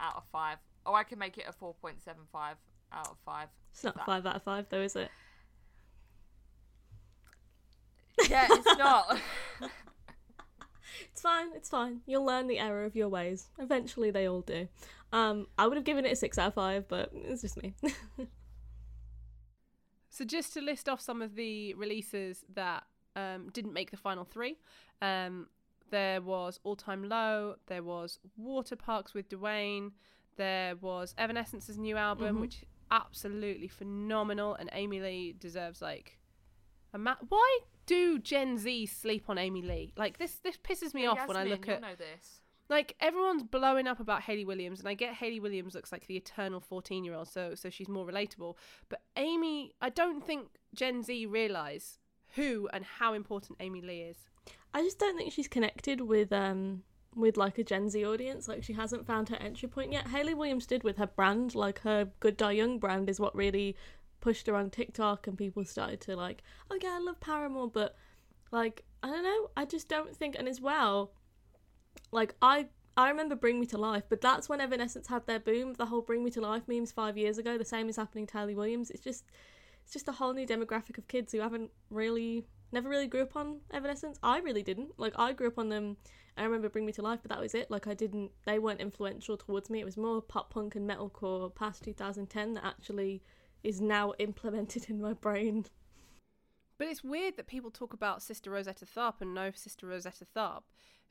out 0.00 0.16
of 0.16 0.24
5 0.32 0.58
Oh, 0.86 0.94
I 0.94 1.04
can 1.04 1.18
make 1.18 1.38
it 1.38 1.44
a 1.48 1.52
4.75 1.52 1.74
out 2.92 3.08
of 3.08 3.16
5. 3.24 3.48
It's 3.72 3.84
not 3.84 3.96
that. 3.96 4.06
5 4.06 4.26
out 4.26 4.36
of 4.36 4.42
5, 4.42 4.66
though, 4.68 4.80
is 4.80 4.96
it? 4.96 5.10
Yeah, 8.28 8.46
it's 8.50 8.66
not. 8.78 9.18
it's 11.12 11.20
fine, 11.20 11.48
it's 11.54 11.68
fine. 11.68 12.00
You'll 12.06 12.24
learn 12.24 12.46
the 12.46 12.58
error 12.58 12.84
of 12.84 12.96
your 12.96 13.08
ways. 13.08 13.48
Eventually, 13.58 14.10
they 14.10 14.26
all 14.28 14.42
do. 14.42 14.68
Um, 15.12 15.46
I 15.58 15.66
would 15.66 15.76
have 15.76 15.84
given 15.84 16.04
it 16.04 16.12
a 16.12 16.16
6 16.16 16.38
out 16.38 16.48
of 16.48 16.54
5, 16.54 16.88
but 16.88 17.10
it's 17.14 17.42
just 17.42 17.62
me. 17.62 17.74
so, 20.10 20.24
just 20.24 20.52
to 20.54 20.60
list 20.60 20.88
off 20.88 21.00
some 21.00 21.22
of 21.22 21.34
the 21.34 21.74
releases 21.74 22.44
that 22.54 22.84
um, 23.16 23.50
didn't 23.52 23.72
make 23.72 23.90
the 23.90 23.96
final 23.96 24.24
three. 24.24 24.56
Um, 25.02 25.48
there 25.90 26.20
was 26.20 26.60
All 26.62 26.76
Time 26.76 27.08
Low, 27.08 27.56
there 27.66 27.82
was 27.82 28.18
Waterparks 28.40 29.14
with 29.14 29.28
Dwayne, 29.28 29.90
there 30.36 30.76
was 30.76 31.14
Evanescence's 31.18 31.78
new 31.78 31.96
album, 31.96 32.36
Mhm. 32.36 32.40
which 32.40 32.56
is 32.62 32.64
absolutely 32.90 33.68
phenomenal, 33.68 34.54
and 34.54 34.68
Amy 34.72 35.00
Lee 35.00 35.32
deserves 35.32 35.80
like 35.82 36.18
a 36.92 36.98
ma- 36.98 37.16
Why 37.28 37.58
do 37.86 38.18
Gen 38.18 38.58
Z 38.58 38.86
sleep 38.86 39.28
on 39.28 39.38
Amy 39.38 39.62
Lee? 39.62 39.92
Like 39.96 40.18
this, 40.18 40.36
this 40.38 40.56
pisses 40.56 40.94
me 40.94 41.06
off 41.06 41.26
when 41.28 41.36
I 41.36 41.44
look 41.44 41.68
at 41.68 41.80
know 41.80 41.94
this. 41.94 42.42
like 42.68 42.94
everyone's 43.00 43.42
blowing 43.42 43.86
up 43.86 44.00
about 44.00 44.22
Hayley 44.22 44.44
Williams, 44.44 44.80
and 44.80 44.88
I 44.88 44.94
get 44.94 45.14
Hayley 45.14 45.40
Williams 45.40 45.74
looks 45.74 45.92
like 45.92 46.06
the 46.06 46.16
eternal 46.16 46.60
fourteen-year-old, 46.60 47.28
so 47.28 47.54
so 47.54 47.70
she's 47.70 47.88
more 47.88 48.06
relatable. 48.06 48.56
But 48.88 49.02
Amy, 49.16 49.72
I 49.80 49.88
don't 49.90 50.24
think 50.26 50.48
Gen 50.74 51.02
Z 51.02 51.26
realize 51.26 51.98
who 52.34 52.68
and 52.72 52.84
how 52.84 53.12
important 53.14 53.56
Amy 53.60 53.80
Lee 53.80 54.02
is. 54.02 54.16
I 54.72 54.82
just 54.82 54.98
don't 55.00 55.16
think 55.16 55.32
she's 55.32 55.48
connected 55.48 56.00
with 56.00 56.32
um 56.32 56.84
with 57.14 57.36
like 57.36 57.58
a 57.58 57.64
Gen 57.64 57.88
Z 57.88 58.04
audience. 58.04 58.48
Like 58.48 58.62
she 58.62 58.72
hasn't 58.72 59.06
found 59.06 59.28
her 59.28 59.36
entry 59.36 59.68
point 59.68 59.92
yet. 59.92 60.08
Hayley 60.08 60.34
Williams 60.34 60.66
did 60.66 60.84
with 60.84 60.98
her 60.98 61.06
brand, 61.06 61.54
like 61.54 61.80
her 61.80 62.10
Good 62.20 62.36
Dye 62.36 62.52
Young 62.52 62.78
brand 62.78 63.10
is 63.10 63.20
what 63.20 63.34
really 63.34 63.76
pushed 64.20 64.46
her 64.46 64.54
on 64.54 64.70
TikTok 64.70 65.26
and 65.26 65.38
people 65.38 65.64
started 65.64 66.00
to 66.02 66.16
like, 66.16 66.42
oh 66.70 66.78
yeah, 66.80 66.96
I 66.96 66.98
love 66.98 67.20
Paramore, 67.20 67.70
but 67.70 67.96
like 68.52 68.84
I 69.02 69.08
don't 69.08 69.24
know, 69.24 69.50
I 69.56 69.64
just 69.64 69.88
don't 69.88 70.14
think 70.14 70.36
and 70.38 70.48
as 70.48 70.60
well, 70.60 71.12
like 72.12 72.34
I 72.42 72.68
I 72.96 73.08
remember 73.08 73.34
Bring 73.34 73.60
Me 73.60 73.66
to 73.66 73.78
Life, 73.78 74.04
but 74.08 74.20
that's 74.20 74.48
when 74.48 74.60
Evanescence 74.60 75.06
had 75.06 75.26
their 75.26 75.38
boom. 75.40 75.74
The 75.74 75.86
whole 75.86 76.02
Bring 76.02 76.22
Me 76.24 76.30
to 76.32 76.40
Life 76.40 76.64
memes 76.66 76.92
five 76.92 77.16
years 77.16 77.38
ago. 77.38 77.56
The 77.56 77.64
same 77.64 77.88
is 77.88 77.96
happening 77.96 78.26
to 78.26 78.38
Hayley 78.38 78.54
Williams. 78.54 78.90
It's 78.90 79.02
just 79.02 79.24
it's 79.82 79.92
just 79.92 80.08
a 80.08 80.12
whole 80.12 80.34
new 80.34 80.46
demographic 80.46 80.98
of 80.98 81.08
kids 81.08 81.32
who 81.32 81.40
haven't 81.40 81.70
really 81.88 82.44
never 82.72 82.88
really 82.88 83.06
grew 83.06 83.22
up 83.22 83.36
on 83.36 83.60
Evanescence. 83.72 84.18
I 84.22 84.38
really 84.40 84.62
didn't. 84.62 84.98
Like 84.98 85.14
I 85.18 85.32
grew 85.32 85.48
up 85.48 85.58
on 85.58 85.68
them. 85.68 85.96
I 86.36 86.44
remember 86.44 86.68
Bring 86.68 86.86
Me 86.86 86.92
to 86.92 87.02
Life, 87.02 87.20
but 87.22 87.30
that 87.30 87.40
was 87.40 87.54
it. 87.54 87.70
Like 87.70 87.86
I 87.86 87.94
didn't. 87.94 88.30
They 88.46 88.58
weren't 88.58 88.80
influential 88.80 89.36
towards 89.36 89.70
me. 89.70 89.80
It 89.80 89.84
was 89.84 89.96
more 89.96 90.22
pop 90.22 90.50
punk 90.50 90.74
and 90.74 90.88
metalcore 90.88 91.54
past 91.54 91.82
2010 91.84 92.54
that 92.54 92.64
actually 92.64 93.22
is 93.62 93.80
now 93.80 94.12
implemented 94.18 94.88
in 94.88 95.00
my 95.00 95.12
brain. 95.12 95.66
But 96.78 96.88
it's 96.88 97.04
weird 97.04 97.36
that 97.36 97.46
people 97.46 97.70
talk 97.70 97.92
about 97.92 98.22
Sister 98.22 98.50
Rosetta 98.50 98.86
Tharpe 98.86 99.20
and 99.20 99.34
know 99.34 99.50
Sister 99.54 99.86
Rosetta 99.86 100.24
Tharpe, 100.34 100.62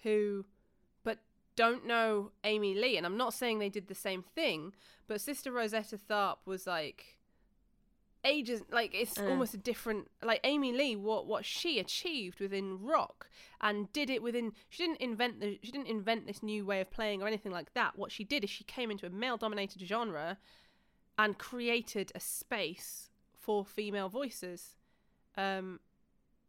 who, 0.02 0.46
but 1.04 1.20
don't 1.56 1.86
know 1.86 2.32
Amy 2.44 2.74
Lee. 2.74 2.98
And 2.98 3.06
I'm 3.06 3.18
not 3.18 3.36
saying 3.36 3.60
they 3.60 3.70
did 3.70 3.88
the 3.88 3.94
same 3.94 4.24
thing, 4.24 4.74
but 5.06 5.22
Sister 5.22 5.52
Rosetta 5.52 5.98
Tharpe 5.98 6.40
was 6.46 6.66
like 6.66 7.19
ages 8.26 8.62
like 8.72 8.94
it's 8.94 9.18
Uh. 9.18 9.28
almost 9.30 9.54
a 9.54 9.58
different 9.58 10.10
like 10.22 10.42
Amy 10.44 10.74
Lee 10.74 10.96
what 10.96 11.26
what 11.26 11.46
she 11.46 11.80
achieved 11.80 12.40
within 12.42 12.82
rock 12.82 13.30
and 13.62 13.92
did 13.94 14.10
it 14.10 14.22
within 14.22 14.52
she 14.70 14.84
didn't 14.84 15.00
invent 15.02 15.40
the 15.40 15.58
she 15.64 15.72
didn't 15.72 15.88
invent 15.88 16.28
this 16.28 16.44
new 16.44 16.66
way 16.66 16.82
of 16.82 16.90
playing 16.92 17.22
or 17.22 17.28
anything 17.28 17.52
like 17.52 17.74
that. 17.74 17.98
What 17.98 18.12
she 18.12 18.24
did 18.26 18.44
is 18.44 18.50
she 18.50 18.64
came 18.66 18.92
into 18.92 19.06
a 19.06 19.10
male 19.10 19.38
dominated 19.38 19.82
genre 19.88 20.38
and 21.18 21.38
created 21.38 22.12
a 22.14 22.20
space 22.20 23.10
for 23.34 23.64
female 23.64 24.10
voices. 24.10 24.76
Um 25.38 25.80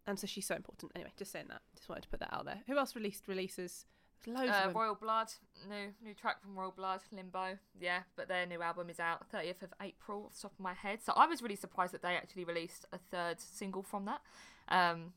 and 0.06 0.18
so 0.18 0.26
she's 0.26 0.46
so 0.46 0.56
important. 0.56 0.90
Anyway 0.96 1.12
just 1.16 1.30
saying 1.30 1.46
that. 1.50 1.62
Just 1.76 1.88
wanted 1.88 2.02
to 2.02 2.09
put 2.09 2.20
that 2.20 2.35
out 2.35 2.46
there. 2.46 2.62
Who 2.66 2.78
else 2.78 2.96
released 2.96 3.28
releases 3.28 3.87
loads 4.26 4.50
Uh, 4.50 4.54
of 4.54 4.64
them. 4.64 4.72
Royal 4.83 4.94
Blood, 4.94 5.28
new 5.68 5.94
new 6.02 6.14
track 6.14 6.40
from 6.42 6.54
Royal 6.59 6.70
Blood, 6.72 7.00
Limbo. 7.12 7.59
Yeah, 7.78 8.00
but 8.16 8.28
their 8.28 8.46
new 8.46 8.62
album 8.62 8.90
is 8.90 9.00
out 9.00 9.28
30th 9.30 9.62
of 9.62 9.72
April 9.80 10.24
off 10.26 10.35
the 10.35 10.42
top 10.42 10.52
of 10.52 10.61
my 10.61 10.74
head. 10.74 11.00
So 11.02 11.12
I 11.16 11.26
was 11.26 11.42
really 11.42 11.56
surprised 11.56 11.92
that 11.94 12.02
they 12.02 12.16
actually 12.16 12.44
released 12.44 12.87
a 12.92 12.98
third 12.98 13.40
single 13.40 13.83
from 13.83 14.04
that. 14.06 14.20
Um, 14.68 15.12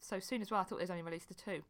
so 0.00 0.18
soon 0.20 0.42
as 0.42 0.50
well. 0.50 0.60
I 0.60 0.64
thought 0.64 0.78
they'd 0.80 0.90
only 0.90 1.02
released 1.02 1.28
the 1.28 1.34
two. 1.34 1.62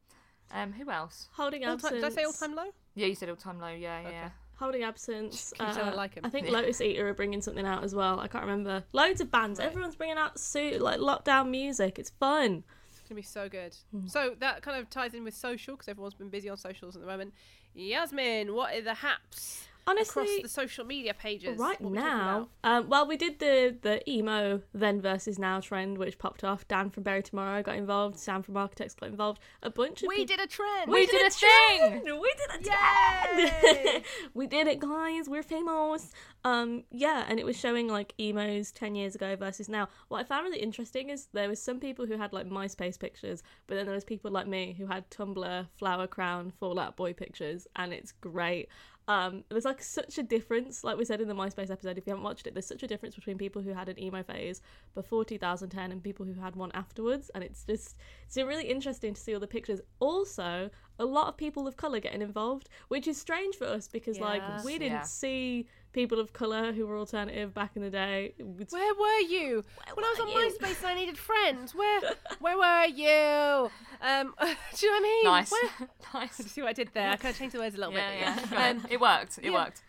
Um, 0.52 0.72
who 0.72 0.90
else? 0.90 1.28
Holding 1.32 1.64
All 1.64 1.72
absence. 1.74 1.90
time, 1.92 2.00
did 2.00 2.04
I 2.04 2.14
say 2.14 2.24
all 2.24 2.32
time 2.32 2.54
low 2.54 2.70
Yeah, 2.94 3.06
you 3.06 3.14
said 3.14 3.28
All 3.30 3.36
Time 3.36 3.58
Low. 3.60 3.68
Yeah, 3.68 4.00
Okay. 4.00 4.10
yeah. 4.10 4.30
Holding 4.56 4.82
absence. 4.84 5.52
Keep 5.56 5.72
sounding 5.72 5.94
uh, 5.94 5.96
like 5.96 6.16
'em. 6.16 6.24
I 6.26 6.28
think 6.28 6.48
Lotus 6.48 6.80
Eater 6.80 7.08
are 7.08 7.14
bringing 7.14 7.40
something 7.42 7.66
out 7.66 7.82
as 7.82 7.92
well. 7.94 8.20
I 8.20 8.28
can't 8.28 8.44
remember. 8.44 8.84
Loads 8.92 9.20
of 9.20 9.30
bands. 9.30 9.58
Right. 9.58 9.66
Everyone's 9.66 9.96
bringing 9.96 10.16
out 10.18 10.38
suit 10.38 10.80
like 10.80 11.00
lockdown 11.00 11.48
music. 11.50 11.98
It's 11.98 12.10
fun. 12.10 12.62
It's 13.04 13.10
gonna 13.10 13.16
be 13.18 13.22
so 13.22 13.50
good. 13.50 13.76
Hmm. 13.90 14.06
So 14.06 14.34
that 14.40 14.62
kind 14.62 14.80
of 14.80 14.88
ties 14.88 15.12
in 15.12 15.24
with 15.24 15.34
social 15.34 15.74
because 15.74 15.88
everyone's 15.88 16.14
been 16.14 16.30
busy 16.30 16.48
on 16.48 16.56
socials 16.56 16.96
at 16.96 17.02
the 17.02 17.06
moment. 17.06 17.34
Yasmin, 17.74 18.54
what 18.54 18.74
are 18.74 18.80
the 18.80 18.94
haps 18.94 19.68
across 19.86 20.16
Honestly, 20.16 20.42
the 20.42 20.48
social 20.48 20.84
media 20.84 21.14
pages? 21.14 21.58
right 21.58 21.80
now, 21.80 22.48
um, 22.62 22.88
well, 22.88 23.06
we 23.06 23.16
did 23.16 23.38
the 23.38 23.76
the 23.80 24.08
emo 24.10 24.62
then 24.72 25.00
versus 25.00 25.38
now 25.38 25.60
trend, 25.60 25.98
which 25.98 26.18
popped 26.18 26.44
off. 26.44 26.66
Dan 26.68 26.90
from 26.90 27.02
Bury 27.02 27.22
Tomorrow 27.22 27.62
got 27.62 27.76
involved. 27.76 28.18
Sam 28.18 28.42
from 28.42 28.56
Architects 28.56 28.94
got 28.94 29.08
involved. 29.08 29.40
A 29.62 29.70
bunch 29.70 30.02
of 30.02 30.08
we 30.08 30.16
people. 30.18 30.36
did 30.36 30.44
a 30.44 30.46
trend. 30.46 30.90
We 30.90 31.06
did 31.06 31.26
a 31.26 31.30
thing! 31.30 32.02
We 32.20 32.34
did 32.36 32.60
a 32.60 32.64
trend. 32.64 34.04
we 34.34 34.46
did 34.46 34.66
it, 34.66 34.78
guys. 34.78 35.28
We're 35.28 35.42
famous. 35.42 36.12
Um, 36.44 36.84
yeah, 36.90 37.24
and 37.28 37.38
it 37.38 37.46
was 37.46 37.56
showing 37.58 37.88
like 37.88 38.14
emos 38.18 38.72
ten 38.72 38.94
years 38.94 39.14
ago 39.14 39.36
versus 39.36 39.68
now. 39.68 39.88
What 40.08 40.20
I 40.20 40.24
found 40.24 40.44
really 40.44 40.60
interesting 40.60 41.10
is 41.10 41.28
there 41.32 41.48
was 41.48 41.60
some 41.60 41.80
people 41.80 42.06
who 42.06 42.16
had 42.16 42.32
like 42.32 42.48
MySpace 42.48 42.98
pictures, 42.98 43.42
but 43.66 43.74
then 43.74 43.86
there 43.86 43.94
was 43.94 44.04
people 44.04 44.30
like 44.30 44.46
me 44.46 44.74
who 44.76 44.86
had 44.86 45.10
Tumblr, 45.10 45.68
Flower 45.76 46.06
Crown, 46.06 46.52
Fallout 46.58 46.96
Boy 46.96 47.12
pictures, 47.12 47.66
and 47.76 47.92
it's 47.92 48.12
great. 48.12 48.68
Um, 49.06 49.44
there's 49.50 49.66
like 49.66 49.82
such 49.82 50.16
a 50.16 50.22
difference, 50.22 50.82
like 50.82 50.96
we 50.96 51.04
said 51.04 51.20
in 51.20 51.28
the 51.28 51.34
MySpace 51.34 51.70
episode. 51.70 51.98
If 51.98 52.06
you 52.06 52.12
haven't 52.12 52.24
watched 52.24 52.46
it, 52.46 52.54
there's 52.54 52.66
such 52.66 52.82
a 52.82 52.86
difference 52.86 53.14
between 53.14 53.36
people 53.36 53.60
who 53.60 53.74
had 53.74 53.88
an 53.88 54.00
emo 54.00 54.22
phase 54.22 54.62
before 54.94 55.24
2010 55.24 55.92
and 55.92 56.02
people 56.02 56.24
who 56.24 56.32
had 56.34 56.56
one 56.56 56.70
afterwards, 56.72 57.30
and 57.34 57.44
it's 57.44 57.64
just 57.64 57.96
it's 58.26 58.36
really 58.36 58.64
interesting 58.64 59.14
to 59.14 59.20
see 59.20 59.34
all 59.34 59.40
the 59.40 59.46
pictures. 59.46 59.80
Also, 60.00 60.70
a 60.98 61.04
lot 61.04 61.28
of 61.28 61.36
people 61.36 61.66
of 61.66 61.76
color 61.76 61.98
getting 62.00 62.22
involved, 62.22 62.68
which 62.88 63.06
is 63.08 63.20
strange 63.20 63.56
for 63.56 63.66
us 63.66 63.88
because 63.88 64.18
like 64.20 64.42
we 64.64 64.74
didn't 64.78 64.92
Yeah. 64.92 65.02
see 65.02 65.66
people 65.92 66.18
of 66.18 66.32
color 66.32 66.72
who 66.72 66.86
were 66.86 66.98
alternative 66.98 67.54
back 67.54 67.72
in 67.76 67.82
the 67.82 67.90
day. 67.90 68.34
It's- 68.38 68.72
Where 68.72 68.94
were 68.94 69.18
you 69.20 69.64
when 69.94 70.04
I 70.04 70.08
was 70.10 70.20
on 70.20 70.28
you? 70.28 70.50
MySpace 70.50 70.78
and 70.78 70.86
I 70.86 70.94
needed 70.94 71.16
friends? 71.18 71.74
Where 71.80 72.00
where 72.40 72.56
were 72.58 72.86
you? 72.86 73.70
Um, 74.00 74.34
do 74.40 74.86
you 74.86 74.92
know 74.92 74.98
what 74.98 74.98
I 74.98 75.00
mean? 75.02 75.24
Nice, 75.24 75.52
Where, 75.52 75.88
nice. 76.14 76.34
see 76.36 76.60
what 76.62 76.70
I 76.70 76.72
did 76.72 76.90
there? 76.94 77.10
I 77.10 77.16
kind 77.16 77.32
of 77.32 77.38
changed 77.38 77.54
the 77.54 77.60
words 77.60 77.74
a 77.76 77.78
little 77.78 77.94
Yeah, 77.94 78.10
bit. 78.10 78.20
yeah. 78.20 78.48
yeah. 78.52 78.68
Um, 78.70 78.86
it 78.90 79.00
worked. 79.00 79.38
It 79.38 79.44
yeah. 79.46 79.52
worked. 79.52 79.82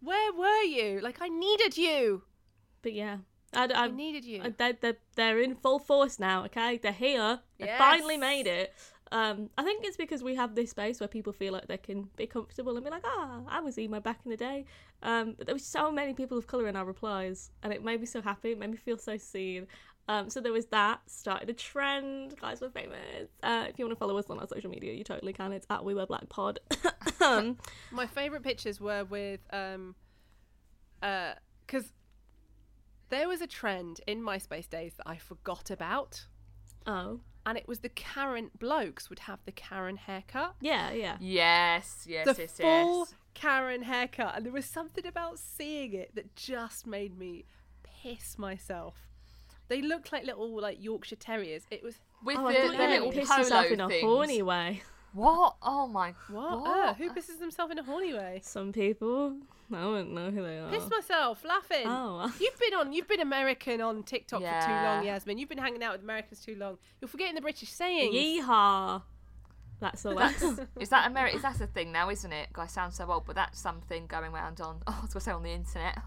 Where 0.00 0.32
were 0.32 0.62
you? 0.62 1.00
Like 1.00 1.18
I 1.20 1.28
needed 1.28 1.76
you. 1.78 2.22
But 2.82 2.92
yeah, 2.92 3.18
I, 3.54 3.64
I 3.66 3.84
I, 3.84 3.88
needed 3.88 4.24
you. 4.24 4.42
I, 4.44 4.50
they're, 4.50 4.74
they're, 4.78 4.96
they're 5.16 5.40
in 5.40 5.54
full 5.54 5.78
force 5.78 6.18
now. 6.18 6.44
Okay, 6.44 6.76
they're 6.78 6.92
here. 6.92 7.40
They 7.58 7.72
finally 7.78 8.16
made 8.18 8.46
it. 8.46 8.74
Um, 9.12 9.50
I 9.56 9.62
think 9.62 9.84
it's 9.84 9.96
because 9.96 10.22
we 10.22 10.34
have 10.34 10.54
this 10.54 10.70
space 10.70 10.98
where 10.98 11.08
people 11.08 11.32
feel 11.32 11.52
like 11.52 11.68
they 11.68 11.76
can 11.76 12.08
be 12.16 12.26
comfortable 12.26 12.74
and 12.76 12.84
be 12.84 12.90
like, 12.90 13.04
ah, 13.04 13.40
I 13.48 13.60
was 13.60 13.78
emo 13.78 14.00
back 14.00 14.20
in 14.24 14.30
the 14.30 14.36
day. 14.36 14.64
Um, 15.02 15.34
but 15.36 15.46
there 15.46 15.54
was 15.54 15.64
so 15.64 15.92
many 15.92 16.14
people 16.14 16.38
of 16.38 16.46
color 16.46 16.66
in 16.68 16.76
our 16.76 16.84
replies, 16.84 17.50
and 17.62 17.72
it 17.72 17.84
made 17.84 18.00
me 18.00 18.06
so 18.06 18.22
happy. 18.22 18.52
It 18.52 18.58
made 18.58 18.70
me 18.70 18.76
feel 18.76 18.98
so 18.98 19.16
seen. 19.16 19.66
Um, 20.08 20.28
so 20.28 20.40
there 20.40 20.52
was 20.52 20.66
that. 20.66 21.00
Started 21.06 21.48
a 21.48 21.54
trend. 21.54 22.38
Guys, 22.40 22.60
we're 22.60 22.70
famous. 22.70 23.28
Uh, 23.42 23.66
if 23.68 23.78
you 23.78 23.84
want 23.84 23.96
to 23.96 23.98
follow 23.98 24.18
us 24.18 24.26
on 24.28 24.38
our 24.38 24.46
social 24.46 24.70
media, 24.70 24.92
you 24.92 25.04
totally 25.04 25.32
can. 25.32 25.52
It's 25.52 25.66
at 25.70 25.84
We 25.84 25.94
Wear 25.94 26.06
Black 26.06 26.28
Pod. 26.28 26.60
um, 27.20 27.58
My 27.90 28.06
favourite 28.06 28.42
pictures 28.42 28.80
were 28.80 29.04
with 29.04 29.40
um 29.52 29.94
uh 31.02 31.34
because 31.66 31.92
there 33.08 33.28
was 33.28 33.40
a 33.40 33.46
trend 33.46 34.00
in 34.06 34.22
MySpace 34.22 34.68
days 34.68 34.94
that 34.96 35.08
I 35.08 35.16
forgot 35.16 35.70
about, 35.70 36.26
oh, 36.86 37.20
and 37.46 37.58
it 37.58 37.66
was 37.68 37.80
the 37.80 37.88
Karen 37.88 38.50
blokes 38.58 39.08
would 39.10 39.20
have 39.20 39.40
the 39.44 39.52
Karen 39.52 39.96
haircut, 39.96 40.54
yeah, 40.60 40.92
yeah. 40.92 41.16
Yes, 41.20 42.04
yes, 42.08 42.24
the 42.26 42.42
yes, 42.42 42.52
full 42.58 43.00
yes. 43.00 43.14
Karen 43.34 43.82
haircut, 43.82 44.36
and 44.36 44.44
there 44.46 44.52
was 44.52 44.66
something 44.66 45.06
about 45.06 45.38
seeing 45.38 45.92
it 45.94 46.14
that 46.14 46.34
just 46.36 46.86
made 46.86 47.18
me 47.18 47.44
piss 47.82 48.38
myself. 48.38 49.08
They 49.68 49.80
looked 49.80 50.12
like 50.12 50.24
little 50.24 50.60
like 50.60 50.82
Yorkshire 50.82 51.16
terriers. 51.16 51.62
It 51.70 51.82
was 51.82 51.96
With 52.24 52.36
Oh, 52.38 52.48
the, 52.52 52.68
the 52.76 52.86
little 52.86 53.12
piss 53.12 53.28
polo 53.28 53.40
yourself 53.40 53.66
in 53.66 53.80
a 53.80 53.88
things. 53.88 54.02
horny 54.04 54.42
way. 54.42 54.82
What? 55.14 55.56
Oh 55.62 55.86
my. 55.86 56.12
what? 56.28 56.60
What? 56.60 56.88
Uh, 56.88 56.94
who 56.94 57.10
pisses 57.10 57.38
themselves 57.38 57.70
in 57.72 57.78
a 57.78 57.82
horny 57.84 58.12
way? 58.14 58.40
Some 58.42 58.72
people, 58.72 59.36
I 59.72 59.86
wouldn't 59.86 60.12
know 60.12 60.30
who 60.30 60.42
they 60.42 60.58
are. 60.58 60.70
Pissed 60.70 60.90
myself 60.90 61.44
laughing. 61.44 61.84
Oh. 61.86 62.32
You've 62.40 62.58
been 62.58 62.74
on. 62.74 62.92
You've 62.92 63.08
been 63.08 63.20
American 63.20 63.80
on 63.80 64.02
TikTok 64.02 64.40
for 64.40 64.66
too 64.66 64.72
long, 64.72 65.04
Yasmin. 65.04 65.38
You've 65.38 65.48
been 65.48 65.58
hanging 65.58 65.82
out 65.82 65.92
with 65.92 66.02
Americans 66.02 66.40
too 66.40 66.56
long. 66.56 66.78
You're 67.00 67.08
forgetting 67.08 67.34
the 67.34 67.40
British 67.40 67.70
sayings. 67.70 68.14
Yeehaw! 68.14 69.02
That's 69.80 70.06
all. 70.06 70.14
That's 70.16 70.42
Is 70.80 70.88
that 70.90 71.06
America? 71.10 71.36
Is 71.36 71.42
that 71.42 71.60
a 71.60 71.66
thing 71.66 71.92
now, 71.92 72.08
isn't 72.10 72.32
it? 72.32 72.48
I 72.54 72.66
sound 72.66 72.94
so 72.94 73.10
old, 73.10 73.24
but 73.26 73.34
that's 73.36 73.58
something 73.60 74.06
going 74.06 74.32
around 74.32 74.60
on. 74.60 74.80
Oh, 74.86 74.96
I 74.98 75.02
was 75.02 75.12
gonna 75.12 75.20
say 75.20 75.32
on 75.32 75.42
the 75.42 75.50
internet. 75.52 75.98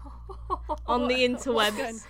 on 0.86 1.06
the 1.08 1.28
What's 1.28 1.46
interwebs. 1.46 1.76
going, 1.76 2.00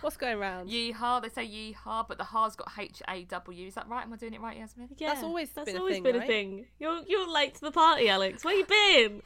what's 0.00 0.16
going 0.16 0.38
round? 0.38 0.68
yeehaw. 0.70 1.22
They 1.22 1.28
say 1.28 1.46
yeehaw, 1.46 2.08
but 2.08 2.18
the 2.18 2.24
ha's 2.24 2.56
got 2.56 2.70
H 2.78 3.02
A 3.08 3.24
W. 3.24 3.66
Is 3.68 3.74
that 3.74 3.88
right? 3.88 4.02
Am 4.04 4.12
I 4.12 4.16
doing 4.16 4.34
it 4.34 4.40
right, 4.40 4.56
Yasmin? 4.56 4.88
Yeah, 4.98 5.08
that's 5.08 5.22
always 5.22 5.50
that's 5.50 5.66
been 5.66 5.76
a 5.76 5.80
always 5.80 5.94
thing, 5.94 6.02
been 6.02 6.16
right? 6.16 6.24
a 6.24 6.26
thing. 6.26 6.66
You're 6.78 7.00
you're 7.06 7.30
late 7.32 7.54
to 7.56 7.60
the 7.60 7.70
party, 7.70 8.08
Alex. 8.08 8.44
Where 8.44 8.54
you 8.56 8.64
been? 8.64 9.22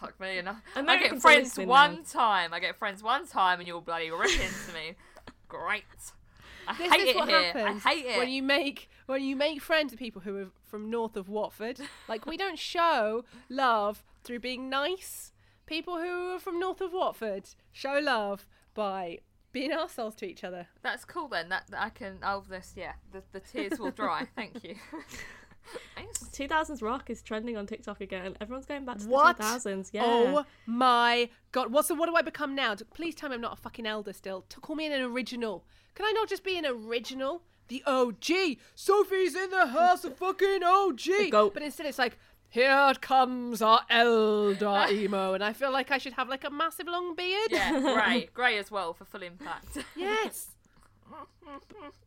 Fuck 0.00 0.18
me, 0.20 0.38
and 0.38 0.48
I, 0.48 0.54
I 0.76 0.98
get 0.98 1.20
friends 1.22 1.56
one 1.58 1.94
now. 1.96 2.00
time. 2.10 2.52
I 2.52 2.60
get 2.60 2.76
friends 2.76 3.02
one 3.02 3.26
time, 3.26 3.60
and 3.60 3.66
you'll 3.68 3.80
bloody 3.80 4.10
rip 4.10 4.30
into 4.30 4.72
me. 4.74 4.96
Great. 5.48 5.84
I 6.68 6.76
This 6.76 6.92
hate 6.92 7.00
is 7.02 7.08
it 7.10 7.16
what 7.16 7.28
here. 7.28 7.52
happens 7.52 7.82
I 7.86 7.90
hate 7.94 8.06
it. 8.06 8.18
when 8.18 8.28
you 8.28 8.42
make 8.42 8.90
when 9.06 9.22
you 9.22 9.36
make 9.36 9.60
friends 9.62 9.92
with 9.92 9.98
people 9.98 10.22
who 10.22 10.36
are 10.38 10.48
from 10.64 10.90
north 10.90 11.16
of 11.16 11.28
Watford. 11.28 11.80
Like 12.08 12.26
we 12.26 12.36
don't 12.36 12.58
show 12.58 13.24
love 13.48 14.04
through 14.22 14.40
being 14.40 14.68
nice. 14.68 15.32
People 15.66 15.96
who 15.98 16.34
are 16.34 16.38
from 16.38 16.60
north 16.60 16.80
of 16.80 16.92
Watford 16.92 17.48
show 17.72 17.98
love 18.02 18.46
by 18.74 19.18
being 19.52 19.72
ourselves 19.72 20.14
to 20.16 20.26
each 20.26 20.44
other. 20.44 20.68
That's 20.82 21.04
cool 21.04 21.28
then. 21.28 21.48
That, 21.48 21.64
that 21.70 21.82
I 21.82 21.88
can. 21.90 22.18
Oh, 22.22 22.44
this. 22.48 22.74
Yeah. 22.76 22.92
The, 23.10 23.22
the 23.32 23.40
tears 23.40 23.78
will 23.78 23.90
dry. 23.90 24.26
Thank 24.36 24.62
you. 24.62 24.76
Thanks. 25.96 26.22
2000s 26.32 26.80
rock 26.82 27.10
is 27.10 27.22
trending 27.22 27.56
on 27.56 27.66
TikTok 27.66 28.00
again. 28.00 28.36
Everyone's 28.40 28.66
going 28.66 28.84
back 28.84 28.98
to 28.98 29.08
What? 29.08 29.36
the 29.38 29.42
2000s. 29.42 29.90
Yeah. 29.92 30.02
Oh 30.04 30.44
my 30.66 31.28
god! 31.50 31.72
What's 31.72 31.88
the, 31.88 31.94
what 31.96 32.06
do 32.08 32.14
I 32.14 32.22
become 32.22 32.54
now? 32.54 32.76
Please 32.94 33.14
tell 33.16 33.30
me 33.30 33.34
I'm 33.34 33.40
not 33.40 33.54
a 33.54 33.60
fucking 33.60 33.84
elder 33.86 34.12
still. 34.12 34.44
To 34.50 34.60
call 34.60 34.76
me 34.76 34.86
an 34.86 35.00
original. 35.02 35.64
Can 35.94 36.06
I 36.06 36.12
not 36.12 36.28
just 36.28 36.44
be 36.44 36.56
an 36.58 36.66
original? 36.66 37.42
The 37.68 37.82
OG. 37.86 38.58
Sophie's 38.74 39.34
in 39.34 39.50
the 39.50 39.66
house, 39.66 40.04
a 40.04 40.10
fucking 40.10 40.62
OG. 40.64 41.30
goat. 41.30 41.54
But 41.54 41.62
instead, 41.62 41.86
it's 41.86 41.98
like. 41.98 42.18
Here 42.48 42.92
comes 43.00 43.60
our 43.60 43.80
elder 43.90 44.86
emo, 44.88 45.34
and 45.34 45.44
I 45.44 45.52
feel 45.52 45.72
like 45.72 45.90
I 45.90 45.98
should 45.98 46.14
have 46.14 46.28
like 46.28 46.44
a 46.44 46.48
massive 46.48 46.86
long 46.86 47.14
beard. 47.14 47.50
Yeah. 47.50 47.80
Grey. 47.94 48.28
Grey 48.32 48.56
as 48.56 48.70
well 48.70 48.94
for 48.94 49.04
full 49.04 49.22
impact. 49.22 49.78
Yes. 49.94 50.50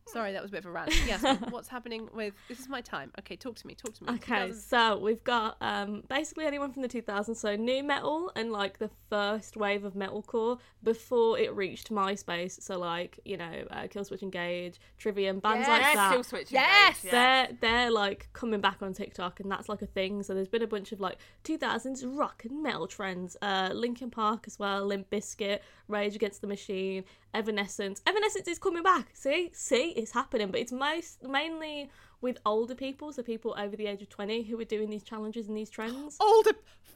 Sorry, 0.06 0.32
that 0.32 0.42
was 0.42 0.50
a 0.50 0.52
bit 0.52 0.58
of 0.58 0.66
a 0.66 0.70
rant. 0.70 0.92
Yes, 1.06 1.24
what's 1.50 1.68
happening 1.68 2.08
with 2.12 2.34
this 2.48 2.58
is 2.60 2.68
my 2.68 2.80
time. 2.80 3.10
Okay, 3.18 3.36
talk 3.36 3.56
to 3.56 3.66
me, 3.66 3.74
talk 3.74 3.94
to 3.94 4.04
me. 4.04 4.12
Okay, 4.14 4.52
so 4.52 4.98
we've 4.98 5.22
got 5.24 5.56
um, 5.60 6.02
basically 6.08 6.44
anyone 6.46 6.72
from 6.72 6.82
the 6.82 6.88
2000s, 6.88 7.36
so 7.36 7.56
nu 7.56 7.82
metal 7.82 8.30
and 8.36 8.52
like 8.52 8.78
the 8.78 8.90
first 9.08 9.56
wave 9.56 9.84
of 9.84 9.94
metalcore 9.94 10.58
before 10.82 11.38
it 11.38 11.54
reached 11.54 11.90
MySpace. 11.90 12.60
So 12.62 12.78
like 12.78 13.18
you 13.24 13.36
know, 13.36 13.64
uh, 13.70 13.82
Killswitch 13.84 14.22
Engage, 14.22 14.80
Trivium, 14.98 15.38
bands 15.40 15.68
like 15.68 15.80
Yeah, 15.82 15.94
that. 15.94 16.10
still 16.10 16.24
switching. 16.24 16.54
Yes! 16.56 17.04
yeah. 17.04 17.10
They're 17.10 17.56
they're 17.60 17.90
like 17.90 18.28
coming 18.32 18.60
back 18.60 18.82
on 18.82 18.92
TikTok, 18.92 19.40
and 19.40 19.50
that's 19.50 19.68
like 19.68 19.82
a 19.82 19.86
thing. 19.86 20.22
So 20.22 20.34
there's 20.34 20.48
been 20.48 20.62
a 20.62 20.66
bunch 20.66 20.92
of 20.92 21.00
like 21.00 21.18
2000s 21.44 22.02
rock 22.06 22.44
and 22.48 22.62
metal 22.62 22.86
trends. 22.86 23.36
Uh, 23.40 23.70
Linkin 23.72 24.10
Park 24.10 24.44
as 24.46 24.58
well, 24.58 24.84
Limp 24.86 25.08
Bizkit, 25.10 25.60
Rage 25.88 26.14
Against 26.16 26.40
the 26.40 26.46
Machine, 26.46 27.04
Evanescence. 27.32 28.02
Evanescence 28.06 28.48
is 28.48 28.58
coming 28.58 28.82
back. 28.82 29.08
See, 29.30 29.50
see, 29.52 29.90
it's 29.90 30.10
happening, 30.10 30.50
but 30.50 30.58
it's 30.60 30.72
most 30.72 31.22
mainly 31.22 31.88
with 32.20 32.38
older 32.44 32.74
people, 32.74 33.12
so 33.12 33.22
people 33.22 33.54
over 33.56 33.76
the 33.76 33.86
age 33.86 34.02
of 34.02 34.08
20 34.08 34.42
who 34.42 34.58
are 34.60 34.64
doing 34.64 34.90
these 34.90 35.04
challenges 35.04 35.46
and 35.46 35.56
these 35.56 35.70
trends. 35.70 36.16
older. 36.20 36.50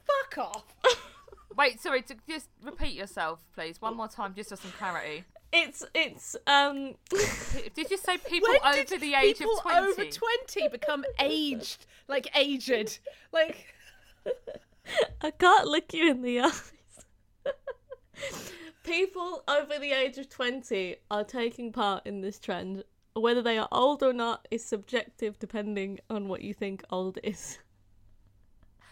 Fuck 0.05 0.37
off. 0.39 0.65
Wait, 1.57 1.79
sorry, 1.79 2.01
to 2.01 2.15
just 2.27 2.49
repeat 2.61 2.93
yourself, 2.93 3.39
please, 3.55 3.81
one 3.81 3.95
more 3.95 4.09
time, 4.09 4.33
just 4.35 4.49
for 4.49 4.57
some 4.57 4.71
clarity. 4.71 5.23
It's 5.53 5.85
it's 5.93 6.35
um 6.47 6.95
Did 7.73 7.89
you 7.91 7.97
say 7.97 8.17
people 8.17 8.49
When 8.49 8.73
over 8.73 8.83
did 8.83 8.99
the 8.99 9.13
age 9.13 9.37
people 9.37 9.55
of 9.57 9.61
20? 9.61 9.77
over 9.77 10.03
20 10.03 10.67
become 10.67 11.05
aged? 11.21 11.85
Like 12.09 12.27
aged? 12.35 12.99
Like 13.31 13.73
I 15.21 15.31
can't 15.31 15.67
look 15.67 15.93
you 15.93 16.11
in 16.11 16.21
the 16.21 16.41
eyes. 16.41 16.71
People 18.85 19.43
over 19.47 19.79
the 19.79 19.93
age 19.93 20.19
of 20.19 20.29
20 20.29 20.97
are 21.09 21.23
taking 21.23 21.71
part 21.71 22.05
in 22.05 22.21
this 22.21 22.37
trend. 22.37 22.83
Whether 23.15 23.41
they 23.41 23.57
are 23.57 23.67
old 23.71 24.03
or 24.03 24.13
not 24.13 24.47
is 24.51 24.63
subjective 24.63 25.39
depending 25.39 25.99
on 26.07 26.27
what 26.27 26.41
you 26.41 26.53
think 26.53 26.83
old 26.91 27.17
is. 27.23 27.57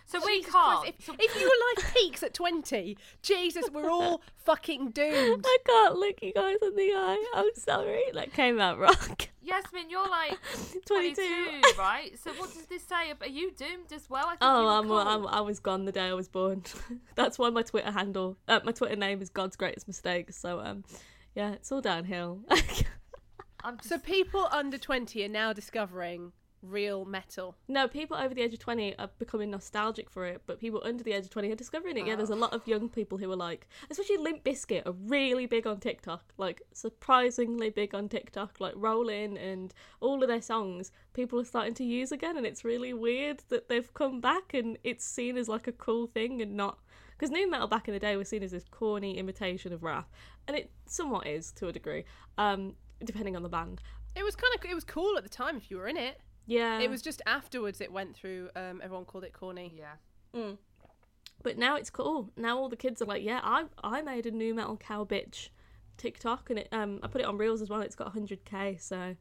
So 0.06 0.20
we 0.26 0.38
Jesus 0.40 0.52
can't. 0.54 0.82
Christ, 0.82 0.96
if, 1.00 1.06
so- 1.06 1.16
if 1.20 1.40
your 1.42 1.50
life 1.50 1.94
peaks 1.96 2.24
at 2.24 2.34
20, 2.34 2.98
Jesus, 3.22 3.70
we're 3.72 3.90
all 3.90 4.22
fucking 4.46 4.92
doomed. 4.92 5.46
I 5.48 5.58
can't 5.66 5.96
look 5.96 6.22
you 6.22 6.34
guys 6.34 6.58
in 6.62 6.76
the 6.76 6.92
eye. 6.96 7.32
I'm 7.36 7.50
sorry. 7.56 8.04
That 8.14 8.34
came 8.34 8.60
out 8.60 8.78
wrong. 8.80 8.96
Yasmin, 9.42 9.90
you're 9.90 10.08
like 10.10 10.38
22. 10.86 11.16
22, 11.16 11.80
right? 11.80 12.18
So 12.20 12.32
what 12.34 12.54
does 12.54 12.66
this 12.68 12.84
say? 12.84 13.14
Are 13.20 13.28
you 13.28 13.52
doomed 13.52 13.92
as 13.94 14.10
well? 14.10 14.26
I 14.26 14.32
think 14.32 14.40
Oh, 14.42 14.68
I'm. 14.68 14.92
I'm, 14.92 15.28
I 15.28 15.42
was 15.42 15.60
gone 15.60 15.86
the 15.86 15.92
day 15.92 16.08
I 16.08 16.14
was 16.14 16.28
born. 16.28 16.64
That's 17.16 17.40
why 17.40 17.50
my 17.50 17.62
Twitter 17.64 17.92
handle, 17.92 18.38
uh, 18.48 18.60
my 18.64 18.72
Twitter 18.72 18.96
name 18.96 19.22
is 19.22 19.30
God's 19.30 19.56
Greatest 19.56 19.88
Mistake. 19.88 20.32
So, 20.32 20.60
um, 20.60 20.84
yeah, 21.36 21.52
it's 21.54 21.72
all 21.72 21.82
downhill. 21.82 22.42
I'm 23.64 23.78
just, 23.78 23.90
So 23.90 23.98
people 23.98 24.48
under 24.52 24.78
20 24.78 25.24
are 25.26 25.30
now 25.30 25.54
discovering 25.54 26.34
real 26.64 27.06
metal. 27.06 27.56
No, 27.68 27.88
people 27.88 28.18
over 28.18 28.34
the 28.34 28.42
age 28.42 28.54
of 28.54 28.60
20 28.60 28.98
are 28.98 29.10
becoming 29.20 29.52
nostalgic 29.52 30.10
for 30.10 30.26
it, 30.26 30.42
but 30.46 30.60
people 30.60 30.82
under 30.84 31.04
the 31.04 31.14
age 31.14 31.26
of 31.26 31.30
20 31.30 31.52
are 31.52 31.56
discovering 31.56 31.98
it. 31.98 32.08
Yeah, 32.08 32.16
there's 32.16 32.30
a 32.30 32.36
lot 32.36 32.54
of 32.54 32.68
young 32.68 32.90
people 32.90 33.18
who 33.18 33.32
are 33.32 33.36
like, 33.36 33.68
especially 33.90 34.18
Limp 34.18 34.44
Bizkit, 34.44 34.86
are 34.86 34.94
really 34.94 35.46
big 35.46 35.68
on 35.68 35.80
TikTok. 35.80 36.34
Like, 36.38 36.62
surprisingly 36.74 37.70
big 37.70 37.94
on 37.94 38.10
TikTok. 38.10 38.60
Like, 38.60 38.74
Rolling 38.76 39.38
and 39.38 39.74
all 40.00 40.22
of 40.22 40.30
their 40.30 40.42
songs, 40.42 40.92
people 41.14 41.40
are 41.40 41.46
starting 41.46 41.74
to 41.76 41.84
use 41.84 42.12
again, 42.12 42.38
and 42.38 42.46
it's 42.46 42.64
really 42.64 42.94
weird 42.94 43.44
that 43.50 43.70
they've 43.70 43.94
come 43.94 44.22
back 44.22 44.54
and 44.54 44.78
it's 44.84 45.06
seen 45.06 45.38
as 45.38 45.48
like 45.48 45.68
a 45.68 45.72
cool 45.72 46.08
thing 46.08 46.42
and 46.42 46.56
not. 46.56 46.80
Because 47.12 47.30
nu 47.30 47.50
metal 47.50 47.68
back 47.68 47.88
in 47.88 47.94
the 47.94 48.00
day 48.00 48.18
was 48.18 48.28
seen 48.28 48.44
as 48.44 48.52
this 48.52 48.66
corny 48.70 49.18
imitation 49.18 49.72
of 49.72 49.84
rap, 49.84 50.12
and 50.48 50.58
it 50.58 50.72
somewhat 50.88 51.28
is 51.28 51.52
to 51.54 51.68
a 51.68 51.72
degree, 51.72 52.04
um, 52.38 52.76
depending 53.04 53.36
on 53.36 53.44
the 53.44 53.50
band. 53.50 53.82
It 54.16 54.24
was 54.24 54.36
kind 54.36 54.54
of 54.56 54.66
it 54.70 54.74
was 54.74 54.84
cool 54.84 55.18
at 55.18 55.24
the 55.24 55.30
time 55.30 55.58
if 55.58 55.72
you 55.72 55.78
were 55.78 55.88
in 55.88 55.98
it. 55.98 56.20
Yeah. 56.46 56.80
It 56.80 56.90
was 56.90 57.02
just 57.02 57.22
afterwards 57.26 57.80
it 57.82 57.92
went 57.92 58.16
through 58.16 58.50
um, 58.56 58.82
everyone 58.84 59.06
called 59.06 59.24
it 59.24 59.34
corny. 59.34 59.74
yeah. 59.78 60.52
But 61.42 61.58
now 61.58 61.76
it's 61.76 61.90
cool. 61.90 62.30
Now 62.38 62.58
all 62.58 62.70
the 62.70 62.78
kids 62.78 63.02
are 63.02 63.06
like, 63.06 63.24
yeah, 63.24 63.40
I 63.44 63.66
I 63.84 64.02
made 64.02 64.26
a 64.26 64.32
nu 64.32 64.54
metal 64.54 64.78
cow 64.78 65.04
bitch 65.04 65.50
TikTok 65.98 66.50
and 66.50 66.60
it 66.60 66.70
um 66.72 67.00
I 67.04 67.08
put 67.08 67.22
it 67.22 67.28
on 67.28 67.38
Reels 67.38 67.62
as 67.62 67.70
well. 67.70 67.82
It's 67.82 67.96
got 67.96 68.16
100k. 68.16 68.80
So 68.82 69.16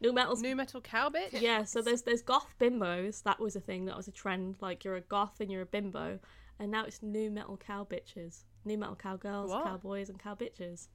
nu 0.00 0.12
metal's 0.12 0.40
Nu 0.42 0.54
metal 0.54 0.80
cow 0.80 1.08
bitch. 1.10 1.40
yeah. 1.40 1.64
So 1.64 1.82
there's 1.82 2.02
there's 2.02 2.22
goth 2.22 2.54
bimbos. 2.60 3.22
That 3.24 3.40
was 3.40 3.56
a 3.56 3.60
thing. 3.60 3.86
That 3.86 3.96
was 3.96 4.06
a 4.08 4.12
trend. 4.12 4.56
Like 4.60 4.84
you're 4.84 4.96
a 4.96 5.00
goth 5.00 5.40
and 5.40 5.50
you're 5.50 5.62
a 5.62 5.66
bimbo, 5.66 6.20
and 6.60 6.70
now 6.70 6.84
it's 6.84 7.02
nu 7.02 7.28
metal 7.30 7.56
cow 7.56 7.84
bitches, 7.90 8.44
nu 8.64 8.76
metal 8.78 8.94
cowgirls, 8.96 9.50
What? 9.50 9.64
cowboys, 9.64 10.08
and 10.10 10.18
cow 10.18 10.34
bitches. 10.36 10.88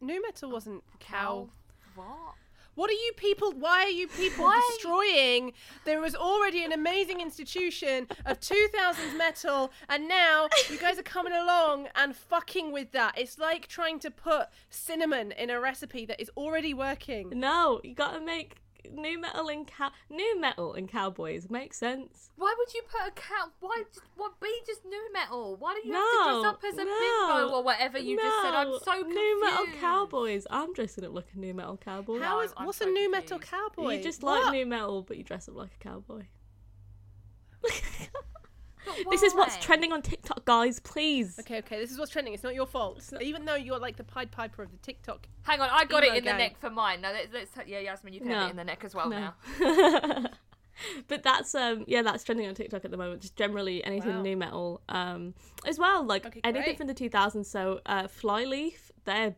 Nu 0.00 0.20
metal 0.22 0.50
wasn't 0.50 0.82
cow. 1.00 1.50
What? 1.94 2.34
What 2.74 2.90
are 2.90 2.94
you 2.94 3.12
people? 3.16 3.52
Why 3.52 3.84
are 3.84 3.88
you 3.88 4.08
people 4.08 4.50
destroying? 4.70 5.52
There 5.84 6.00
was 6.00 6.14
already 6.14 6.64
an 6.64 6.72
amazing 6.72 7.20
institution 7.20 8.08
of 8.26 8.40
2000s 8.40 9.16
metal, 9.16 9.70
and 9.88 10.08
now 10.08 10.48
you 10.68 10.78
guys 10.78 10.98
are 10.98 11.04
coming 11.04 11.32
along 11.32 11.88
and 11.94 12.16
fucking 12.16 12.72
with 12.72 12.92
that. 12.92 13.16
It's 13.16 13.38
like 13.38 13.68
trying 13.68 14.00
to 14.00 14.10
put 14.10 14.48
cinnamon 14.70 15.32
in 15.32 15.50
a 15.50 15.60
recipe 15.60 16.04
that 16.06 16.20
is 16.20 16.30
already 16.36 16.74
working. 16.74 17.30
No, 17.34 17.80
you 17.84 17.94
gotta 17.94 18.20
make 18.20 18.56
nu 18.92 19.18
metal 19.18 19.48
and 19.48 19.66
cow 19.66 19.90
nu 20.10 20.38
metal 20.40 20.74
and 20.74 20.88
cowboys 20.88 21.48
makes 21.50 21.76
sense. 21.78 22.30
Why 22.36 22.54
would 22.56 22.74
you 22.74 22.82
put 22.88 23.08
a 23.08 23.10
cow? 23.12 23.50
Why? 23.60 23.84
Just, 23.92 24.06
why 24.16 24.28
be 24.40 24.48
just 24.66 24.84
nu 24.84 24.96
metal? 25.12 25.56
Why 25.56 25.74
do 25.80 25.88
you 25.88 25.94
have 25.94 26.02
to 26.02 26.40
dress 26.42 26.44
up 26.52 26.64
as 26.68 26.74
a 26.78 26.84
no, 26.84 26.98
bimbo 27.00 27.56
or 27.56 27.62
whatever 27.62 27.98
you 27.98 28.16
just 28.16 28.42
said? 28.42 28.54
I'm 28.54 28.72
so 28.78 28.92
confused. 29.02 29.14
nu 29.16 29.40
metal 29.40 29.66
cowboys. 29.80 30.46
I'm 30.50 30.72
dressing 30.74 31.04
up 31.04 31.14
like 31.14 31.26
a 31.34 31.38
nu 31.38 31.54
metal 31.54 31.76
cowboy. 31.76 32.18
How 32.20 32.36
No, 32.38 32.40
is 32.42 32.52
I'm 32.56 32.66
what's 32.66 32.78
so 32.78 32.88
a 32.88 32.90
nu 32.90 33.10
metal 33.10 33.38
cowboy? 33.38 33.96
You 33.96 34.02
just 34.02 34.22
What? 34.22 34.44
like 34.44 34.52
nu 34.52 34.66
metal, 34.66 35.02
but 35.02 35.16
you 35.16 35.24
dress 35.24 35.48
up 35.48 35.54
like 35.56 35.70
a 35.80 35.84
cowboy. 35.84 36.24
But 39.02 39.10
this 39.10 39.22
is 39.22 39.34
what's 39.34 39.56
trending 39.58 39.92
on 39.92 40.02
TikTok, 40.02 40.44
guys. 40.44 40.78
Please. 40.80 41.38
Okay, 41.40 41.58
okay, 41.58 41.78
this 41.78 41.90
is 41.90 41.98
what's 41.98 42.10
trending. 42.12 42.34
It's 42.34 42.42
not 42.42 42.54
your 42.54 42.66
fault. 42.66 43.12
Even 43.20 43.44
though 43.44 43.54
you're 43.56 43.78
like 43.78 43.96
the 43.96 44.04
Pied 44.04 44.30
Piper 44.30 44.62
of 44.62 44.70
the 44.70 44.78
TikTok. 44.78 45.26
Hang 45.42 45.60
on, 45.60 45.68
I 45.72 45.84
got 45.84 46.04
it 46.04 46.14
in 46.14 46.24
gang. 46.24 46.34
the 46.34 46.38
neck 46.38 46.58
for 46.60 46.70
mine. 46.70 47.00
No, 47.00 47.10
let's, 47.12 47.32
let's 47.32 47.68
yeah, 47.68 47.80
Yasmin, 47.80 48.12
you 48.12 48.20
can 48.20 48.30
have 48.30 48.40
No. 48.40 48.46
it 48.46 48.50
in 48.50 48.56
the 48.56 48.64
neck 48.64 48.84
as 48.84 48.94
well 48.94 49.08
No. 49.08 49.18
now. 49.60 50.24
but 51.08 51.22
that's 51.22 51.54
um 51.54 51.84
yeah 51.86 52.02
that's 52.02 52.24
trending 52.24 52.48
on 52.48 52.54
TikTok 52.54 52.84
at 52.84 52.90
the 52.90 52.96
moment. 52.96 53.20
Just 53.22 53.36
generally 53.36 53.82
anything 53.84 54.16
Wow. 54.16 54.22
nu 54.22 54.36
metal 54.36 54.80
um 54.88 55.34
as 55.66 55.78
well 55.78 56.04
like 56.04 56.26
Okay, 56.26 56.40
anything 56.42 56.64
great. 56.64 56.78
from 56.78 56.86
the 56.88 56.94
2000s. 56.94 57.46
So 57.46 57.80
uh, 57.86 58.08
Flyleaf, 58.08 58.90
they're 59.04 59.28
re- 59.28 59.36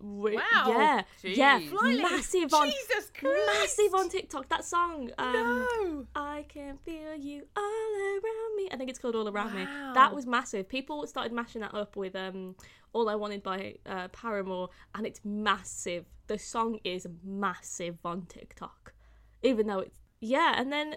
Wow. 0.00 0.40
yeah 0.66 1.02
yeah 1.22 1.60
Jeez. 1.60 1.68
Flyleaf. 1.68 2.02
massive 2.02 2.54
on 2.54 2.66
Jesus 2.70 3.10
Christ! 3.16 3.46
massive 3.46 3.94
on 3.94 4.08
TikTok. 4.08 4.48
That 4.48 4.64
song 4.64 5.10
um 5.18 5.32
No. 5.32 6.06
I 6.16 6.44
can 6.48 6.76
feel 6.78 7.14
you 7.14 7.44
all 7.56 7.94
around 8.16 8.56
me. 8.56 8.68
I 8.72 8.76
think 8.76 8.90
it's 8.90 8.98
called 8.98 9.14
All 9.14 9.28
Around 9.28 9.54
Me. 9.54 9.64
That 9.94 10.14
was 10.14 10.26
massive. 10.26 10.68
People 10.68 11.06
started 11.06 11.32
mashing 11.32 11.60
that 11.60 11.74
up 11.74 11.96
with 11.96 12.16
um 12.16 12.56
All 12.92 13.08
I 13.08 13.14
Wanted 13.14 13.42
by 13.42 13.76
uh, 13.86 14.08
Paramore, 14.08 14.70
and 14.94 15.06
it's 15.06 15.20
massive. 15.24 16.04
The 16.26 16.38
song 16.38 16.78
is 16.84 17.06
massive 17.24 17.98
on 18.04 18.26
TikTok, 18.26 18.94
even 19.42 19.66
though 19.68 19.80
it's 19.80 19.98
yeah. 20.20 20.54
And 20.56 20.72
then 20.72 20.96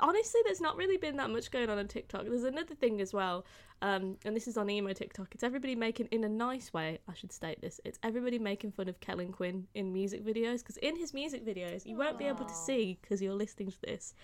honestly, 0.00 0.40
there's 0.44 0.60
not 0.60 0.76
really 0.76 0.96
been 0.96 1.16
that 1.16 1.30
much 1.30 1.50
going 1.50 1.68
on 1.68 1.78
on 1.78 1.88
TikTok. 1.88 2.24
There's 2.24 2.44
another 2.44 2.74
thing 2.74 3.00
as 3.00 3.12
well, 3.12 3.44
um, 3.82 4.16
and 4.24 4.34
this 4.34 4.48
is 4.48 4.56
on 4.56 4.70
emo 4.70 4.92
TikTok. 4.92 5.34
It's 5.34 5.44
everybody 5.44 5.74
making 5.74 6.08
in 6.10 6.24
a 6.24 6.28
nice 6.28 6.72
way. 6.72 6.98
I 7.08 7.14
should 7.14 7.32
state 7.32 7.60
this. 7.60 7.80
It's 7.84 7.98
everybody 8.02 8.38
making 8.38 8.72
fun 8.72 8.88
of 8.88 9.00
Kellin 9.00 9.32
Quinn 9.32 9.66
in 9.74 9.92
music 9.92 10.24
videos 10.24 10.58
because 10.58 10.76
in 10.78 10.96
his 10.96 11.12
music 11.12 11.44
videos 11.44 11.84
you 11.84 11.96
won't 11.96 12.18
be 12.18 12.24
able 12.24 12.44
to 12.44 12.54
see 12.54 12.98
because 13.00 13.20
you're 13.20 13.34
listening 13.34 13.70
to 13.70 13.80
this 13.82 14.14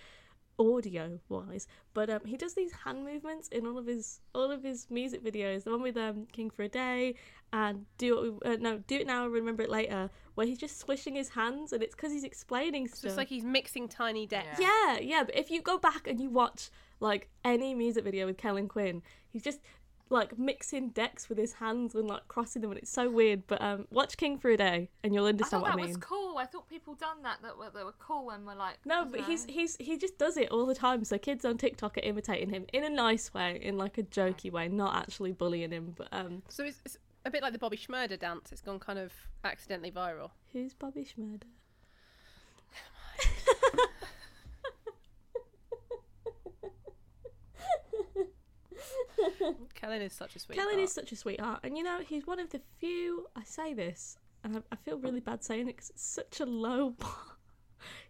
audio 0.59 1.19
wise 1.29 1.67
but 1.93 2.09
um 2.09 2.19
he 2.25 2.37
does 2.37 2.53
these 2.53 2.71
hand 2.85 3.03
movements 3.03 3.47
in 3.49 3.65
all 3.65 3.77
of 3.77 3.87
his 3.87 4.19
all 4.35 4.51
of 4.51 4.61
his 4.63 4.85
music 4.89 5.23
videos 5.23 5.63
the 5.63 5.71
one 5.71 5.81
with 5.81 5.97
um 5.97 6.27
king 6.31 6.49
for 6.49 6.63
a 6.63 6.69
day 6.69 7.15
and 7.51 7.85
do 7.97 8.15
what 8.15 8.23
we, 8.23 8.51
uh, 8.53 8.57
no 8.59 8.77
do 8.87 8.95
it 8.97 9.07
now 9.07 9.27
remember 9.27 9.63
it 9.63 9.69
later 9.69 10.09
where 10.35 10.45
he's 10.47 10.57
just 10.59 10.79
swishing 10.79 11.15
his 11.15 11.29
hands 11.29 11.73
and 11.73 11.81
it's 11.83 11.95
because 11.95 12.11
he's 12.11 12.23
explaining 12.23 12.85
It's 12.85 12.97
stuff 12.99 13.09
just 13.09 13.17
like 13.17 13.29
he's 13.29 13.43
mixing 13.43 13.87
tiny 13.87 14.25
decks. 14.25 14.59
yeah 14.59 14.99
yeah 14.99 15.23
but 15.23 15.35
if 15.35 15.49
you 15.49 15.61
go 15.61 15.77
back 15.77 16.07
and 16.07 16.19
you 16.19 16.29
watch 16.29 16.69
like 16.99 17.29
any 17.43 17.73
music 17.73 18.03
video 18.03 18.25
with 18.27 18.37
Kellin 18.37 18.67
Quinn 18.67 19.01
he's 19.29 19.43
just 19.43 19.59
like 20.09 20.37
mixing 20.37 20.89
decks 20.89 21.29
with 21.29 21.37
his 21.37 21.53
hands 21.53 21.95
and 21.95 22.07
like 22.07 22.27
crossing 22.27 22.61
them 22.61 22.71
and 22.71 22.79
it's 22.79 22.91
so 22.91 23.09
weird 23.09 23.47
but 23.47 23.61
um 23.61 23.87
watch 23.89 24.15
king 24.17 24.37
for 24.37 24.51
a 24.51 24.57
day 24.57 24.89
and 25.03 25.13
you'll 25.13 25.25
I 25.25 25.29
understand 25.29 25.63
thought 25.63 25.69
what 25.69 25.77
that 25.77 25.81
i 25.81 25.85
mean 25.87 25.87
was 25.87 25.97
cool. 25.97 26.23
I 26.37 26.45
thought 26.45 26.69
people 26.69 26.93
done 26.95 27.21
that 27.23 27.41
that 27.41 27.57
were, 27.57 27.69
that 27.69 27.85
were 27.85 27.95
cool 27.99 28.31
and 28.31 28.45
were 28.45 28.55
like. 28.55 28.77
No, 28.85 29.05
but 29.05 29.19
don't 29.19 29.29
he's 29.29 29.45
he's 29.45 29.77
he 29.77 29.97
just 29.97 30.17
does 30.17 30.35
it 30.37 30.49
all 30.49 30.65
the 30.65 30.75
time. 30.75 31.05
So 31.05 31.17
kids 31.17 31.45
on 31.45 31.57
TikTok 31.57 31.97
are 31.97 32.01
imitating 32.01 32.49
him 32.49 32.65
in 32.73 32.83
a 32.83 32.89
nice 32.89 33.33
way, 33.33 33.59
in 33.61 33.77
like 33.77 33.97
a 33.97 34.03
jokey 34.03 34.51
way, 34.51 34.67
not 34.67 34.95
actually 34.95 35.31
bullying 35.31 35.71
him. 35.71 35.93
But 35.95 36.09
um, 36.11 36.43
So 36.49 36.63
it's, 36.65 36.81
it's 36.85 36.97
a 37.25 37.31
bit 37.31 37.41
like 37.41 37.53
the 37.53 37.59
Bobby 37.59 37.77
Shmurda 37.77 38.19
dance. 38.19 38.51
It's 38.51 38.61
gone 38.61 38.79
kind 38.79 38.99
of 38.99 39.13
accidentally 39.43 39.91
viral. 39.91 40.31
who's 40.51 40.73
Bobby 40.73 41.05
Shmurda? 41.05 41.43
Kellin 49.73 50.01
is 50.01 50.13
such 50.13 50.35
a 50.35 50.39
sweet. 50.39 50.57
Kellin 50.57 50.79
is 50.79 50.91
such 50.91 51.11
a 51.11 51.15
sweetheart, 51.15 51.61
and 51.63 51.77
you 51.77 51.83
know 51.83 51.99
he's 52.07 52.25
one 52.27 52.39
of 52.39 52.49
the 52.49 52.61
few. 52.79 53.27
I 53.35 53.43
say 53.43 53.73
this 53.73 54.17
and 54.43 54.57
I, 54.57 54.61
I 54.71 54.75
feel 54.75 54.97
really 54.97 55.19
bad 55.19 55.43
saying 55.43 55.63
it 55.63 55.75
because 55.77 55.89
it's 55.89 56.03
such 56.03 56.39
a 56.39 56.45
low 56.45 56.89
bar. 56.99 57.15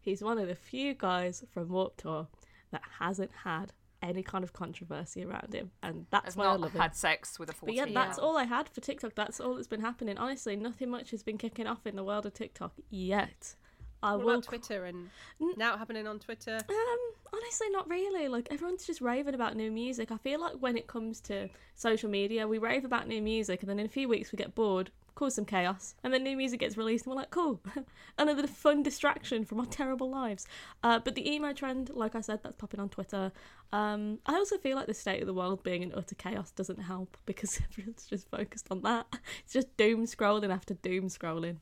He's 0.01 0.21
one 0.21 0.37
of 0.37 0.47
the 0.47 0.55
few 0.55 0.93
guys 0.93 1.43
from 1.51 1.69
Warped 1.69 2.01
Tour 2.01 2.27
that 2.71 2.81
hasn't 2.99 3.31
had 3.43 3.73
any 4.01 4.21
kind 4.21 4.43
of 4.43 4.51
controversy 4.51 5.23
around 5.23 5.53
him, 5.53 5.71
and 5.81 6.05
that's 6.11 6.25
Has 6.25 6.35
why 6.35 6.45
I 6.45 6.51
not 6.51 6.59
love 6.61 6.73
him. 6.73 6.81
had 6.81 6.95
sex 6.95 7.39
with 7.39 7.49
a 7.49 7.53
fourteen. 7.53 7.77
But 7.77 7.87
yeah, 7.89 7.93
that's 7.93 8.19
all 8.19 8.37
I 8.37 8.43
had 8.43 8.67
for 8.67 8.81
TikTok. 8.81 9.15
That's 9.15 9.39
all 9.39 9.55
that's 9.55 9.67
been 9.67 9.81
happening. 9.81 10.17
Honestly, 10.17 10.55
nothing 10.55 10.89
much 10.89 11.11
has 11.11 11.23
been 11.23 11.37
kicking 11.37 11.67
off 11.67 11.87
in 11.87 11.95
the 11.95 12.03
world 12.03 12.25
of 12.25 12.33
TikTok 12.33 12.73
yet. 12.89 13.55
I 14.03 14.15
What 14.15 14.25
will. 14.25 14.33
about 14.33 14.43
Twitter 14.43 14.85
and 14.85 15.09
N- 15.41 15.53
now 15.57 15.77
happening 15.77 16.05
on 16.07 16.19
Twitter? 16.19 16.57
Um, 16.69 16.97
honestly, 17.33 17.69
not 17.71 17.89
really. 17.89 18.27
Like 18.27 18.47
everyone's 18.51 18.85
just 18.85 19.01
raving 19.01 19.33
about 19.33 19.55
new 19.55 19.71
music. 19.71 20.11
I 20.11 20.17
feel 20.17 20.39
like 20.41 20.55
when 20.59 20.77
it 20.77 20.87
comes 20.87 21.19
to 21.21 21.49
social 21.75 22.09
media, 22.09 22.47
we 22.47 22.57
rave 22.57 22.85
about 22.85 23.07
new 23.07 23.21
music, 23.21 23.61
and 23.61 23.69
then 23.69 23.79
in 23.79 23.85
a 23.85 23.89
few 23.89 24.07
weeks 24.09 24.31
we 24.31 24.37
get 24.37 24.53
bored, 24.55 24.91
cause 25.15 25.35
some 25.35 25.45
chaos, 25.45 25.95
and 26.03 26.13
then 26.13 26.23
new 26.23 26.35
music 26.35 26.59
gets 26.59 26.77
released, 26.77 27.05
and 27.05 27.11
we're 27.15 27.21
like, 27.21 27.31
cool, 27.31 27.61
another 28.17 28.45
fun 28.47 28.83
distraction 28.83 29.45
from 29.45 29.59
our 29.59 29.65
terrible 29.65 30.09
lives. 30.09 30.45
Uh, 30.83 30.99
but 30.99 31.15
the 31.15 31.29
emo 31.31 31.53
trend, 31.53 31.89
like 31.93 32.15
I 32.15 32.21
said, 32.21 32.41
that's 32.43 32.55
popping 32.55 32.79
on 32.79 32.89
Twitter. 32.89 33.31
Um, 33.71 34.19
I 34.25 34.33
also 34.35 34.57
feel 34.57 34.75
like 34.75 34.87
the 34.87 34.93
state 34.93 35.21
of 35.21 35.27
the 35.27 35.33
world 35.33 35.63
being 35.63 35.81
in 35.81 35.93
utter 35.95 36.15
chaos 36.15 36.51
doesn't 36.51 36.79
help 36.81 37.17
because 37.25 37.59
everyone's 37.71 38.05
just 38.05 38.29
focused 38.29 38.67
on 38.69 38.81
that. 38.83 39.07
It's 39.43 39.53
just 39.53 39.75
doom 39.77 40.05
scrolling 40.05 40.51
after 40.53 40.73
doom 40.75 41.05
scrolling. 41.09 41.57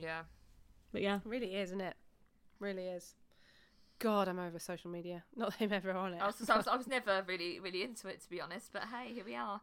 Yeah. 0.00 0.22
But 0.92 1.02
yeah, 1.02 1.16
It 1.16 1.22
really 1.24 1.54
is, 1.54 1.70
isn't 1.70 1.80
it? 1.80 1.94
Really 2.60 2.86
is. 2.86 3.14
God, 3.98 4.28
I'm 4.28 4.38
over 4.38 4.58
social 4.58 4.90
media. 4.90 5.24
Not 5.36 5.58
that 5.58 5.64
I'm 5.64 5.72
ever 5.72 5.90
on 5.92 6.14
it. 6.14 6.22
I 6.22 6.26
was, 6.26 6.48
I 6.48 6.56
was 6.56 6.68
I 6.68 6.76
was 6.82 6.86
never 6.86 7.24
really 7.26 7.60
really 7.60 7.82
into 7.82 8.08
it 8.08 8.20
to 8.22 8.30
be 8.30 8.40
honest, 8.40 8.70
but 8.72 8.82
hey, 8.84 9.12
here 9.12 9.24
we 9.24 9.34
are. 9.34 9.60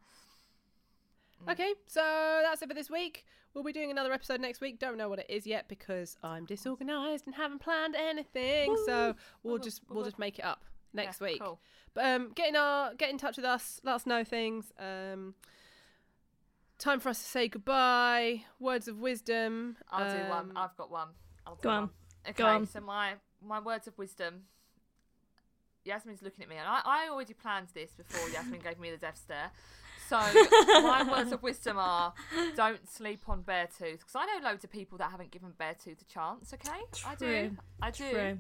Okay, 1.50 1.74
so 1.86 2.02
that's 2.44 2.62
it 2.62 2.68
for 2.70 2.74
this 2.74 2.90
week. 2.90 3.26
We'll 3.54 3.64
be 3.64 3.74
doing 3.74 3.92
another 3.92 4.12
episode 4.12 4.40
next 4.42 4.62
week. 4.62 4.80
Don't 4.80 4.98
know 4.98 5.10
what 5.10 5.20
it 5.20 5.28
is 5.30 5.46
yet 5.46 5.68
because 5.68 6.18
I'm 6.24 6.46
disorganized 6.46 7.26
and 7.26 7.36
haven't 7.36 7.60
planned 7.60 7.96
anything. 7.96 8.76
So 8.86 9.16
we'll 9.44 9.60
just 9.60 9.82
we'll 9.90 10.04
just 10.04 10.18
make 10.18 10.40
it 10.40 10.46
up 10.46 10.64
next 10.94 11.22
Yeah, 11.22 11.28
week. 11.28 11.42
Cool. 11.42 11.60
But 11.94 12.06
um, 12.06 12.32
get 12.36 12.50
in 12.50 12.56
our 12.56 12.94
get 12.96 13.10
in 13.12 13.18
touch 13.18 13.38
with 13.38 13.46
us. 13.46 13.80
Let 13.84 13.96
us 13.96 14.06
know 14.06 14.24
things. 14.24 14.72
Um, 14.80 15.36
time 16.78 17.00
for 17.00 17.10
us 17.10 17.20
to 17.22 17.26
say 17.30 17.48
goodbye. 17.48 18.44
Words 18.60 18.88
of 18.88 19.00
wisdom. 19.00 19.78
I'll 19.90 20.12
do 20.12 20.30
one. 20.30 20.40
Um, 20.52 20.52
I've 20.56 20.76
got 20.78 20.92
one. 20.92 21.10
I'll 21.46 21.56
Go 21.56 21.70
on. 21.70 21.82
one. 21.82 21.90
Okay, 22.28 22.34
Go 22.44 22.48
on. 22.48 22.66
so 22.68 22.80
my 22.82 23.14
my 23.42 23.60
words 23.60 23.88
of 23.88 23.98
wisdom. 23.98 24.44
Yasmin's 25.84 26.24
looking 26.24 26.44
at 26.44 26.50
me, 26.50 26.56
and 26.56 26.68
I, 26.68 26.82
I 26.84 27.10
already 27.12 27.36
planned 27.36 27.68
this 27.76 27.92
before 27.92 28.28
Yasmin 28.30 28.60
gave 28.62 28.80
me 28.80 28.90
the 28.90 28.98
death 28.98 29.22
stare. 29.24 29.52
So 30.10 30.18
my 30.82 31.06
words 31.10 31.32
of 31.32 31.44
wisdom 31.44 31.78
are: 31.78 32.14
don't 32.56 32.90
sleep 32.90 33.22
on 33.28 33.44
Beartooth, 33.44 34.00
because 34.00 34.16
I 34.16 34.26
know 34.26 34.50
loads 34.50 34.64
of 34.64 34.72
people 34.72 34.98
that 34.98 35.12
haven't 35.12 35.30
given 35.32 35.52
Beartooth 35.60 36.02
a 36.02 36.06
chance. 36.06 36.54
Okay, 36.54 36.80
I 37.06 37.16
do, 37.16 37.56
I 37.82 37.92
do. 37.92 38.10
True. 38.12 38.38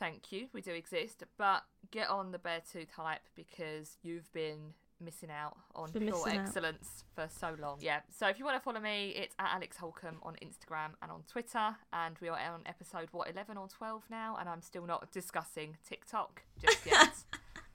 Thank 0.00 0.32
you, 0.32 0.48
we 0.52 0.62
do 0.62 0.72
exist, 0.72 1.22
but 1.36 1.62
get 1.90 2.08
on 2.08 2.32
the 2.32 2.38
bear 2.38 2.62
tooth 2.72 2.90
hype 2.96 3.20
because 3.36 3.98
you've 4.02 4.32
been 4.32 4.72
missing 5.00 5.30
out 5.30 5.56
on 5.74 5.90
Been 5.92 6.02
pure 6.04 6.16
missing 6.16 6.38
out. 6.38 6.46
excellence 6.46 7.04
for 7.14 7.28
so 7.28 7.54
long. 7.60 7.78
Yeah. 7.80 8.00
So 8.10 8.26
if 8.28 8.38
you 8.38 8.44
want 8.44 8.56
to 8.56 8.60
follow 8.62 8.80
me, 8.80 9.10
it's 9.16 9.34
at 9.38 9.54
Alex 9.54 9.76
Holcomb 9.76 10.18
on 10.22 10.34
Instagram 10.42 10.90
and 11.02 11.10
on 11.10 11.22
Twitter, 11.30 11.76
and 11.92 12.16
we 12.20 12.28
are 12.28 12.38
on 12.38 12.60
episode 12.66 13.08
what 13.12 13.30
eleven 13.30 13.56
or 13.56 13.68
twelve 13.68 14.02
now, 14.10 14.36
and 14.38 14.48
I'm 14.48 14.62
still 14.62 14.86
not 14.86 15.10
discussing 15.12 15.76
TikTok 15.88 16.42
just 16.60 16.84
yet. 16.86 17.12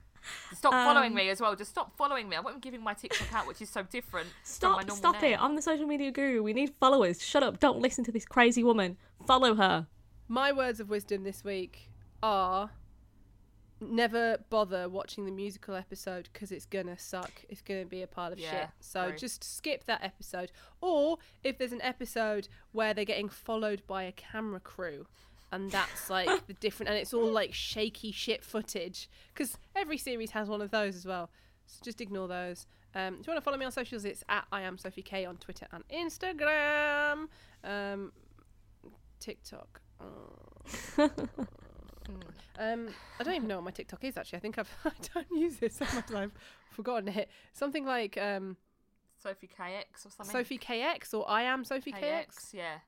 stop 0.54 0.72
following 0.72 1.12
Um, 1.12 1.14
me 1.14 1.28
as 1.30 1.40
well. 1.40 1.54
Just 1.56 1.70
stop 1.70 1.96
following 1.96 2.28
me. 2.28 2.36
I 2.36 2.40
won't 2.40 2.56
be 2.56 2.60
giving 2.60 2.82
my 2.82 2.94
TikTok 2.94 3.32
out, 3.32 3.46
which 3.46 3.62
is 3.62 3.70
so 3.70 3.82
different 3.82 4.28
from 4.44 4.72
my 4.72 4.82
Stop, 4.82 4.90
stop 4.90 5.22
name. 5.22 5.34
it. 5.34 5.42
I'm 5.42 5.54
the 5.56 5.62
social 5.62 5.86
media 5.86 6.10
guru. 6.10 6.42
We 6.42 6.52
need 6.52 6.72
followers. 6.80 7.22
Shut 7.22 7.42
up. 7.42 7.60
Don't 7.60 7.80
listen 7.80 8.04
to 8.04 8.12
this 8.12 8.24
crazy 8.24 8.64
woman. 8.64 8.96
Follow 9.26 9.54
her. 9.54 9.86
My 10.28 10.50
words 10.52 10.80
of 10.80 10.88
wisdom 10.88 11.22
this 11.22 11.44
week 11.44 11.90
are 12.22 12.70
never 13.80 14.38
bother 14.50 14.88
watching 14.88 15.24
the 15.26 15.30
musical 15.30 15.74
episode 15.74 16.28
because 16.32 16.50
it's 16.52 16.66
gonna 16.66 16.98
suck. 16.98 17.32
It's 17.48 17.62
gonna 17.62 17.84
be 17.84 18.02
a 18.02 18.06
pile 18.06 18.32
of 18.32 18.38
Yeah, 18.38 18.50
shit. 18.50 18.68
So 18.80 19.08
true. 19.08 19.18
just 19.18 19.44
skip 19.44 19.84
that 19.84 20.02
episode. 20.02 20.50
Or 20.80 21.18
if 21.44 21.58
there's 21.58 21.72
an 21.72 21.82
episode 21.82 22.48
where 22.72 22.94
they're 22.94 23.04
getting 23.04 23.28
followed 23.28 23.82
by 23.86 24.04
a 24.04 24.12
camera 24.12 24.60
crew. 24.60 25.06
And 25.52 25.70
that's 25.70 26.10
like 26.10 26.28
the 26.46 26.54
different, 26.54 26.90
and 26.90 26.98
it's 26.98 27.14
all 27.14 27.30
like 27.30 27.54
shaky 27.54 28.10
shit 28.12 28.42
footage 28.42 29.08
because 29.32 29.56
every 29.76 29.96
series 29.98 30.32
has 30.32 30.48
one 30.48 30.60
of 30.60 30.70
those 30.70 30.96
as 30.96 31.06
well. 31.06 31.30
So 31.66 31.80
just 31.84 32.00
ignore 32.00 32.28
those. 32.28 32.66
Um, 32.94 33.18
if 33.20 33.26
you 33.26 33.32
want 33.32 33.38
to 33.38 33.42
follow 33.42 33.56
me 33.58 33.64
on 33.66 33.72
socials, 33.72 34.04
it's 34.04 34.24
at 34.28 34.46
I 34.50 34.62
am 34.62 34.78
Sophie 34.78 35.02
K 35.02 35.24
on 35.24 35.36
Twitter 35.36 35.66
and 35.72 35.84
Instagram. 35.88 37.28
Um, 37.62 38.12
TikTok. 39.20 39.80
Oh. 40.00 41.10
Um, 42.58 42.88
I 43.20 43.24
don't 43.24 43.34
even 43.34 43.48
know 43.48 43.56
what 43.56 43.64
my 43.64 43.70
TikTok 43.70 44.04
is 44.04 44.16
actually. 44.16 44.38
I 44.38 44.40
think 44.40 44.58
I've 44.58 44.70
I 44.84 44.90
don't 45.14 45.30
use 45.30 45.58
it 45.60 45.72
so 45.72 45.84
much 45.94 46.12
I've 46.12 46.32
forgotten 46.70 47.08
it. 47.08 47.28
Something 47.52 47.84
like 47.84 48.16
um, 48.18 48.56
Sophie 49.16 49.48
KX 49.48 50.06
or 50.06 50.10
something. 50.10 50.32
Sophie 50.32 50.58
KX 50.58 51.14
or 51.14 51.28
I 51.28 51.42
am 51.42 51.64
Sophie 51.64 51.92
KX. 51.92 52.52
Yeah. 52.52 52.78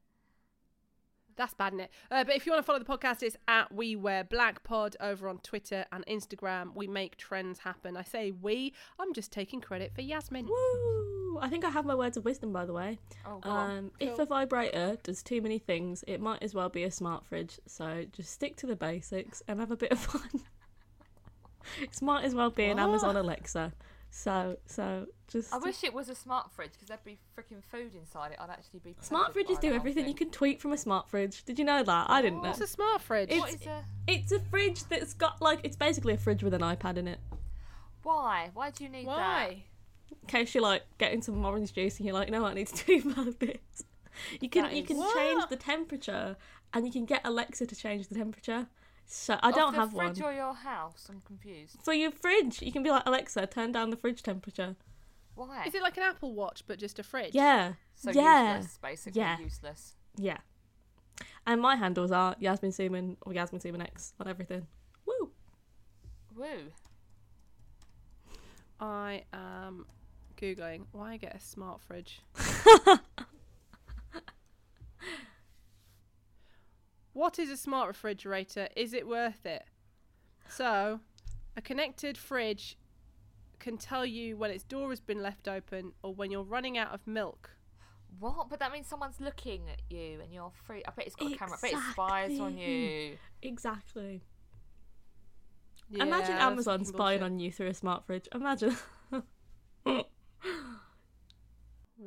That's 1.37 1.55
bad, 1.55 1.73
is 1.75 1.81
it? 1.81 1.91
Uh, 2.11 2.25
but 2.25 2.35
if 2.35 2.47
you 2.47 2.53
want 2.53 2.65
to 2.65 2.67
follow 2.67 2.81
the 2.81 2.85
podcast, 2.85 3.23
it's 3.23 3.37
at 3.47 3.73
We 3.73 3.95
Wear 3.95 4.25
Black 4.25 4.65
Pod 4.65 4.97
over 4.99 5.29
on 5.29 5.39
Twitter 5.39 5.85
and 5.93 6.05
Instagram. 6.07 6.75
We 6.75 6.89
make 6.89 7.17
trends 7.17 7.61
happen. 7.61 7.97
I 7.97 8.03
say 8.03 8.33
we. 8.33 8.75
I'm 8.99 9.15
just 9.15 9.31
taking 9.31 9.61
credit 9.61 9.95
for 9.95 10.01
Yasmin. 10.01 10.47
Woo! 10.47 11.18
I 11.41 11.49
think 11.49 11.65
I 11.65 11.71
have 11.71 11.85
my 11.85 11.95
words 11.95 12.17
of 12.17 12.25
wisdom, 12.25 12.53
by 12.53 12.65
the 12.67 12.73
way. 12.73 12.99
Oh, 13.27 13.39
go 13.39 13.51
on. 13.51 13.71
Um, 13.79 13.91
If 14.01 14.19
a 14.19 14.27
vibrator 14.27 14.97
does 15.03 15.23
too 15.23 15.41
many 15.43 15.59
things, 15.59 16.05
it 16.07 16.21
might 16.21 16.43
as 16.43 16.55
well 16.55 16.69
be 16.69 16.85
a 16.85 16.91
smart 16.91 17.25
fridge. 17.25 17.59
So 17.67 18.05
just 18.13 18.31
stick 18.33 18.57
to 18.59 18.67
the 18.67 18.77
basics 18.77 19.43
and 19.49 19.61
have 19.61 19.71
a 19.71 19.77
bit 19.77 19.93
of 19.93 19.99
fun. 19.99 20.29
it 21.83 22.01
might 22.03 22.25
as 22.25 22.35
well 22.35 22.51
be 22.51 22.65
an 22.65 22.79
Amazon 22.79 23.17
Alexa. 23.17 23.73
So, 24.11 24.57
so 24.65 25.07
just 25.29 25.53
I 25.53 25.59
wish 25.59 25.85
it 25.85 25.93
was 25.93 26.09
a 26.09 26.15
smart 26.15 26.51
fridge 26.53 26.73
because 26.73 26.89
there'd 26.89 27.05
be 27.05 27.19
freaking 27.37 27.63
food 27.63 27.95
inside 27.95 28.33
it. 28.33 28.39
I'd 28.41 28.49
actually 28.49 28.81
be. 28.81 28.97
smart 29.03 29.35
fridges 29.35 29.61
do 29.61 29.75
everything. 29.75 30.05
thing. 30.05 30.09
You 30.09 30.15
can 30.15 30.31
tweet 30.31 30.63
from 30.63 30.73
a 30.73 30.79
smart 30.79 31.11
fridge. 31.11 31.45
Did 31.45 31.59
you 31.59 31.65
know 31.67 31.83
that? 31.83 32.07
I 32.09 32.23
didn't 32.23 32.41
know. 32.43 32.49
What's 32.49 32.61
a 32.63 32.67
smart 32.67 33.03
fridge? 33.03 33.29
It's- 33.29 33.41
What 33.41 33.53
is 33.55 33.67
a? 33.67 33.85
It's 34.07 34.33
a 34.33 34.41
fridge 34.41 34.85
that's 34.85 35.13
got 35.13 35.43
like 35.43 35.61
it's 35.63 35.77
basically 35.77 36.15
a 36.15 36.17
fridge 36.17 36.43
with 36.43 36.55
an 36.55 36.63
iPad 36.63 36.97
in 36.97 37.07
it. 37.07 37.19
Why? 38.03 38.51
Why 38.55 38.71
do 38.71 38.85
you 38.85 38.89
need 38.91 39.07
that? 39.07 39.11
Why? 39.17 39.65
In 40.11 40.27
case 40.29 40.55
you're 40.55 40.63
like 40.63 40.83
getting 40.99 41.23
some 41.23 41.45
orange 41.45 41.73
juice 41.73 41.97
and 41.99 42.07
you're 42.07 42.15
like, 42.15 42.31
no, 42.31 42.45
I 42.45 42.55
need 42.55 42.67
to 42.69 42.85
do 43.01 43.11
about 43.11 43.39
this. 43.41 43.85
You 44.41 44.49
can 44.49 44.65
That 44.65 44.73
you 44.75 44.83
is- 44.83 44.89
can 44.89 44.97
What? 44.99 45.17
change 45.17 45.49
the 45.49 45.57
temperature 45.57 46.37
and 46.75 46.87
you 46.87 46.93
can 46.93 47.05
get 47.07 47.21
Alexa 47.25 47.67
to 47.67 47.77
change 47.77 48.09
the 48.09 48.15
temperature. 48.15 48.67
So 49.07 49.39
I 49.43 49.51
don't 49.53 49.69
of 49.69 49.75
the 49.75 49.81
have 49.81 49.93
one. 49.95 50.13
fridge 50.15 50.23
or 50.23 50.33
your 50.35 50.53
house? 50.53 51.07
I'm 51.09 51.23
confused. 51.23 51.79
For 51.83 51.95
your 51.95 52.11
fridge, 52.11 52.61
you 52.61 52.71
can 52.73 52.83
be 52.83 52.91
like 52.91 53.05
Alexa, 53.07 53.47
turn 53.47 53.73
down 53.73 53.89
the 53.91 53.97
fridge 53.97 54.23
temperature. 54.23 54.77
Why? 55.35 55.65
Is 55.65 55.75
it 55.75 55.83
like 55.83 55.97
an 55.97 56.03
Apple 56.03 56.35
Watch 56.35 56.65
but 56.67 56.79
just 56.79 56.99
a 56.99 57.03
fridge? 57.03 57.35
Yeah, 57.35 57.75
so 57.95 58.11
yeah, 58.11 58.57
useless, 58.57 58.79
basically 58.83 59.21
Yeah. 59.21 59.39
useless. 59.39 59.95
yeah. 60.17 60.39
And 61.47 61.61
my 61.63 61.77
handles 61.77 62.11
are 62.13 62.37
Yasmin 62.39 62.73
Seaman 62.73 63.17
or 63.23 63.33
Yasmin 63.33 63.61
Seaman 63.63 63.81
X 63.81 64.13
on 64.21 64.29
everything. 64.29 64.67
Woo! 65.07 65.31
Woo. 66.37 66.73
I 68.81 69.25
am 69.33 69.87
googling 70.39 70.87
why 70.93 71.17
get 71.17 71.35
a 71.35 71.41
smart 71.41 71.81
fridge. 71.81 72.21
what 77.13 77.39
is 77.39 77.51
a 77.51 77.57
smart 77.57 77.89
refrigerator? 77.89 78.69
Is 78.77 78.95
it 78.95 79.07
worth 79.07 79.45
it? 79.45 79.65
So, 80.49 81.01
a 81.57 81.61
connected 81.61 82.17
fridge 82.17 82.79
can 83.59 83.77
tell 83.77 84.07
you 84.07 84.37
when 84.37 84.51
its 84.51 84.63
door 84.63 84.91
has 84.91 85.01
been 85.01 85.23
left 85.23 85.49
open 85.49 85.93
or 86.03 86.15
when 86.15 86.31
you're 86.31 86.45
running 86.45 86.79
out 86.79 86.93
of 86.93 87.07
milk. 87.07 87.51
What? 88.19 88.49
But 88.49 88.61
that 88.61 88.73
means 88.73 88.87
someone's 88.87 89.21
looking 89.21 89.69
at 89.69 89.83
you 89.91 90.21
and 90.23 90.33
you're 90.33 90.53
free. 90.65 90.83
I 90.87 90.93
bet 90.93 91.07
it's 91.07 91.17
got 91.17 91.33
a 91.33 91.37
camera. 91.37 91.59
I 91.59 91.61
bet 91.61 91.73
it 91.73 91.93
spies 91.93 92.41
on 92.41 92.57
you. 92.57 93.19
Exactly. 93.43 94.23
Yeah, 95.91 96.05
Imagine 96.05 96.37
Amazon 96.37 96.85
spying 96.85 97.21
bullshit. 97.21 97.33
on 97.33 97.39
you 97.41 97.51
through 97.53 97.69
a 97.69 97.75
smart 97.75 98.07
fridge. 98.07 98.29
Imagine. 98.35 98.77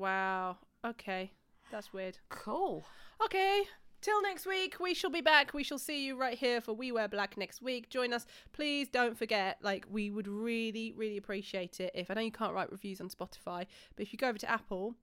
Wow. 0.02 0.58
Okay. 0.84 1.32
That's 1.72 1.94
weird. 1.94 2.18
Cool. 2.30 2.84
Okay. 3.24 3.62
Till 4.02 4.20
next 4.24 4.48
week, 4.48 4.78
we 4.80 4.96
shall 4.96 5.12
be 5.12 5.22
back. 5.22 5.54
We 5.54 5.62
shall 5.62 5.78
see 5.78 6.08
you 6.08 6.20
right 6.20 6.36
here 6.36 6.60
for 6.60 6.74
We 6.74 6.92
Wear 6.92 7.08
Black 7.08 7.38
next 7.38 7.62
week. 7.62 7.88
Join 7.88 8.12
us. 8.12 8.26
Please 8.52 8.90
don't 8.90 9.16
forget, 9.16 9.60
like, 9.62 9.86
we 9.88 10.10
would 10.10 10.28
really, 10.28 10.92
really 10.98 11.18
appreciate 11.18 11.80
it 11.80 11.92
if 11.94 12.10
I 12.10 12.16
know 12.16 12.22
you 12.22 12.32
can't 12.32 12.56
write 12.56 12.72
reviews 12.72 13.00
on 13.00 13.10
Spotify, 13.10 13.68
but 13.96 14.00
if 14.00 14.12
you 14.12 14.18
go 14.18 14.30
over 14.30 14.40
to 14.40 14.50
Apple, 14.50 14.96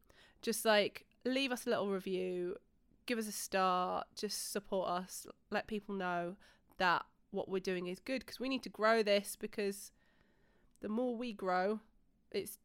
just 0.43 0.65
like 0.65 1.07
leave 1.25 1.53
us 1.53 1.65
a 1.65 1.71
little 1.71 1.91
review, 1.91 2.57
give 3.07 3.19
us 3.19 3.29
a 3.29 3.33
star, 3.33 4.03
just 4.17 4.51
support 4.51 4.89
us, 4.89 5.29
let 5.53 5.69
people 5.69 5.95
know 5.95 6.35
that 6.79 7.05
what 7.31 7.49
we're 7.49 7.61
doing 7.61 7.87
is 7.87 8.01
good 8.01 8.21
because 8.21 8.41
we 8.41 8.49
need 8.49 8.65
to 8.65 8.69
grow 8.69 9.05
this 9.05 9.37
because 9.37 9.93
the 10.81 10.89
more 10.89 11.17
we 11.17 11.33
grow, 11.33 11.79
it's 12.33 12.59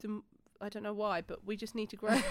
the 0.00 0.20
I 0.60 0.68
don't 0.68 0.82
know 0.82 0.92
why, 0.94 1.20
but 1.20 1.44
we 1.46 1.56
just 1.56 1.74
need 1.74 1.90
to 1.90 1.96
grow. 1.96 2.14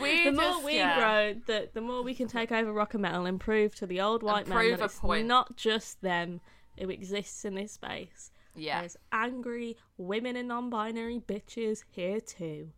We 0.00 0.24
the 0.24 0.32
more 0.32 0.42
just- 0.44 0.64
we 0.64 0.76
yeah. 0.76 0.96
grow, 0.98 1.40
the 1.46 1.68
the 1.72 1.80
more 1.80 2.02
we 2.02 2.14
can 2.14 2.28
take 2.28 2.52
over 2.52 2.72
rock 2.72 2.94
and 2.94 3.02
metal 3.02 3.26
and 3.26 3.38
prove 3.40 3.74
to 3.76 3.86
the 3.86 4.00
old 4.00 4.22
white 4.22 4.46
man 4.46 4.56
prove 4.58 4.78
that 4.78 4.82
a 4.82 4.86
it's 4.86 4.98
point. 4.98 5.26
not 5.26 5.56
just 5.56 6.00
them 6.00 6.40
who 6.78 6.90
exists 6.90 7.44
in 7.44 7.54
this 7.54 7.72
space. 7.72 8.30
Yeah. 8.54 8.80
There's 8.80 8.96
angry 9.12 9.76
women 9.96 10.36
and 10.36 10.48
non-binary 10.48 11.20
bitches 11.20 11.84
here 11.90 12.20
too. 12.20 12.70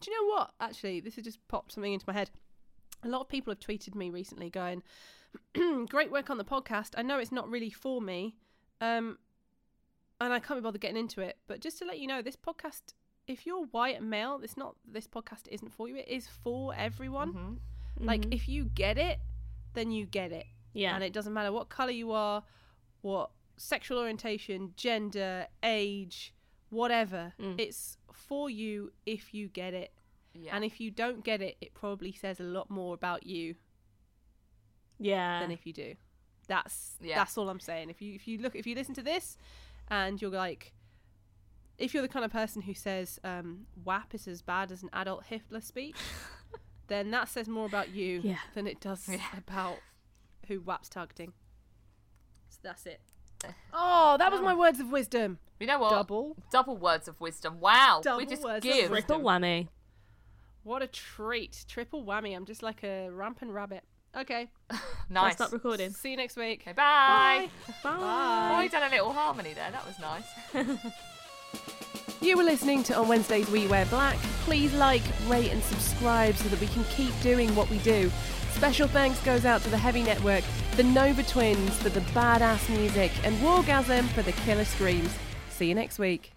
Do 0.00 0.10
you 0.10 0.16
know 0.28 0.34
what? 0.34 0.50
Actually, 0.60 1.00
this 1.00 1.14
has 1.16 1.24
just 1.24 1.46
popped 1.48 1.72
something 1.72 1.92
into 1.92 2.04
my 2.06 2.12
head. 2.12 2.30
A 3.04 3.08
lot 3.08 3.20
of 3.20 3.28
people 3.28 3.50
have 3.52 3.60
tweeted 3.60 3.94
me 3.94 4.10
recently 4.10 4.50
going, 4.50 4.82
"Great 5.88 6.10
work 6.10 6.30
on 6.30 6.38
the 6.38 6.44
podcast. 6.44 6.90
I 6.96 7.02
know 7.02 7.18
it's 7.18 7.32
not 7.32 7.48
really 7.48 7.70
for 7.70 8.00
me, 8.00 8.36
um, 8.80 9.18
and 10.20 10.32
I 10.32 10.38
can't 10.38 10.58
be 10.60 10.62
bothered 10.62 10.80
getting 10.80 10.96
into 10.96 11.20
it. 11.20 11.38
But 11.46 11.60
just 11.60 11.78
to 11.78 11.84
let 11.84 11.98
you 11.98 12.06
know, 12.06 12.22
this 12.22 12.36
podcast, 12.36 12.94
if 13.26 13.46
you're 13.46 13.64
white 13.66 13.98
and 14.00 14.10
male, 14.10 14.40
it's 14.42 14.56
not 14.56 14.76
this 14.86 15.06
podcast 15.06 15.48
isn't 15.48 15.72
for 15.72 15.88
you. 15.88 15.96
It 15.96 16.08
is 16.08 16.26
for 16.26 16.74
everyone. 16.74 17.32
Mhm. 17.32 18.06
Like 18.06 18.26
if 18.32 18.48
you 18.48 18.64
get 18.64 18.98
it, 18.98 19.20
then 19.74 19.90
you 19.90 20.06
get 20.06 20.32
it, 20.32 20.46
Yeah. 20.74 20.94
and 20.94 21.04
it 21.04 21.12
doesn't 21.12 21.32
matter 21.32 21.52
what 21.52 21.68
color 21.68 21.90
you 21.92 22.12
are, 22.12 22.42
what 23.00 23.30
sexual 23.56 23.98
orientation, 23.98 24.74
gender, 24.76 25.46
age, 25.62 26.34
whatever. 26.70 27.32
Mm. 27.38 27.60
It's 27.60 27.96
for 28.12 28.50
you 28.50 28.92
if 29.06 29.32
you 29.34 29.48
get 29.48 29.72
it. 29.74 29.92
Yeah. 30.34 30.54
And 30.56 30.64
if 30.64 30.80
you 30.80 30.90
don't 30.90 31.22
get 31.22 31.40
it, 31.42 31.56
it 31.60 31.74
probably 31.74 32.12
says 32.12 32.40
a 32.40 32.44
lot 32.44 32.70
more 32.70 32.94
about 32.94 33.26
you 33.26 33.56
yeah. 34.98 35.40
than 35.40 35.50
if 35.50 35.66
you 35.66 35.72
do. 35.72 35.94
That's 36.48 36.96
Yeah. 37.00 37.16
that's 37.16 37.36
all 37.38 37.48
I'm 37.48 37.60
saying. 37.60 37.90
If 37.90 38.02
you 38.02 38.14
if 38.14 38.26
you 38.26 38.38
look 38.38 38.54
if 38.56 38.66
you 38.66 38.74
listen 38.74 38.94
to 38.94 39.02
this 39.02 39.36
and 39.88 40.20
you're 40.20 40.30
like 40.30 40.72
if 41.78 41.92
you're 41.94 42.02
the 42.02 42.08
kind 42.08 42.24
of 42.24 42.30
person 42.32 42.62
who 42.62 42.74
says 42.74 43.18
um, 43.24 43.66
WAP 43.84 44.14
is 44.14 44.28
as 44.28 44.42
bad 44.42 44.70
as 44.72 44.82
an 44.82 44.90
adult 44.92 45.24
Hitler 45.24 45.60
speech, 45.60 45.96
then 46.88 47.10
that 47.10 47.28
says 47.28 47.48
more 47.48 47.66
about 47.66 47.90
you 47.90 48.20
Yeah. 48.22 48.38
than 48.54 48.66
it 48.66 48.80
does 48.80 49.08
Yeah. 49.08 49.20
about 49.36 49.78
who 50.48 50.60
WAP's 50.60 50.88
targeting. 50.88 51.32
So 52.48 52.58
that's 52.62 52.86
it. 52.86 53.00
Oh, 53.72 54.16
that 54.18 54.30
was 54.30 54.40
my 54.40 54.54
words 54.54 54.78
of 54.78 54.92
wisdom. 54.92 55.38
you 55.58 55.66
know 55.66 55.80
what? 55.80 55.90
Double. 55.90 56.36
Double 56.52 56.76
words 56.76 57.08
of 57.08 57.20
wisdom. 57.20 57.58
Wow. 57.60 58.00
Double 58.02 58.18
we 58.18 58.26
just 58.26 58.42
words 58.44 58.64
of 58.64 58.72
give. 58.72 58.90
wisdom. 58.90 59.06
Triple 59.20 59.24
whammy. 59.24 59.68
What 60.62 60.80
a 60.82 60.86
treat. 60.86 61.64
Triple 61.66 62.04
whammy. 62.04 62.36
I'm 62.36 62.44
just 62.44 62.62
like 62.62 62.84
a 62.84 63.08
rampant 63.10 63.50
rabbit. 63.50 63.82
Okay. 64.16 64.48
Nice. 65.10 65.34
Stop 65.34 65.52
recording. 65.52 65.90
See 65.90 66.12
you 66.12 66.16
next 66.16 66.36
week. 66.38 66.62
Okay, 66.62 66.72
bye. 66.72 67.50
Bye. 67.84 68.54
Oh, 68.56 68.60
you 68.62 68.70
done 68.70 68.88
a 68.90 68.94
little 68.94 69.12
harmony 69.12 69.52
there. 69.52 69.70
That 69.70 69.84
was 69.86 69.98
nice. 69.98 70.86
You 72.22 72.36
were 72.36 72.44
listening 72.44 72.84
to 72.84 72.96
On 72.96 73.08
Wednesdays 73.08 73.50
We 73.50 73.66
Wear 73.66 73.84
Black. 73.86 74.16
Please 74.44 74.72
like, 74.74 75.02
rate, 75.26 75.50
and 75.50 75.60
subscribe 75.60 76.36
so 76.36 76.48
that 76.50 76.60
we 76.60 76.68
can 76.68 76.84
keep 76.84 77.12
doing 77.20 77.52
what 77.56 77.68
we 77.68 77.78
do. 77.78 78.12
Special 78.52 78.86
thanks 78.86 79.20
goes 79.24 79.44
out 79.44 79.60
to 79.62 79.70
the 79.70 79.76
Heavy 79.76 80.04
Network, 80.04 80.44
the 80.76 80.84
Nova 80.84 81.24
Twins 81.24 81.76
for 81.78 81.88
the 81.88 81.98
badass 82.12 82.68
music, 82.70 83.10
and 83.24 83.36
Wargasm 83.38 84.06
for 84.10 84.22
the 84.22 84.30
killer 84.30 84.64
screams. 84.64 85.12
See 85.50 85.66
you 85.66 85.74
next 85.74 85.98
week. 85.98 86.31